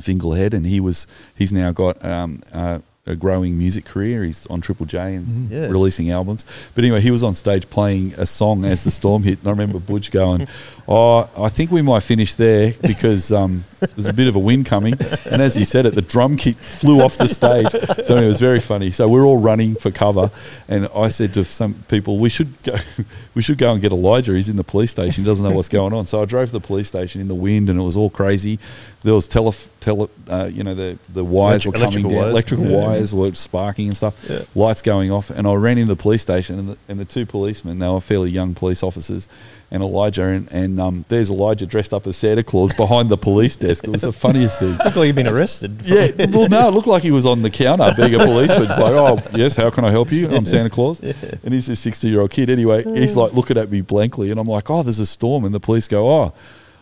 Fingal 0.00 0.32
Head, 0.34 0.54
and 0.54 0.64
he 0.66 0.80
was 0.80 1.06
he's 1.34 1.52
now 1.52 1.72
got 1.72 2.02
um, 2.04 2.40
uh, 2.52 2.78
a 3.06 3.14
growing 3.14 3.58
music 3.58 3.84
career. 3.84 4.24
He's 4.24 4.46
on 4.46 4.62
Triple 4.62 4.86
J 4.86 5.16
and 5.16 5.26
Mhm. 5.26 5.50
Yeah. 5.52 5.66
releasing 5.66 6.10
albums. 6.10 6.46
But 6.74 6.84
anyway, 6.84 7.02
he 7.02 7.10
was 7.10 7.22
on 7.22 7.34
stage 7.34 7.68
playing 7.68 8.14
a 8.16 8.24
song 8.24 8.64
as 8.64 8.82
the 8.84 8.90
storm 8.90 9.24
hit, 9.24 9.40
and 9.40 9.46
I 9.48 9.50
remember 9.50 9.78
Budge 9.78 10.10
going, 10.10 10.46
"Oh, 10.88 11.28
I 11.36 11.50
think 11.50 11.70
we 11.70 11.82
might 11.82 12.02
finish 12.02 12.34
there 12.34 12.72
because 12.80 13.30
um, 13.30 13.64
there's 13.94 14.08
a 14.08 14.14
bit 14.14 14.26
of 14.26 14.36
a 14.36 14.38
wind 14.38 14.64
coming." 14.64 14.94
And 15.30 15.42
as 15.42 15.54
he 15.54 15.64
said 15.64 15.84
it, 15.84 15.94
the 15.94 16.00
drum 16.00 16.36
kit 16.38 16.56
flew 16.56 17.02
off 17.02 17.18
the 17.18 17.28
stage. 17.28 17.66
So 18.06 18.16
it 18.16 18.26
was 18.26 18.40
very 18.40 18.60
funny. 18.60 18.90
So 18.90 19.06
we're 19.06 19.24
all 19.26 19.36
running 19.38 19.74
for 19.74 19.90
cover, 19.90 20.30
and 20.66 20.88
I 20.96 21.08
said 21.08 21.34
to 21.34 21.44
some 21.44 21.74
people, 21.88 22.18
"We 22.18 22.30
should 22.30 22.54
go, 22.62 22.76
we 23.34 23.42
should 23.42 23.58
go 23.58 23.70
and 23.72 23.82
get 23.82 23.92
Elijah. 23.92 24.32
He's 24.34 24.48
in 24.48 24.56
the 24.56 24.64
police 24.64 24.92
station. 24.92 25.24
He 25.24 25.28
doesn't 25.28 25.44
know 25.46 25.54
what's 25.54 25.68
going 25.68 25.92
on." 25.92 26.06
So 26.06 26.22
I 26.22 26.24
drove 26.24 26.46
to 26.48 26.52
the 26.52 26.60
police 26.60 26.86
station 26.88 27.20
in 27.20 27.26
the 27.26 27.34
wind, 27.34 27.68
and 27.68 27.78
it 27.78 27.82
was 27.82 27.98
all 27.98 28.08
crazy. 28.08 28.58
There 29.02 29.12
was 29.12 29.28
tele, 29.28 29.52
tele 29.80 30.08
uh, 30.30 30.48
you 30.50 30.64
know, 30.64 30.74
the 30.74 30.96
the 31.12 31.22
wires 31.22 31.66
Electric- 31.66 31.74
were 31.74 31.90
coming 31.90 32.08
down, 32.08 32.18
wires. 32.18 32.30
electrical 32.30 32.64
Yeah. 32.66 32.78
wires 32.78 32.93
were 33.14 33.34
sparking 33.34 33.88
and 33.88 33.96
stuff 33.96 34.14
Yeah. 34.28 34.40
lights 34.54 34.82
going 34.82 35.10
off, 35.10 35.30
and 35.30 35.46
I 35.46 35.54
ran 35.54 35.78
into 35.78 35.94
the 35.94 36.00
police 36.02 36.22
station, 36.22 36.58
and 36.58 36.68
the, 36.70 36.76
and 36.88 36.98
the 37.00 37.04
two 37.04 37.26
policemen, 37.26 37.78
they 37.78 37.88
were 37.88 38.00
fairly 38.00 38.30
young 38.30 38.54
police 38.54 38.82
officers, 38.82 39.26
and 39.70 39.82
Elijah, 39.82 40.22
and, 40.24 40.50
and 40.52 40.80
um, 40.80 41.04
there's 41.08 41.30
Elijah 41.30 41.66
dressed 41.66 41.92
up 41.92 42.06
as 42.06 42.16
Santa 42.16 42.42
Claus 42.44 42.72
behind 42.74 43.08
the 43.08 43.16
police 43.16 43.56
desk. 43.56 43.84
It 43.84 43.90
was 43.90 44.02
the 44.02 44.12
funniest 44.12 44.60
thing. 44.60 44.76
Looked 44.84 44.96
like 44.96 45.06
you'd 45.06 45.16
been 45.16 45.26
arrested. 45.28 45.82
Yeah, 45.84 46.08
well, 46.30 46.48
no, 46.48 46.68
it 46.68 46.74
looked 46.74 46.86
like 46.86 47.02
he 47.02 47.10
was 47.10 47.26
on 47.26 47.42
the 47.42 47.50
counter 47.50 47.90
being 47.96 48.14
a 48.14 48.18
policeman. 48.18 48.62
It's 48.70 48.78
like, 48.78 48.92
oh, 48.92 49.18
yes, 49.36 49.56
how 49.56 49.70
can 49.70 49.84
I 49.84 49.90
help 49.90 50.12
you? 50.12 50.28
I'm 50.28 50.46
Santa 50.46 50.70
Claus. 50.70 51.00
And 51.00 51.52
he's 51.52 51.68
a 51.68 51.74
60 51.76 52.08
year 52.08 52.20
old 52.20 52.30
kid. 52.30 52.50
Anyway, 52.50 52.84
he's 52.94 53.16
like 53.16 53.32
looking 53.32 53.56
at 53.58 53.70
me 53.70 53.80
blankly, 53.80 54.30
and 54.30 54.38
I'm 54.38 54.46
like, 54.46 54.70
oh, 54.70 54.82
there's 54.82 55.00
a 55.00 55.06
storm. 55.06 55.44
And 55.44 55.54
the 55.54 55.60
police 55.60 55.88
go, 55.88 56.08
oh, 56.10 56.34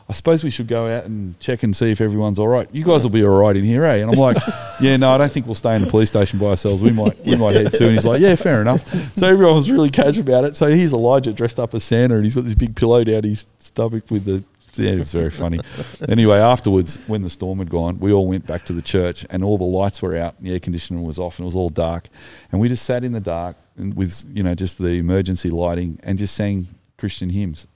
I 0.08 0.12
suppose 0.12 0.44
we 0.44 0.50
should 0.50 0.68
go 0.68 0.86
out 0.88 1.04
and 1.04 1.38
check 1.40 1.62
and 1.62 1.74
see 1.74 1.90
if 1.90 2.00
everyone's 2.00 2.38
all 2.38 2.48
right. 2.48 2.68
You 2.72 2.84
guys 2.84 3.02
will 3.02 3.10
be 3.10 3.24
all 3.24 3.40
right 3.40 3.56
in 3.56 3.64
here, 3.64 3.84
eh? 3.84 3.96
And 3.96 4.10
I'm 4.10 4.18
like, 4.18 4.36
yeah, 4.80 4.96
no, 4.96 5.10
I 5.10 5.18
don't 5.18 5.30
think 5.30 5.46
we'll 5.46 5.54
stay 5.54 5.74
in 5.76 5.82
the 5.82 5.88
police 5.88 6.10
station 6.10 6.38
by 6.38 6.46
ourselves. 6.46 6.82
We 6.82 6.92
might, 6.92 7.18
we 7.24 7.36
might 7.36 7.54
head 7.54 7.72
too. 7.72 7.86
And 7.86 7.94
he's 7.94 8.06
like, 8.06 8.20
yeah, 8.20 8.34
fair 8.34 8.60
enough. 8.60 8.86
So 9.16 9.28
everyone 9.28 9.54
was 9.54 9.70
really 9.70 9.90
casual 9.90 10.22
about 10.22 10.44
it. 10.44 10.56
So 10.56 10.66
here's 10.66 10.92
Elijah 10.92 11.32
dressed 11.32 11.58
up 11.58 11.74
as 11.74 11.84
Santa, 11.84 12.16
and 12.16 12.24
he's 12.24 12.34
got 12.34 12.44
this 12.44 12.54
big 12.54 12.74
pillow 12.74 13.04
down 13.04 13.22
his 13.24 13.46
stomach 13.58 14.10
with 14.10 14.24
the. 14.24 14.44
Yeah, 14.74 14.92
it 14.92 15.00
was 15.00 15.12
very 15.12 15.28
funny. 15.28 15.60
anyway, 16.08 16.38
afterwards, 16.38 16.98
when 17.06 17.20
the 17.20 17.28
storm 17.28 17.58
had 17.58 17.68
gone, 17.68 18.00
we 18.00 18.10
all 18.10 18.26
went 18.26 18.46
back 18.46 18.62
to 18.64 18.72
the 18.72 18.80
church, 18.80 19.26
and 19.28 19.44
all 19.44 19.58
the 19.58 19.64
lights 19.64 20.00
were 20.00 20.16
out, 20.16 20.34
and 20.38 20.46
the 20.46 20.54
air 20.54 20.60
conditioning 20.60 21.02
was 21.02 21.18
off, 21.18 21.38
and 21.38 21.44
it 21.44 21.46
was 21.46 21.56
all 21.56 21.68
dark, 21.68 22.08
and 22.50 22.58
we 22.58 22.68
just 22.68 22.86
sat 22.86 23.04
in 23.04 23.12
the 23.12 23.20
dark 23.20 23.56
and 23.76 23.94
with 23.94 24.24
you 24.32 24.42
know 24.42 24.54
just 24.54 24.78
the 24.78 24.92
emergency 24.92 25.50
lighting 25.50 25.98
and 26.02 26.18
just 26.18 26.34
sang 26.34 26.68
Christian 26.98 27.30
hymns. 27.30 27.66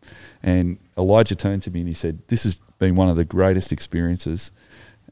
And 0.43 0.79
Elijah 0.97 1.35
turned 1.35 1.63
to 1.65 1.71
me 1.71 1.81
and 1.81 1.89
he 1.89 1.95
said, 1.95 2.19
"This 2.29 2.45
has 2.45 2.61
been 2.79 2.95
one 2.95 3.09
of 3.09 3.17
the 3.17 3.25
greatest 3.25 3.73
experiences." 3.73 4.51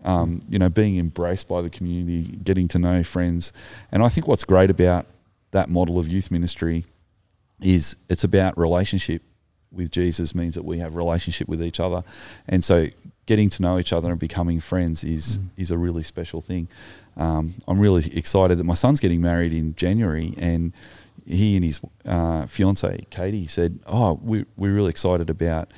Um, 0.02 0.42
you 0.50 0.58
know, 0.58 0.68
being 0.68 0.98
embraced 0.98 1.48
by 1.48 1.62
the 1.62 1.70
community, 1.70 2.36
getting 2.44 2.68
to 2.68 2.78
know 2.78 3.02
friends, 3.02 3.52
and 3.90 4.02
I 4.02 4.10
think 4.10 4.28
what's 4.28 4.44
great 4.44 4.68
about 4.68 5.06
that 5.52 5.70
model 5.70 5.98
of 5.98 6.08
youth 6.08 6.30
ministry 6.30 6.84
is 7.62 7.96
it's 8.10 8.22
about 8.24 8.58
relationship 8.58 9.22
with 9.72 9.90
Jesus 9.90 10.34
means 10.34 10.54
that 10.56 10.64
we 10.64 10.78
have 10.78 10.94
relationship 10.94 11.48
with 11.48 11.62
each 11.62 11.80
other, 11.80 12.04
and 12.46 12.62
so 12.62 12.88
getting 13.24 13.48
to 13.48 13.62
know 13.62 13.78
each 13.78 13.94
other 13.94 14.10
and 14.10 14.20
becoming 14.20 14.60
friends 14.60 15.02
is 15.04 15.38
Mm. 15.38 15.44
is 15.56 15.70
a 15.70 15.78
really 15.78 16.02
special 16.02 16.42
thing. 16.42 16.68
Um, 17.16 17.54
I'm 17.66 17.78
really 17.78 18.04
excited 18.14 18.58
that 18.58 18.64
my 18.64 18.74
son's 18.74 19.00
getting 19.00 19.22
married 19.22 19.54
in 19.54 19.74
January, 19.74 20.34
and 20.36 20.72
he 21.26 21.56
and 21.56 21.64
his 21.64 21.80
uh, 22.04 22.46
fiance 22.46 23.06
Katie 23.10 23.46
said, 23.46 23.80
"Oh, 23.86 24.20
we 24.22 24.44
we're 24.56 24.74
really 24.74 24.90
excited 24.90 25.30
about." 25.30 25.70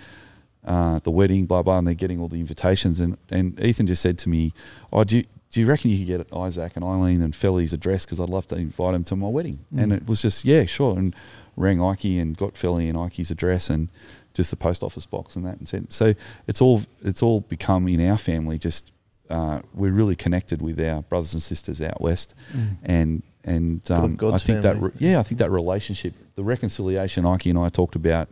Uh, 0.64 0.98
the 1.04 1.12
wedding, 1.12 1.46
blah 1.46 1.62
blah, 1.62 1.78
and 1.78 1.86
they're 1.86 1.94
getting 1.94 2.20
all 2.20 2.26
the 2.26 2.40
invitations. 2.40 2.98
And, 2.98 3.16
and 3.30 3.56
Ethan 3.62 3.86
just 3.86 4.02
said 4.02 4.18
to 4.18 4.28
me, 4.28 4.52
"Oh, 4.92 5.04
do 5.04 5.18
you, 5.18 5.24
do 5.52 5.60
you 5.60 5.66
reckon 5.66 5.92
you 5.92 5.98
could 5.98 6.26
get 6.26 6.36
Isaac 6.36 6.72
and 6.74 6.84
Eileen 6.84 7.22
and 7.22 7.32
Felly's 7.36 7.72
address 7.72 8.04
because 8.04 8.18
I'd 8.20 8.28
love 8.28 8.48
to 8.48 8.56
invite 8.56 8.92
them 8.94 9.04
to 9.04 9.14
my 9.14 9.28
wedding? 9.28 9.60
Mm. 9.72 9.82
And 9.82 9.92
it 9.92 10.08
was 10.08 10.22
just 10.22 10.44
yeah, 10.44 10.64
sure. 10.64 10.98
And 10.98 11.14
rang 11.56 11.80
Ike 11.80 12.06
and 12.06 12.36
got 12.36 12.56
Felly 12.56 12.88
and 12.88 12.98
Ike's 12.98 13.30
address 13.30 13.70
and 13.70 13.90
just 14.34 14.50
the 14.50 14.56
post 14.56 14.82
office 14.82 15.06
box 15.06 15.36
and 15.36 15.46
that 15.46 15.56
and 15.56 15.66
said 15.66 15.90
so 15.90 16.12
it's 16.46 16.60
all 16.60 16.82
it's 17.02 17.22
all 17.22 17.40
become 17.40 17.88
in 17.88 18.06
our 18.06 18.18
family 18.18 18.58
just 18.58 18.92
uh, 19.30 19.60
we're 19.72 19.90
really 19.92 20.14
connected 20.14 20.60
with 20.60 20.78
our 20.78 21.00
brothers 21.02 21.32
and 21.32 21.42
sisters 21.42 21.80
out 21.80 22.00
west 22.02 22.34
Mm. 22.54 22.76
and 22.82 23.22
and 23.46 23.88
um, 23.90 24.18
I 24.32 24.38
think 24.38 24.62
that 24.62 24.76
re- 24.80 24.90
yeah 24.98 25.18
I 25.20 25.22
think 25.22 25.38
that 25.38 25.50
relationship 25.50 26.12
the 26.34 26.44
reconciliation 26.44 27.24
Ike 27.24 27.46
and 27.46 27.58
I 27.58 27.68
talked 27.70 27.94
about 27.96 28.28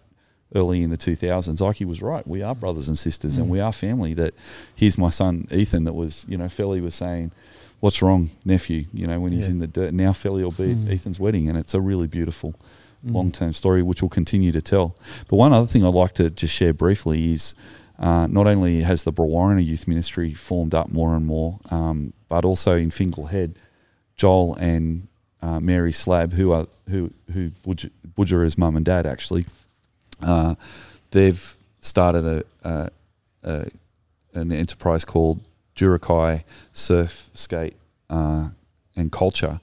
early 0.54 0.82
in 0.82 0.90
the 0.90 0.96
2000s 0.98 1.60
Ike 1.62 1.86
was 1.88 2.02
right 2.02 2.26
we 2.26 2.42
are 2.42 2.54
brothers 2.54 2.88
and 2.88 2.98
sisters 2.98 3.36
and 3.38 3.46
Mm. 3.46 3.50
we 3.50 3.60
are 3.60 3.72
family 3.72 4.12
that 4.14 4.34
here's 4.74 4.98
my 4.98 5.10
son 5.10 5.46
Ethan 5.50 5.84
that 5.84 5.94
was 5.94 6.26
you 6.28 6.36
know 6.36 6.48
Felly 6.48 6.80
was 6.80 6.94
saying 6.94 7.30
what's 7.80 8.00
wrong 8.02 8.30
nephew 8.44 8.84
you 8.92 9.06
know 9.06 9.18
when 9.20 9.32
he's 9.32 9.46
Yeah. 9.46 9.52
in 9.54 9.58
the 9.60 9.66
dirt 9.66 9.94
now 9.94 10.12
Felly 10.12 10.42
will 10.44 10.50
be 10.52 10.74
Mm. 10.74 10.86
at 10.88 10.94
Ethan's 10.94 11.18
wedding 11.20 11.48
and 11.48 11.56
it's 11.58 11.74
a 11.74 11.80
really 11.80 12.06
beautiful 12.06 12.54
Mm. 13.06 13.12
long 13.14 13.30
term 13.32 13.52
story, 13.52 13.82
which 13.82 14.00
we'll 14.00 14.08
continue 14.08 14.50
to 14.50 14.62
tell. 14.62 14.96
But 15.28 15.36
one 15.36 15.52
other 15.52 15.66
thing 15.66 15.84
I'd 15.84 15.92
like 15.92 16.14
to 16.14 16.30
just 16.30 16.54
share 16.54 16.72
briefly 16.72 17.32
is 17.34 17.54
uh, 17.98 18.26
not 18.30 18.46
only 18.46 18.80
has 18.80 19.02
the 19.04 19.12
Brewarrina 19.12 19.62
Youth 19.62 19.86
Ministry 19.86 20.32
formed 20.32 20.74
up 20.74 20.90
more 20.90 21.14
and 21.14 21.26
more, 21.26 21.60
um, 21.70 22.14
but 22.30 22.46
also 22.46 22.74
in 22.78 22.90
Fingal 22.90 23.26
Head, 23.26 23.56
Joel 24.16 24.54
and 24.56 25.08
uh, 25.42 25.60
Mary 25.60 25.92
Slabb, 25.92 26.32
who 26.32 26.52
are 26.52 26.66
who 26.88 27.12
who 27.32 27.50
Budger, 27.66 27.90
Budjerah's 28.16 28.56
mum 28.56 28.76
and 28.76 28.84
dad 28.84 29.06
actually, 29.06 29.46
uh, 30.22 30.54
they've 31.10 31.56
started 31.80 32.24
a, 32.24 32.68
a, 32.68 32.90
a 33.42 33.66
an 34.34 34.52
enterprise 34.52 35.04
called 35.04 35.40
Juraki 35.76 36.44
Surf 36.72 37.30
Skate 37.34 37.76
uh, 38.08 38.48
and 38.96 39.12
Culture 39.12 39.60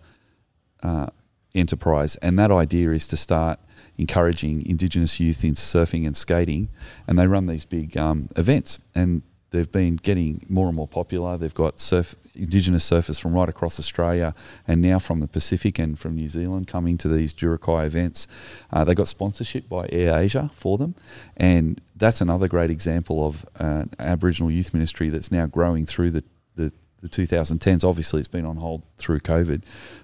uh, 0.84 1.08
enterprise, 1.56 2.16
and 2.18 2.38
that 2.38 2.52
idea 2.52 2.92
is 2.92 3.08
to 3.08 3.18
start 3.18 3.60
encouraging 3.98 4.66
Indigenous 4.66 5.20
youth 5.20 5.44
in 5.44 5.54
surfing 5.54 6.06
and 6.06 6.16
skating, 6.16 6.70
and 7.08 7.18
they 7.18 7.28
run 7.28 7.48
these 7.48 7.66
big 7.66 7.98
um, 7.98 8.30
events, 8.36 8.80
and 8.96 9.22
they've 9.52 9.72
been 9.72 9.98
getting 9.98 10.46
more 10.50 10.68
and 10.68 10.76
more 10.76 10.88
popular. 10.88 11.38
They've 11.38 11.54
got 11.54 11.80
surf 11.80 12.16
Indigenous 12.34 12.90
surfers 12.90 13.20
from 13.20 13.34
right 13.34 13.50
across 13.50 13.78
Australia, 13.78 14.34
and 14.66 14.82
now 14.82 15.00
from 15.00 15.20
the 15.20 15.28
Pacific 15.28 15.78
and 15.78 16.00
from 16.00 16.16
New 16.16 16.30
Zealand 16.30 16.68
coming 16.68 16.98
to 17.00 17.10
these 17.10 17.34
Juraki 17.34 17.86
events. 17.86 18.26
Uh, 18.72 18.86
they 18.86 18.96
got 18.96 19.10
sponsorship 19.10 19.68
by 19.68 19.88
Air 19.92 20.18
Asia 20.18 20.50
for 20.54 20.78
them, 20.78 20.96
and 21.36 21.82
that's 21.96 22.22
another 22.22 22.48
great 22.48 22.70
example 22.70 23.28
of 23.28 23.46
uh, 23.60 23.84
Aboriginal 24.00 24.50
youth 24.50 24.74
ministry 24.74 25.10
that's 25.10 25.32
now 25.32 25.46
growing 25.46 25.86
through 25.86 26.12
the, 26.12 26.24
the 26.56 26.72
the 27.02 27.10
2010s. 27.10 27.84
Obviously, 27.84 28.20
it's 28.20 28.30
been 28.30 28.46
on 28.46 28.58
hold 28.58 28.84
through 28.98 29.20
COVID, 29.20 29.64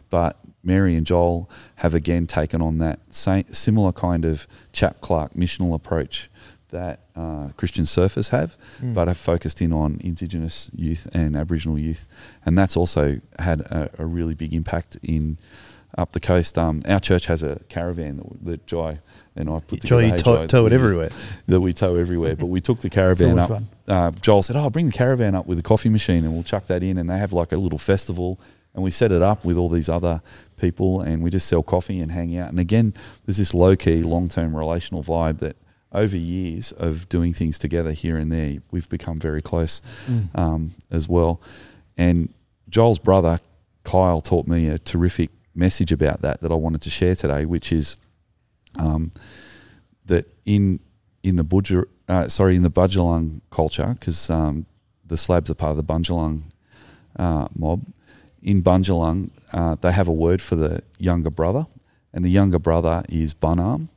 but 0.09 0.37
Mary 0.63 0.95
and 0.95 1.05
Joel 1.05 1.49
have 1.75 1.93
again 1.93 2.27
taken 2.27 2.61
on 2.61 2.79
that 2.79 2.99
same, 3.13 3.45
similar 3.53 3.93
kind 3.93 4.25
of 4.25 4.47
Chap 4.73 4.99
Clark 4.99 5.33
missional 5.33 5.73
approach 5.73 6.29
that 6.69 6.99
uh, 7.15 7.49
Christian 7.57 7.85
surfers 7.85 8.29
have, 8.29 8.57
Mm. 8.81 8.93
but 8.93 9.07
have 9.07 9.17
focused 9.17 9.61
in 9.61 9.71
on 9.73 9.99
Indigenous 10.03 10.69
youth 10.75 11.07
and 11.13 11.35
Aboriginal 11.35 11.79
youth, 11.79 12.07
and 12.45 12.57
that's 12.57 12.75
also 12.75 13.19
had 13.39 13.61
a, 13.61 13.89
a 13.99 14.05
really 14.05 14.33
big 14.35 14.53
impact 14.53 14.97
in 15.01 15.37
up 15.97 16.11
the 16.11 16.19
coast. 16.19 16.57
Um, 16.57 16.81
our 16.87 16.99
church 16.99 17.25
has 17.27 17.41
a 17.43 17.59
caravan 17.69 18.17
that, 18.17 18.45
that 18.45 18.67
Jai 18.67 18.99
and 19.35 19.49
I 19.49 19.59
put 19.61 19.81
Joy, 19.81 20.01
together. 20.01 20.03
you 20.05 20.11
Hey, 20.11 20.17
tow, 20.17 20.47
tow 20.47 20.65
it 20.67 20.73
everywhere. 20.73 21.09
That 21.47 21.61
we 21.61 21.73
tow 21.73 21.95
everywhere, 21.95 22.35
but 22.35 22.47
we 22.47 22.59
took 22.61 22.79
the 22.81 22.89
caravan 22.89 23.29
always 23.39 23.43
up 23.45 23.49
fun. 23.49 23.67
uh, 23.87 24.11
Joel 24.11 24.41
said, 24.41 24.55
"Oh, 24.57 24.69
bring 24.69 24.87
the 24.87 24.91
caravan 24.91 25.33
up 25.35 25.47
with 25.47 25.57
a 25.59 25.63
coffee 25.63 25.89
machine, 25.89 26.25
and 26.25 26.33
we'll 26.33 26.43
chuck 26.43 26.65
that 26.67 26.83
in." 26.83 26.97
And 26.97 27.09
they 27.09 27.17
have 27.17 27.31
like 27.33 27.51
a 27.53 27.57
little 27.57 27.79
festival, 27.79 28.39
and 28.75 28.83
we 28.83 28.91
set 28.91 29.11
it 29.13 29.21
up 29.21 29.45
with 29.45 29.55
all 29.57 29.69
these 29.69 29.87
other 29.89 30.21
people, 30.57 30.99
and 31.01 31.23
we 31.23 31.29
just 31.29 31.47
sell 31.47 31.63
coffee 31.63 31.99
and 32.01 32.11
hang 32.11 32.37
out. 32.37 32.49
And 32.49 32.59
again, 32.59 32.93
there's 33.25 33.37
this 33.37 33.53
low 33.53 33.75
key, 33.77 34.03
long 34.03 34.27
term 34.27 34.55
relational 34.55 35.03
vibe 35.03 35.39
that 35.39 35.55
over 35.91 36.17
years 36.17 36.71
of 36.73 37.07
doing 37.09 37.33
things 37.33 37.57
together 37.57 37.91
here 37.93 38.17
and 38.17 38.31
there, 38.31 38.57
we've 38.71 38.89
become 38.89 39.19
very 39.19 39.41
close 39.41 39.81
Mm. 40.07 40.37
um, 40.37 40.71
as 40.91 41.07
well. 41.07 41.39
And 41.97 42.33
Joel's 42.69 42.99
brother 42.99 43.39
Kyle 43.83 44.21
taught 44.21 44.47
me 44.47 44.67
a 44.67 44.77
terrific 44.77 45.29
message 45.55 45.91
about 45.93 46.21
that 46.21 46.41
that 46.41 46.51
I 46.51 46.55
wanted 46.55 46.81
to 46.81 46.89
share 46.89 47.15
today, 47.15 47.45
which 47.45 47.71
is 47.71 47.97
um, 48.75 49.11
that 50.05 50.25
in 50.45 50.79
in 51.23 51.35
the 51.37 51.43
Budger, 51.43 51.85
uh, 52.07 52.27
sorry, 52.27 52.55
in 52.55 52.63
the 52.63 52.69
Bundjalung 52.69 53.41
culture, 53.49 53.95
because 53.99 54.29
um, 54.29 54.65
the 55.05 55.15
Slabbs 55.15 55.49
are 55.49 55.55
part 55.55 55.71
of 55.71 55.77
the 55.77 55.83
Bunjalung 55.93 56.43
uh, 57.17 57.47
mob. 57.55 57.85
In 58.43 58.61
Bunjalung, 58.61 59.31
uh, 59.51 59.75
they 59.81 59.91
have 59.91 60.07
a 60.07 60.13
word 60.13 60.41
for 60.41 60.55
the 60.55 60.83
younger 60.99 61.29
brother, 61.31 61.65
and 62.13 62.23
the 62.23 62.29
younger 62.29 62.59
brother 62.59 63.03
is 63.09 63.33
Bunarm. 63.33 63.87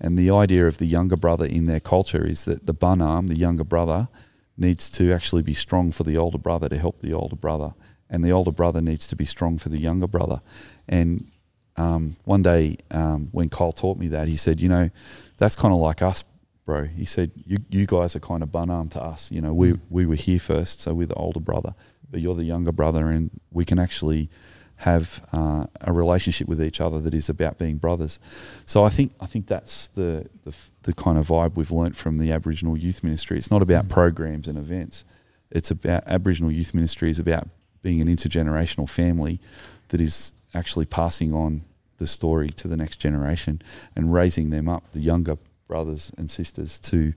And 0.00 0.18
the 0.18 0.30
idea 0.30 0.66
of 0.66 0.78
the 0.78 0.86
younger 0.86 1.16
brother 1.16 1.46
in 1.46 1.66
their 1.66 1.80
culture 1.80 2.26
is 2.26 2.44
that 2.44 2.66
the 2.66 2.74
Bunarm, 2.74 3.28
the 3.28 3.36
younger 3.36 3.64
brother, 3.64 4.08
needs 4.56 4.90
to 4.90 5.12
actually 5.12 5.42
be 5.42 5.54
strong 5.54 5.92
for 5.92 6.04
the 6.04 6.16
older 6.16 6.38
brother 6.38 6.68
to 6.68 6.78
help 6.78 7.00
the 7.00 7.12
older 7.12 7.36
brother, 7.36 7.74
and 8.08 8.24
the 8.24 8.32
older 8.32 8.52
brother 8.52 8.80
needs 8.80 9.06
to 9.08 9.16
be 9.16 9.24
strong 9.24 9.58
for 9.58 9.68
the 9.68 9.78
younger 9.78 10.06
brother. 10.06 10.40
And 10.88 11.30
um, 11.76 12.16
one 12.24 12.42
day 12.42 12.76
um, 12.90 13.28
when 13.32 13.48
Kyle 13.48 13.72
taught 13.72 13.98
me 13.98 14.08
that, 14.08 14.28
he 14.28 14.36
said, 14.36 14.60
"You 14.60 14.68
know, 14.68 14.90
that's 15.38 15.56
kind 15.56 15.74
of 15.74 15.80
like 15.80 16.02
us, 16.02 16.24
bro." 16.64 16.84
He 16.84 17.04
said, 17.04 17.32
"You 17.34 17.58
you 17.70 17.86
guys 17.86 18.14
are 18.14 18.20
kind 18.20 18.42
of 18.42 18.50
Bunarm 18.50 18.90
to 18.92 19.02
us. 19.02 19.30
You 19.32 19.40
know, 19.40 19.52
we 19.52 19.78
we 19.90 20.06
were 20.06 20.14
here 20.14 20.38
first, 20.38 20.80
so 20.80 20.94
we're 20.94 21.06
the 21.08 21.14
older 21.14 21.40
brother, 21.40 21.74
but 22.10 22.20
you're 22.20 22.36
the 22.36 22.44
younger 22.44 22.72
brother, 22.72 23.08
and 23.08 23.30
we 23.50 23.64
can 23.64 23.78
actually." 23.78 24.30
Have 24.76 25.24
uh, 25.32 25.66
a 25.80 25.92
relationship 25.92 26.48
with 26.48 26.62
each 26.62 26.80
other 26.80 27.00
that 27.00 27.14
is 27.14 27.28
about 27.28 27.58
being 27.58 27.76
brothers. 27.78 28.18
So 28.66 28.84
I 28.84 28.88
think 28.88 29.12
I 29.20 29.26
think 29.26 29.46
that's 29.46 29.88
the 29.88 30.28
the, 30.44 30.54
the 30.82 30.92
kind 30.92 31.16
of 31.18 31.28
vibe 31.28 31.54
we've 31.56 31.70
learnt 31.70 31.96
from 31.96 32.18
the 32.18 32.32
Aboriginal 32.32 32.76
Youth 32.76 33.02
Ministry. 33.04 33.38
It's 33.38 33.50
not 33.50 33.62
about 33.62 33.86
Mm. 33.86 33.90
programs 33.90 34.48
and 34.48 34.58
events. 34.58 35.04
It's 35.50 35.70
about 35.70 36.02
Aboriginal 36.06 36.50
Youth 36.50 36.74
Ministry 36.74 37.10
is 37.10 37.18
about 37.20 37.48
being 37.82 38.00
an 38.00 38.08
intergenerational 38.08 38.88
family 38.88 39.40
that 39.88 40.00
is 40.00 40.32
actually 40.54 40.86
passing 40.86 41.32
on 41.32 41.62
the 41.98 42.06
story 42.06 42.50
to 42.50 42.66
the 42.66 42.76
next 42.76 42.96
generation 42.96 43.62
and 43.94 44.12
raising 44.12 44.50
them 44.50 44.68
up, 44.68 44.90
the 44.92 45.00
younger 45.00 45.36
brothers 45.68 46.12
and 46.18 46.28
sisters, 46.30 46.78
to 46.78 47.12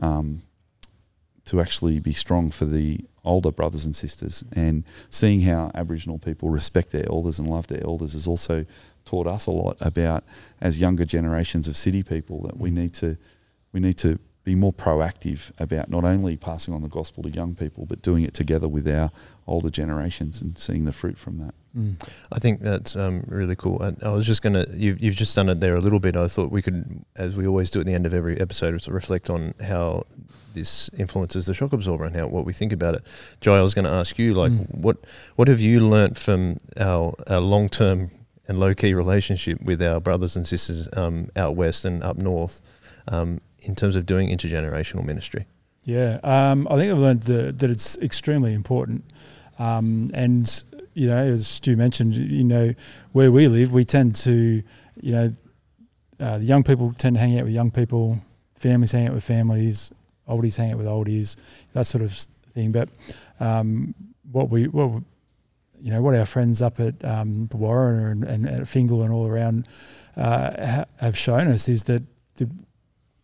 um, 0.00 0.42
to 1.46 1.60
actually 1.60 1.98
be 2.00 2.12
strong 2.12 2.50
for 2.50 2.66
the 2.66 3.00
older 3.28 3.52
brothers 3.52 3.84
and 3.84 3.94
sisters. 3.94 4.42
And 4.52 4.84
seeing 5.10 5.42
how 5.42 5.70
Aboriginal 5.74 6.18
people 6.18 6.50
respect 6.50 6.90
their 6.90 7.08
elders 7.08 7.38
and 7.38 7.48
love 7.48 7.68
their 7.68 7.84
elders 7.84 8.14
has 8.14 8.26
also 8.26 8.64
taught 9.04 9.26
us 9.26 9.46
a 9.46 9.50
lot 9.50 9.76
about, 9.80 10.24
as 10.60 10.80
younger 10.80 11.04
generations 11.04 11.68
of 11.68 11.76
city 11.76 12.02
people, 12.02 12.42
that 12.42 12.58
we 12.58 12.70
mm. 12.70 12.74
need 12.74 12.94
to 12.94 13.16
we 13.72 13.80
need 13.80 13.98
to 13.98 14.18
be 14.44 14.54
more 14.54 14.72
proactive 14.72 15.52
about 15.60 15.90
not 15.90 16.04
only 16.04 16.34
passing 16.34 16.72
on 16.72 16.80
the 16.80 16.88
gospel 16.88 17.22
to 17.22 17.28
young 17.28 17.54
people, 17.54 17.84
but 17.84 18.00
doing 18.00 18.22
it 18.22 18.32
together 18.32 18.66
with 18.66 18.88
our 18.88 19.10
older 19.46 19.68
generations 19.68 20.40
and 20.40 20.56
seeing 20.56 20.86
the 20.86 20.92
fruit 20.92 21.18
from 21.18 21.36
that. 21.38 21.54
Mm. 21.76 21.96
I 22.32 22.38
think 22.38 22.60
that's 22.60 22.96
um, 22.96 23.24
really 23.28 23.54
cool. 23.56 23.80
I, 23.82 24.08
I 24.08 24.10
was 24.12 24.26
just 24.26 24.42
gonna, 24.42 24.64
you've, 24.72 25.00
you've 25.00 25.16
just 25.16 25.36
done 25.36 25.48
it 25.48 25.60
there 25.60 25.76
a 25.76 25.80
little 25.80 26.00
bit. 26.00 26.16
I 26.16 26.26
thought 26.28 26.50
we 26.50 26.62
could, 26.62 27.04
as 27.16 27.36
we 27.36 27.46
always 27.46 27.70
do 27.70 27.80
at 27.80 27.86
the 27.86 27.94
end 27.94 28.06
of 28.06 28.14
every 28.14 28.40
episode, 28.40 28.78
to 28.80 28.92
reflect 28.92 29.28
on 29.30 29.54
how 29.62 30.04
this 30.54 30.88
influences 30.98 31.46
the 31.46 31.54
shock 31.54 31.72
absorber 31.72 32.04
and 32.04 32.16
how 32.16 32.26
what 32.26 32.44
we 32.44 32.52
think 32.52 32.72
about 32.72 32.94
it. 32.94 33.02
Jai, 33.40 33.58
I 33.58 33.62
was 33.62 33.74
going 33.74 33.84
to 33.84 33.90
ask 33.90 34.18
you, 34.18 34.34
like, 34.34 34.50
Mm. 34.52 34.74
what 34.78 34.96
what 35.36 35.46
have 35.48 35.60
you 35.60 35.80
learnt 35.80 36.16
from 36.16 36.58
our, 36.80 37.14
our 37.28 37.40
long 37.40 37.68
term 37.68 38.10
and 38.48 38.58
low 38.58 38.74
key 38.74 38.94
relationship 38.94 39.60
with 39.62 39.82
our 39.82 40.00
brothers 40.00 40.36
and 40.36 40.46
sisters 40.46 40.88
um, 40.96 41.28
out 41.36 41.54
west 41.54 41.84
and 41.84 42.02
up 42.02 42.16
north 42.16 42.62
um, 43.08 43.40
in 43.60 43.74
terms 43.76 43.94
of 43.94 44.06
doing 44.06 44.30
intergenerational 44.30 45.04
ministry? 45.04 45.46
Yeah, 45.84 46.18
um, 46.24 46.66
I 46.70 46.76
think 46.76 46.90
I've 46.90 46.98
learned 46.98 47.22
the, 47.24 47.52
that 47.52 47.70
it's 47.70 47.96
extremely 47.98 48.52
important. 48.54 49.04
Um, 49.58 50.10
and, 50.14 50.64
you 50.98 51.06
know, 51.06 51.16
as 51.16 51.46
Stu 51.46 51.76
mentioned, 51.76 52.16
you 52.16 52.42
know, 52.42 52.74
where 53.12 53.30
we 53.30 53.46
live, 53.46 53.70
we 53.70 53.84
tend 53.84 54.16
to, 54.16 54.64
you 55.00 55.12
know, 55.12 55.32
uh, 56.18 56.38
the 56.38 56.44
young 56.44 56.64
people 56.64 56.92
tend 56.98 57.14
to 57.14 57.20
hang 57.20 57.38
out 57.38 57.44
with 57.44 57.52
young 57.54 57.70
people, 57.70 58.18
families 58.56 58.90
hang 58.90 59.06
out 59.06 59.14
with 59.14 59.22
families, 59.22 59.92
oldies 60.28 60.56
hang 60.56 60.72
out 60.72 60.78
with 60.78 60.88
oldies, 60.88 61.36
that 61.72 61.86
sort 61.86 62.02
of 62.02 62.12
thing. 62.50 62.72
But 62.72 62.88
um, 63.38 63.94
what 64.32 64.50
we, 64.50 64.66
what 64.66 64.90
we, 64.90 65.00
you 65.80 65.92
know, 65.92 66.02
what 66.02 66.16
our 66.16 66.26
friends 66.26 66.60
up 66.60 66.80
at 66.80 67.04
um, 67.04 67.48
Warren 67.52 68.24
and, 68.24 68.24
and 68.24 68.48
at 68.62 68.66
Fingal 68.66 69.04
and 69.04 69.12
all 69.12 69.28
around 69.28 69.68
uh, 70.16 70.66
ha- 70.66 70.84
have 70.96 71.16
shown 71.16 71.46
us 71.46 71.68
is 71.68 71.84
that 71.84 72.02
the, 72.38 72.50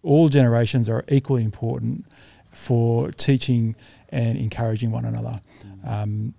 all 0.04 0.28
generations 0.28 0.88
are 0.88 1.04
equally 1.08 1.42
important 1.42 2.06
for 2.52 3.10
teaching 3.10 3.74
and 4.10 4.38
encouraging 4.38 4.92
one 4.92 5.04
another. 5.04 5.40
Um, 5.84 6.34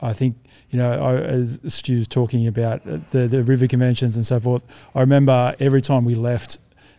I 0.00 0.12
think 0.12 0.36
you 0.70 0.78
know, 0.78 0.90
I, 0.92 1.16
as 1.16 1.60
Stu's 1.66 2.08
talking 2.08 2.46
about 2.46 2.84
the 2.84 3.26
the 3.28 3.42
river 3.42 3.66
conventions 3.66 4.16
and 4.16 4.26
so 4.26 4.38
forth. 4.40 4.64
I 4.94 5.00
remember 5.00 5.54
every 5.60 5.80
time 5.80 6.04
we 6.04 6.14
left 6.14 6.58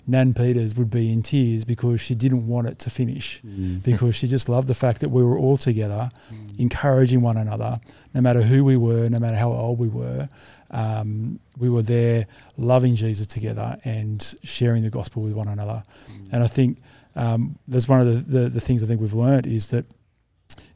Nan 0.09 0.33
Peters 0.33 0.73
would 0.75 0.89
be 0.89 1.11
in 1.11 1.21
tears 1.21 1.65
because 1.65 1.99
she 1.99 2.15
didn't 2.15 2.47
want 2.47 2.67
it 2.67 2.79
to 2.79 2.89
finish 2.89 3.41
Mm. 3.41 3.83
because 3.91 4.15
she 4.15 4.25
just 4.27 4.47
loved 4.47 4.67
the 4.69 4.73
fact 4.75 5.01
that 5.01 5.09
we 5.09 5.21
were 5.23 5.37
all 5.37 5.57
together, 5.57 6.09
encouraging 6.57 7.21
one 7.21 7.35
another, 7.37 7.79
no 8.13 8.21
matter 8.21 8.41
who 8.41 8.63
we 8.63 8.77
were, 8.77 9.09
no 9.09 9.19
matter 9.19 9.35
how 9.37 9.51
old 9.51 9.79
we 9.79 9.89
were. 9.89 10.29
Um, 10.71 11.39
we 11.57 11.69
were 11.69 11.81
there 11.81 12.27
loving 12.57 12.95
Jesus 12.95 13.27
together 13.27 13.77
and 13.83 14.35
sharing 14.43 14.83
the 14.83 14.89
gospel 14.89 15.23
with 15.23 15.33
one 15.33 15.47
another. 15.49 15.83
And 16.31 16.43
I 16.43 16.47
think 16.47 16.79
um, 17.15 17.57
that's 17.67 17.87
one 17.89 17.99
of 18.01 18.07
the, 18.07 18.39
the, 18.39 18.49
the 18.49 18.61
things 18.61 18.83
I 18.83 18.85
think 18.85 19.01
we've 19.01 19.13
learned 19.13 19.45
is 19.47 19.67
that 19.69 19.85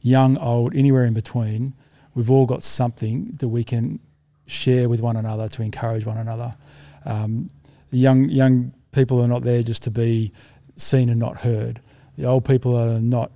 young, 0.02 0.36
old, 0.38 0.74
anywhere 0.74 1.04
in 1.04 1.14
between, 1.14 1.74
we've 2.14 2.30
all 2.30 2.46
got 2.46 2.62
something 2.62 3.32
that 3.38 3.48
we 3.48 3.64
can 3.64 4.00
share 4.46 4.88
with 4.88 5.00
one 5.00 5.16
another 5.16 5.48
to 5.48 5.62
encourage 5.62 6.04
one 6.04 6.18
another. 6.18 6.56
Um, 7.04 7.48
the 7.90 7.98
young 7.98 8.28
young 8.28 8.72
people 8.92 9.22
are 9.22 9.28
not 9.28 9.42
there 9.42 9.62
just 9.62 9.82
to 9.84 9.90
be 9.90 10.32
seen 10.76 11.08
and 11.08 11.18
not 11.18 11.38
heard. 11.38 11.80
The 12.16 12.26
old 12.26 12.44
people 12.44 12.76
are 12.76 13.00
not 13.00 13.32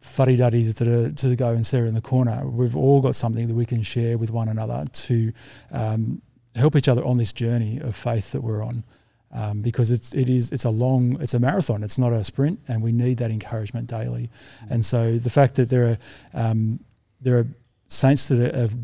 fuddy 0.00 0.36
duddies 0.36 0.74
that 0.76 0.88
are 0.88 1.10
to 1.10 1.36
go 1.36 1.50
and 1.50 1.66
stare 1.66 1.86
in 1.86 1.94
the 1.94 2.00
corner. 2.00 2.46
We've 2.46 2.76
all 2.76 3.00
got 3.00 3.14
something 3.14 3.48
that 3.48 3.54
we 3.54 3.66
can 3.66 3.82
share 3.82 4.16
with 4.16 4.30
one 4.30 4.48
another 4.48 4.84
to 4.90 5.32
um, 5.70 6.22
help 6.54 6.76
each 6.76 6.88
other 6.88 7.04
on 7.04 7.18
this 7.18 7.32
journey 7.32 7.78
of 7.78 7.94
faith 7.94 8.32
that 8.32 8.42
we're 8.42 8.62
on. 8.62 8.84
Um, 9.30 9.60
because 9.60 9.90
it's 9.90 10.14
it 10.14 10.30
is 10.30 10.52
it's 10.52 10.64
a 10.64 10.70
long 10.70 11.20
it's 11.20 11.34
a 11.34 11.38
marathon 11.38 11.82
it's 11.82 11.98
not 11.98 12.14
a 12.14 12.24
sprint 12.24 12.60
and 12.66 12.82
we 12.82 12.92
need 12.92 13.18
that 13.18 13.30
encouragement 13.30 13.86
daily 13.86 14.30
and 14.70 14.86
so 14.86 15.18
the 15.18 15.28
fact 15.28 15.56
that 15.56 15.68
there 15.68 15.86
are 15.86 15.98
um, 16.32 16.80
there 17.20 17.36
are 17.36 17.46
saints 17.88 18.28
that 18.28 18.54
have 18.54 18.76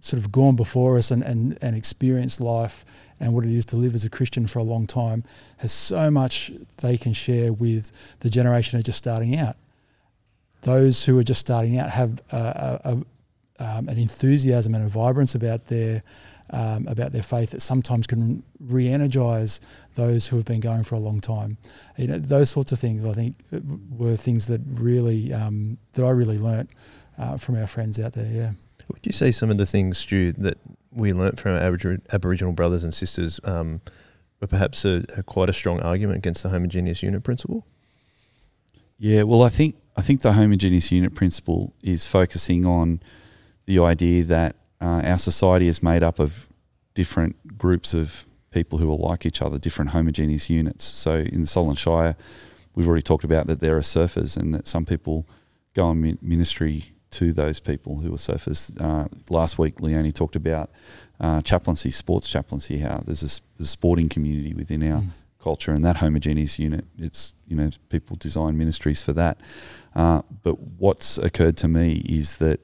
sort 0.00 0.22
of 0.22 0.32
gone 0.32 0.56
before 0.56 0.96
us 0.96 1.10
and, 1.10 1.22
and, 1.22 1.58
and 1.60 1.76
experienced 1.76 2.40
life 2.40 2.84
and 3.18 3.34
what 3.34 3.44
it 3.44 3.52
is 3.52 3.64
to 3.66 3.76
live 3.76 3.94
as 3.94 4.04
a 4.04 4.10
Christian 4.10 4.46
for 4.46 4.58
a 4.58 4.62
long 4.62 4.86
time 4.86 5.22
has 5.58 5.72
so 5.72 6.10
much 6.10 6.50
they 6.78 6.96
can 6.96 7.12
share 7.12 7.52
with 7.52 8.18
the 8.20 8.30
generation 8.30 8.76
who 8.76 8.80
are 8.80 8.84
just 8.84 8.98
starting 8.98 9.36
out. 9.36 9.56
Those 10.62 11.04
who 11.04 11.18
are 11.18 11.24
just 11.24 11.40
starting 11.40 11.78
out 11.78 11.90
have 11.90 12.22
a, 12.32 12.36
a, 12.36 12.80
a, 12.84 12.92
um, 13.62 13.88
an 13.88 13.98
enthusiasm 13.98 14.74
and 14.74 14.84
a 14.84 14.88
vibrance 14.88 15.34
about 15.34 15.66
their 15.66 16.02
um, 16.52 16.88
about 16.88 17.12
their 17.12 17.22
faith 17.22 17.50
that 17.50 17.60
sometimes 17.62 18.08
can 18.08 18.42
re-energize 18.58 19.60
those 19.94 20.26
who 20.26 20.36
have 20.36 20.44
been 20.44 20.58
going 20.58 20.82
for 20.82 20.96
a 20.96 20.98
long 20.98 21.20
time. 21.20 21.58
You 21.96 22.08
know, 22.08 22.18
those 22.18 22.50
sorts 22.50 22.72
of 22.72 22.80
things 22.80 23.04
I 23.04 23.12
think 23.12 23.36
were 23.96 24.16
things 24.16 24.48
that 24.48 24.60
really 24.66 25.32
um, 25.32 25.78
that 25.92 26.04
I 26.04 26.10
really 26.10 26.38
learnt 26.38 26.70
uh, 27.20 27.36
from 27.36 27.56
our 27.56 27.66
friends 27.66 28.00
out 28.00 28.14
there. 28.14 28.30
Yeah. 28.30 28.52
Would 28.88 29.06
you 29.06 29.12
say 29.12 29.30
some 29.30 29.50
of 29.50 29.58
the 29.58 29.66
things, 29.66 29.98
Stu, 29.98 30.32
that 30.32 30.58
we 30.90 31.12
learnt 31.12 31.38
from 31.38 31.52
our 31.52 31.58
Aboriginal, 31.58 31.98
Aboriginal 32.12 32.52
brothers 32.52 32.82
and 32.82 32.92
sisters 32.92 33.38
um, 33.44 33.80
were 34.40 34.48
perhaps 34.48 34.84
a, 34.84 35.04
a 35.16 35.22
quite 35.22 35.48
a 35.48 35.52
strong 35.52 35.80
argument 35.80 36.18
against 36.18 36.42
the 36.42 36.48
homogeneous 36.48 37.02
unit 37.02 37.22
principle? 37.22 37.66
Yeah, 38.98 39.22
well, 39.22 39.42
I 39.42 39.48
think 39.48 39.76
I 39.96 40.02
think 40.02 40.22
the 40.22 40.32
homogeneous 40.32 40.90
unit 40.90 41.14
principle 41.14 41.72
is 41.82 42.06
focusing 42.06 42.64
on 42.64 43.00
the 43.66 43.78
idea 43.78 44.24
that 44.24 44.56
uh, 44.80 45.02
our 45.04 45.18
society 45.18 45.68
is 45.68 45.82
made 45.82 46.02
up 46.02 46.18
of 46.18 46.48
different 46.94 47.58
groups 47.58 47.94
of 47.94 48.26
people 48.50 48.78
who 48.78 48.90
are 48.90 48.96
like 48.96 49.24
each 49.24 49.42
other, 49.42 49.58
different 49.58 49.90
homogeneous 49.90 50.50
units. 50.50 50.84
So 50.84 51.16
in 51.16 51.42
the 51.42 51.46
Sutherland 51.46 51.78
Shire, 51.78 52.16
we've 52.74 52.88
already 52.88 53.02
talked 53.02 53.24
about 53.24 53.46
that 53.46 53.60
there 53.60 53.76
are 53.76 53.82
surfers 53.82 54.36
and 54.36 54.54
that 54.54 54.66
some 54.66 54.84
people 54.84 55.26
go 55.74 55.86
on 55.86 56.18
ministry 56.20 56.92
to 57.12 57.32
those 57.32 57.60
people 57.60 57.96
who 58.00 58.14
are 58.14 58.18
surfers. 58.18 58.72
Uh, 58.80 59.08
last 59.28 59.58
week, 59.58 59.80
Leonie 59.80 60.12
talked 60.12 60.36
about 60.36 60.70
uh, 61.20 61.42
chaplaincy, 61.42 61.90
sports 61.90 62.28
chaplaincy, 62.28 62.78
how 62.78 63.02
there's 63.04 63.22
a, 63.22 63.40
there's 63.56 63.68
a 63.68 63.72
sporting 63.78 64.08
community 64.08 64.54
within 64.54 64.82
our 64.92 65.00
Mm. 65.00 65.10
culture 65.42 65.72
and 65.72 65.84
that 65.84 65.96
homogeneous 65.96 66.58
unit. 66.58 66.84
It's, 66.98 67.34
you 67.46 67.56
know, 67.56 67.70
people 67.88 68.16
design 68.16 68.58
ministries 68.58 69.02
for 69.02 69.14
that. 69.14 69.40
Uh, 69.94 70.20
but 70.42 70.58
what's 70.78 71.16
occurred 71.18 71.56
to 71.58 71.68
me 71.68 72.02
is 72.06 72.36
that 72.36 72.60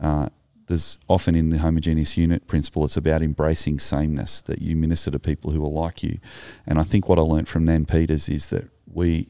uh, 0.00 0.28
there's 0.66 0.98
often 1.08 1.34
in 1.34 1.48
the 1.50 1.58
homogeneous 1.58 2.16
unit 2.16 2.46
principle, 2.46 2.84
it's 2.84 2.96
about 2.96 3.22
embracing 3.22 3.78
sameness, 3.78 4.42
that 4.42 4.60
you 4.60 4.76
minister 4.76 5.10
to 5.10 5.18
people 5.18 5.50
who 5.50 5.64
are 5.64 5.84
like 5.86 6.02
you. 6.02 6.18
And 6.66 6.78
I 6.78 6.84
think 6.84 7.08
what 7.08 7.18
I 7.18 7.22
learned 7.22 7.48
from 7.48 7.64
Nan 7.64 7.86
Peters 7.86 8.28
is 8.28 8.50
that 8.50 8.68
we, 8.86 9.28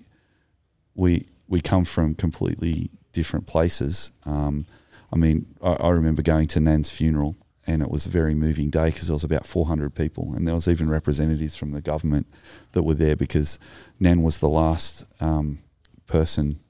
we, 0.94 1.26
we 1.48 1.61
come 1.61 1.84
from 1.84 2.14
completely 2.14 2.90
different 3.12 3.46
places. 3.46 4.12
Um, 4.24 4.66
I 5.12 5.16
mean, 5.16 5.46
I, 5.62 5.72
I 5.72 5.88
remember 5.90 6.22
going 6.22 6.46
to 6.48 6.61
Nan's 6.61 6.90
funeral 6.90 7.36
and 7.66 7.82
it 7.82 7.90
was 7.90 8.06
a 8.06 8.08
very 8.11 8.34
moving 8.34 8.70
day 8.70 8.86
because 8.86 9.08
there 9.08 9.14
was 9.14 9.24
about 9.24 9.46
400 9.46 9.94
people 9.94 10.32
and 10.34 10.46
there 10.46 10.54
was 10.54 10.66
even 10.66 10.88
representatives 10.88 11.56
from 11.56 11.72
the 11.72 11.80
government 11.80 12.26
that 12.72 12.82
were 12.82 12.94
there 12.94 13.16
because 13.16 13.58
Nan 13.98 14.22
was 14.22 14.38
the 14.38 14.48
last 14.48 15.04
um, 15.20 15.58
person 16.06 16.61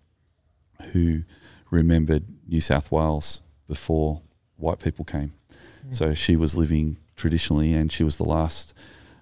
who 0.93 1.23
remembered 1.71 2.25
New 2.49 2.61
South 2.61 2.91
Wales 2.91 3.41
before 3.69 4.23
white 4.57 4.79
people 4.81 5.05
came. 5.05 5.33
So 5.91 6.15
she 6.15 6.37
was 6.37 6.57
living 6.57 6.99
traditionally, 7.17 7.73
and 7.73 7.91
she 7.91 8.05
was 8.05 8.17
the 8.17 8.25
last 8.25 8.75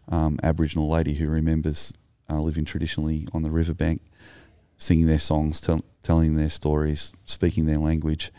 um, 0.08 0.38
Aboriginal 0.42 0.88
lady 0.88 1.14
who 1.14 1.30
remembers 1.30 1.94
uh, 2.28 2.40
living 2.40 2.64
traditionally 2.64 3.26
on 3.32 3.42
the 3.42 3.50
riverbank, 3.50 4.02
singing 4.76 5.06
their 5.06 5.18
songs, 5.18 5.60
tell, 5.60 5.80
telling 6.08 6.36
their 6.36 6.48
stories, 6.48 7.12
speaking 7.26 7.66
their 7.66 7.76
language, 7.76 8.32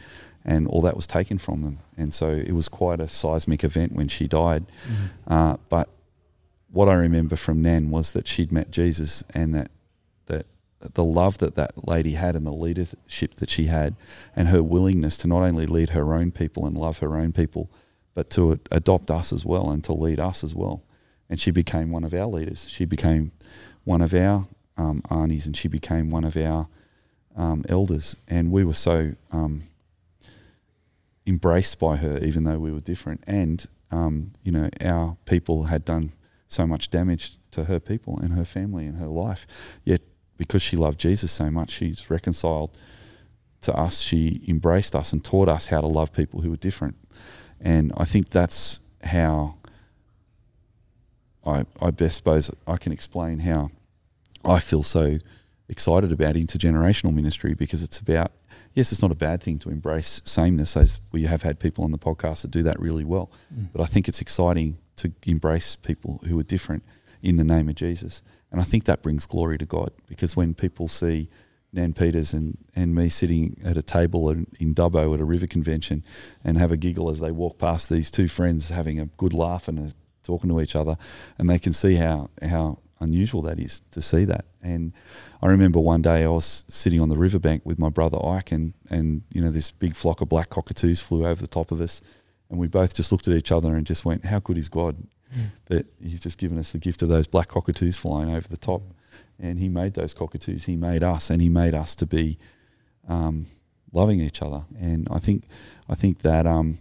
and 0.43 0.67
all 0.67 0.81
that 0.81 0.95
was 0.95 1.05
taken 1.05 1.37
from 1.37 1.61
them. 1.61 1.77
And 1.97 2.11
so 2.15 2.31
it 2.31 2.53
was 2.53 2.67
quite 2.67 2.99
a 2.99 3.07
seismic 3.07 3.63
event 3.63 3.91
when 3.93 4.07
she 4.07 4.27
died. 4.27 4.65
Uh, 5.27 5.57
but 5.69 5.87
what 6.71 6.89
I 6.89 6.95
remember 6.95 7.35
from 7.35 7.61
Nan 7.61 7.91
was 7.91 8.13
that 8.13 8.27
she'd 8.27 8.51
met 8.51 8.71
Jesus, 8.71 9.23
and 9.35 9.53
that 9.53 9.69
that 10.27 10.47
the 10.95 11.03
love 11.03 11.37
that 11.37 11.53
that 11.55 11.87
lady 11.87 12.13
had 12.13 12.35
and 12.35 12.45
the 12.47 12.51
leadership 12.51 13.35
that 13.35 13.49
she 13.51 13.65
had 13.65 13.95
and 14.35 14.47
her 14.47 14.63
willingness 14.63 15.17
to 15.17 15.27
not 15.27 15.43
only 15.43 15.67
lead 15.67 15.89
her 15.89 16.13
own 16.13 16.31
people 16.31 16.65
and 16.65 16.75
love 16.77 16.99
her 16.99 17.17
own 17.17 17.33
people 17.33 17.69
but 18.13 18.29
to 18.29 18.57
adopt 18.71 19.11
us 19.11 19.33
as 19.33 19.43
well 19.43 19.69
and 19.69 19.83
to 19.83 19.91
lead 19.91 20.21
us 20.21 20.41
as 20.41 20.55
well 20.55 20.81
and 21.29 21.37
she 21.37 21.51
became 21.51 21.91
one 21.91 22.05
of 22.05 22.13
our 22.13 22.27
leaders 22.27 22.69
she 22.69 22.85
became 22.85 23.33
one 23.83 24.01
of 24.01 24.13
our 24.13 24.47
um, 24.77 25.01
aunties 25.09 25.45
and 25.45 25.57
she 25.57 25.67
became 25.67 26.09
one 26.09 26.23
of 26.23 26.37
our 26.37 26.69
um, 27.39 27.63
elders 27.67 28.15
and 28.27 28.51
we 28.51 28.63
were 28.63 28.73
so 28.73 29.15
um, 29.31 29.63
embraced 31.25 31.79
by 31.79 31.95
her 31.95 32.19
even 32.19 32.43
though 32.43 32.59
we 32.59 32.71
were 32.71 32.79
different 32.79 33.23
and 33.25 33.65
um, 33.89 34.31
you 34.43 34.51
know 34.51 34.69
our 34.81 35.17
people 35.25 35.63
had 35.63 35.83
done 35.83 36.11
so 36.47 36.67
much 36.67 36.91
damage 36.91 37.37
to 37.49 37.65
her 37.65 37.79
people 37.79 38.19
and 38.19 38.33
her 38.33 38.45
family 38.45 38.85
and 38.85 38.97
her 38.97 39.07
life 39.07 39.47
yet 39.83 40.01
because 40.39 40.61
she 40.63 40.77
loved 40.77 40.99
Jesus 40.99 41.31
so 41.31 41.51
much, 41.51 41.69
she's 41.69 42.09
reconciled 42.09 42.75
to 43.61 43.75
us. 43.75 43.99
She 43.99 44.41
embraced 44.47 44.95
us 44.95 45.13
and 45.13 45.23
taught 45.23 45.49
us 45.49 45.67
how 45.67 45.81
to 45.81 45.87
love 45.87 46.13
people 46.13 46.41
who 46.41 46.49
were 46.49 46.57
different. 46.57 46.95
And 47.59 47.91
I 47.97 48.05
think 48.05 48.29
that's 48.29 48.79
how 49.03 49.55
I, 51.45 51.65
I 51.81 51.91
best 51.91 52.17
suppose 52.17 52.49
I 52.65 52.77
can 52.77 52.93
explain 52.93 53.39
how 53.39 53.69
I 54.45 54.59
feel 54.59 54.81
so 54.81 55.19
excited 55.69 56.11
about 56.11 56.35
intergenerational 56.35 57.13
ministry 57.13 57.53
because 57.53 57.83
it's 57.83 57.99
about, 57.99 58.31
yes, 58.73 58.91
it's 58.91 59.01
not 59.01 59.11
a 59.11 59.15
bad 59.15 59.41
thing 59.41 59.59
to 59.59 59.69
embrace 59.69 60.21
sameness, 60.25 60.75
as 60.75 60.99
we 61.11 61.23
have 61.23 61.43
had 61.43 61.59
people 61.59 61.83
on 61.83 61.91
the 61.91 61.97
podcast 61.97 62.41
that 62.41 62.51
do 62.51 62.63
that 62.63 62.79
really 62.79 63.05
well. 63.05 63.31
Mm. 63.53 63.67
But 63.71 63.81
I 63.81 63.85
think 63.85 64.07
it's 64.07 64.21
exciting 64.21 64.77
to 64.97 65.13
embrace 65.25 65.75
people 65.75 66.21
who 66.27 66.37
are 66.39 66.43
different 66.43 66.83
in 67.21 67.37
the 67.37 67.43
name 67.43 67.69
of 67.69 67.75
Jesus. 67.75 68.21
And 68.51 68.59
I 68.59 68.63
think 68.63 68.85
that 68.85 69.03
brings 69.03 69.25
glory 69.25 69.57
to 69.59 69.65
God 69.65 69.91
because 70.07 70.35
when 70.35 70.53
people 70.53 70.87
see 70.87 71.29
Nan 71.71 71.93
Peters 71.93 72.33
and, 72.33 72.57
and 72.75 72.95
me 72.95 73.09
sitting 73.09 73.61
at 73.63 73.77
a 73.77 73.83
table 73.83 74.29
in, 74.31 74.47
in 74.59 74.73
Dubbo 74.73 75.13
at 75.13 75.19
a 75.19 75.25
river 75.25 75.45
convention 75.45 76.03
and 76.43 76.57
have 76.57 76.71
a 76.71 76.77
giggle 76.77 77.11
as 77.11 77.19
they 77.19 77.31
walk 77.31 77.59
past 77.59 77.89
these 77.89 78.09
two 78.09 78.27
friends 78.27 78.69
having 78.69 78.99
a 78.99 79.05
good 79.05 79.33
laugh 79.33 79.67
and 79.67 79.77
a, 79.79 79.91
talking 80.23 80.49
to 80.49 80.61
each 80.61 80.75
other, 80.75 80.97
and 81.37 81.49
they 81.49 81.59
can 81.59 81.73
see 81.73 81.95
how, 81.95 82.29
how 82.41 82.79
unusual 82.99 83.41
that 83.43 83.59
is 83.59 83.81
to 83.91 84.01
see 84.01 84.25
that. 84.25 84.45
And 84.61 84.93
I 85.41 85.47
remember 85.47 85.79
one 85.79 86.01
day 86.01 86.23
I 86.23 86.27
was 86.27 86.65
sitting 86.67 86.99
on 87.01 87.09
the 87.09 87.17
riverbank 87.17 87.65
with 87.65 87.79
my 87.79 87.89
brother 87.89 88.23
Ike, 88.23 88.51
and, 88.51 88.73
and 88.89 89.23
you 89.31 89.41
know 89.41 89.51
this 89.51 89.71
big 89.71 89.95
flock 89.95 90.21
of 90.21 90.29
black 90.29 90.49
cockatoos 90.49 91.01
flew 91.01 91.25
over 91.25 91.41
the 91.41 91.47
top 91.47 91.71
of 91.71 91.81
us, 91.81 92.01
and 92.49 92.59
we 92.59 92.67
both 92.67 92.93
just 92.95 93.11
looked 93.11 93.27
at 93.27 93.35
each 93.35 93.51
other 93.51 93.75
and 93.75 93.85
just 93.85 94.05
went, 94.05 94.25
"How 94.25 94.39
good 94.39 94.57
is 94.57 94.69
God 94.69 95.07
that 95.65 95.85
He's 96.01 96.21
just 96.21 96.37
given 96.37 96.57
us 96.57 96.71
the 96.71 96.79
gift 96.79 97.01
of 97.01 97.09
those 97.09 97.27
black 97.27 97.47
cockatoos 97.47 97.97
flying 97.97 98.33
over 98.33 98.47
the 98.47 98.57
top?" 98.57 98.81
And 99.39 99.59
He 99.59 99.69
made 99.69 99.93
those 99.93 100.13
cockatoos, 100.13 100.65
He 100.65 100.75
made 100.75 101.03
us, 101.03 101.29
and 101.29 101.41
He 101.41 101.49
made 101.49 101.73
us 101.73 101.95
to 101.95 102.05
be 102.05 102.37
um, 103.07 103.47
loving 103.93 104.19
each 104.19 104.41
other. 104.41 104.65
And 104.79 105.07
I 105.09 105.19
think 105.19 105.45
I 105.87 105.95
think 105.95 106.19
that 106.23 106.45
um, 106.45 106.79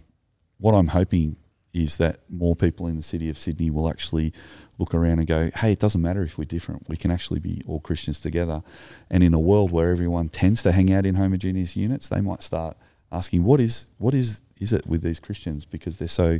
what 0.57 0.73
I'm 0.73 0.89
hoping 0.89 1.37
is 1.73 1.97
that 1.97 2.19
more 2.29 2.55
people 2.55 2.87
in 2.87 2.95
the 2.95 3.03
city 3.03 3.29
of 3.29 3.37
Sydney 3.37 3.69
will 3.69 3.89
actually 3.89 4.33
look 4.77 4.93
around 4.93 5.19
and 5.19 5.27
go, 5.27 5.51
hey, 5.55 5.73
it 5.73 5.79
doesn't 5.79 6.01
matter 6.01 6.23
if 6.23 6.37
we're 6.37 6.45
different. 6.45 6.87
We 6.89 6.97
can 6.97 7.11
actually 7.11 7.39
be 7.39 7.61
all 7.67 7.79
Christians 7.79 8.19
together. 8.19 8.63
And 9.09 9.23
in 9.23 9.33
a 9.33 9.39
world 9.39 9.71
where 9.71 9.91
everyone 9.91 10.29
tends 10.29 10.63
to 10.63 10.71
hang 10.71 10.91
out 10.91 11.05
in 11.05 11.15
homogeneous 11.15 11.75
units, 11.75 12.07
they 12.07 12.21
might 12.21 12.41
start 12.43 12.77
asking, 13.11 13.43
what 13.43 13.59
is 13.59 13.89
what 13.97 14.13
is 14.13 14.41
is 14.59 14.73
it 14.73 14.87
with 14.87 15.01
these 15.01 15.19
Christians? 15.19 15.65
Because 15.65 15.97
they're 15.97 16.07
so 16.07 16.39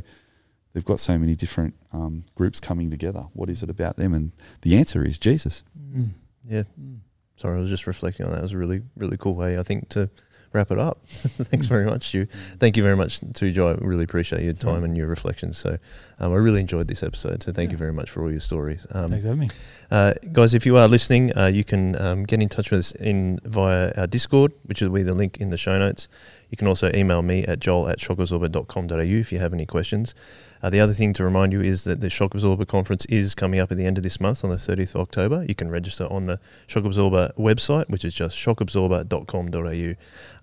they've 0.72 0.84
got 0.84 1.00
so 1.00 1.18
many 1.18 1.34
different 1.34 1.74
um, 1.92 2.24
groups 2.34 2.60
coming 2.60 2.90
together. 2.90 3.26
What 3.32 3.50
is 3.50 3.62
it 3.62 3.70
about 3.70 3.96
them? 3.96 4.14
And 4.14 4.32
the 4.62 4.76
answer 4.76 5.04
is 5.04 5.18
Jesus. 5.18 5.64
Mm. 5.78 6.10
Yeah. 6.48 6.62
Mm. 6.80 6.98
Sorry, 7.36 7.56
I 7.56 7.60
was 7.60 7.70
just 7.70 7.86
reflecting 7.86 8.26
on 8.26 8.32
that. 8.32 8.38
It 8.38 8.42
was 8.42 8.52
a 8.52 8.58
really, 8.58 8.82
really 8.96 9.16
cool 9.16 9.34
way, 9.34 9.58
I 9.58 9.62
think, 9.62 9.88
to 9.90 10.10
wrap 10.52 10.70
it 10.70 10.78
up. 10.78 10.98
Thanks 11.06 11.66
very 11.66 11.84
much, 11.86 12.08
Stu. 12.08 12.26
Thank 12.26 12.76
you 12.76 12.82
very 12.82 12.96
much 12.96 13.20
to 13.34 13.52
Joe. 13.52 13.68
I 13.68 13.74
really 13.74 14.04
appreciate 14.04 14.42
your 14.42 14.52
time 14.52 14.82
and 14.84 14.96
your 14.96 15.06
reflections. 15.06 15.58
So 15.58 15.78
um, 16.18 16.32
I 16.32 16.36
really 16.36 16.60
enjoyed 16.60 16.88
this 16.88 17.02
episode. 17.02 17.42
So 17.42 17.52
thank 17.52 17.68
Yeah. 17.68 17.72
you 17.72 17.78
very 17.78 17.92
much 17.92 18.10
for 18.10 18.22
all 18.22 18.30
your 18.30 18.40
stories. 18.40 18.86
Um, 18.90 19.10
Thanks 19.10 19.24
for 19.24 19.28
having 19.28 19.48
me. 19.48 19.50
Uh, 19.90 20.14
guys, 20.32 20.54
if 20.54 20.66
you 20.66 20.76
are 20.76 20.88
listening, 20.88 21.36
uh, 21.36 21.46
you 21.46 21.62
can 21.64 22.00
um, 22.00 22.24
get 22.24 22.40
in 22.42 22.48
touch 22.48 22.70
with 22.70 22.80
us 22.80 22.92
in 22.92 23.38
via 23.44 23.92
our 23.96 24.06
Discord, 24.06 24.52
which 24.64 24.80
will 24.80 24.90
be 24.90 25.02
the 25.02 25.14
link 25.14 25.38
in 25.38 25.50
the 25.50 25.56
show 25.56 25.78
notes. 25.78 26.08
You 26.50 26.56
can 26.56 26.66
also 26.66 26.90
email 26.92 27.22
me 27.22 27.44
at 27.44 27.60
joel 27.60 27.88
at 27.88 27.98
shockabsorber.com.au 27.98 28.98
if 28.98 29.32
you 29.32 29.38
have 29.38 29.52
any 29.52 29.66
questions. 29.66 30.14
Uh, 30.62 30.70
the 30.70 30.80
other 30.80 30.92
thing 30.92 31.12
to 31.14 31.24
remind 31.24 31.52
you 31.52 31.60
is 31.60 31.84
that 31.84 32.00
the 32.00 32.10
Shock 32.10 32.34
Absorber 32.34 32.64
conference 32.64 33.04
is 33.06 33.34
coming 33.34 33.60
up 33.60 33.70
at 33.70 33.78
the 33.78 33.86
end 33.86 33.96
of 33.96 34.02
this 34.02 34.20
month 34.20 34.44
on 34.44 34.50
the 34.50 34.56
30th 34.56 34.94
of 34.94 35.02
October. 35.02 35.44
You 35.48 35.54
can 35.54 35.70
register 35.70 36.06
on 36.10 36.26
the 36.26 36.38
Shock 36.66 36.84
Absorber 36.84 37.32
website, 37.38 37.88
which 37.88 38.04
is 38.04 38.14
just 38.14 38.36
shockabsorber.com.au. 38.36 39.94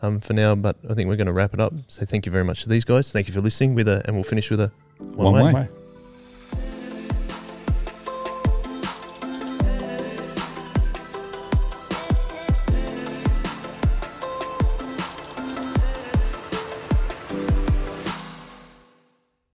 Um, 0.05 0.19
for 0.19 0.33
now, 0.33 0.55
but 0.55 0.77
I 0.89 0.93
think 0.93 1.07
we're 1.07 1.15
going 1.15 1.27
to 1.27 1.33
wrap 1.33 1.53
it 1.53 1.59
up. 1.59 1.73
So 1.87 2.05
thank 2.05 2.25
you 2.25 2.31
very 2.31 2.43
much 2.43 2.63
to 2.63 2.69
these 2.69 2.85
guys. 2.85 3.11
Thank 3.11 3.27
you 3.27 3.33
for 3.33 3.41
listening 3.41 3.75
with 3.75 3.87
a, 3.87 4.01
and 4.05 4.15
we'll 4.15 4.23
finish 4.23 4.49
with 4.49 4.61
a 4.61 4.71
One 4.99 5.33
way. 5.33 5.53
Bye. 5.53 5.69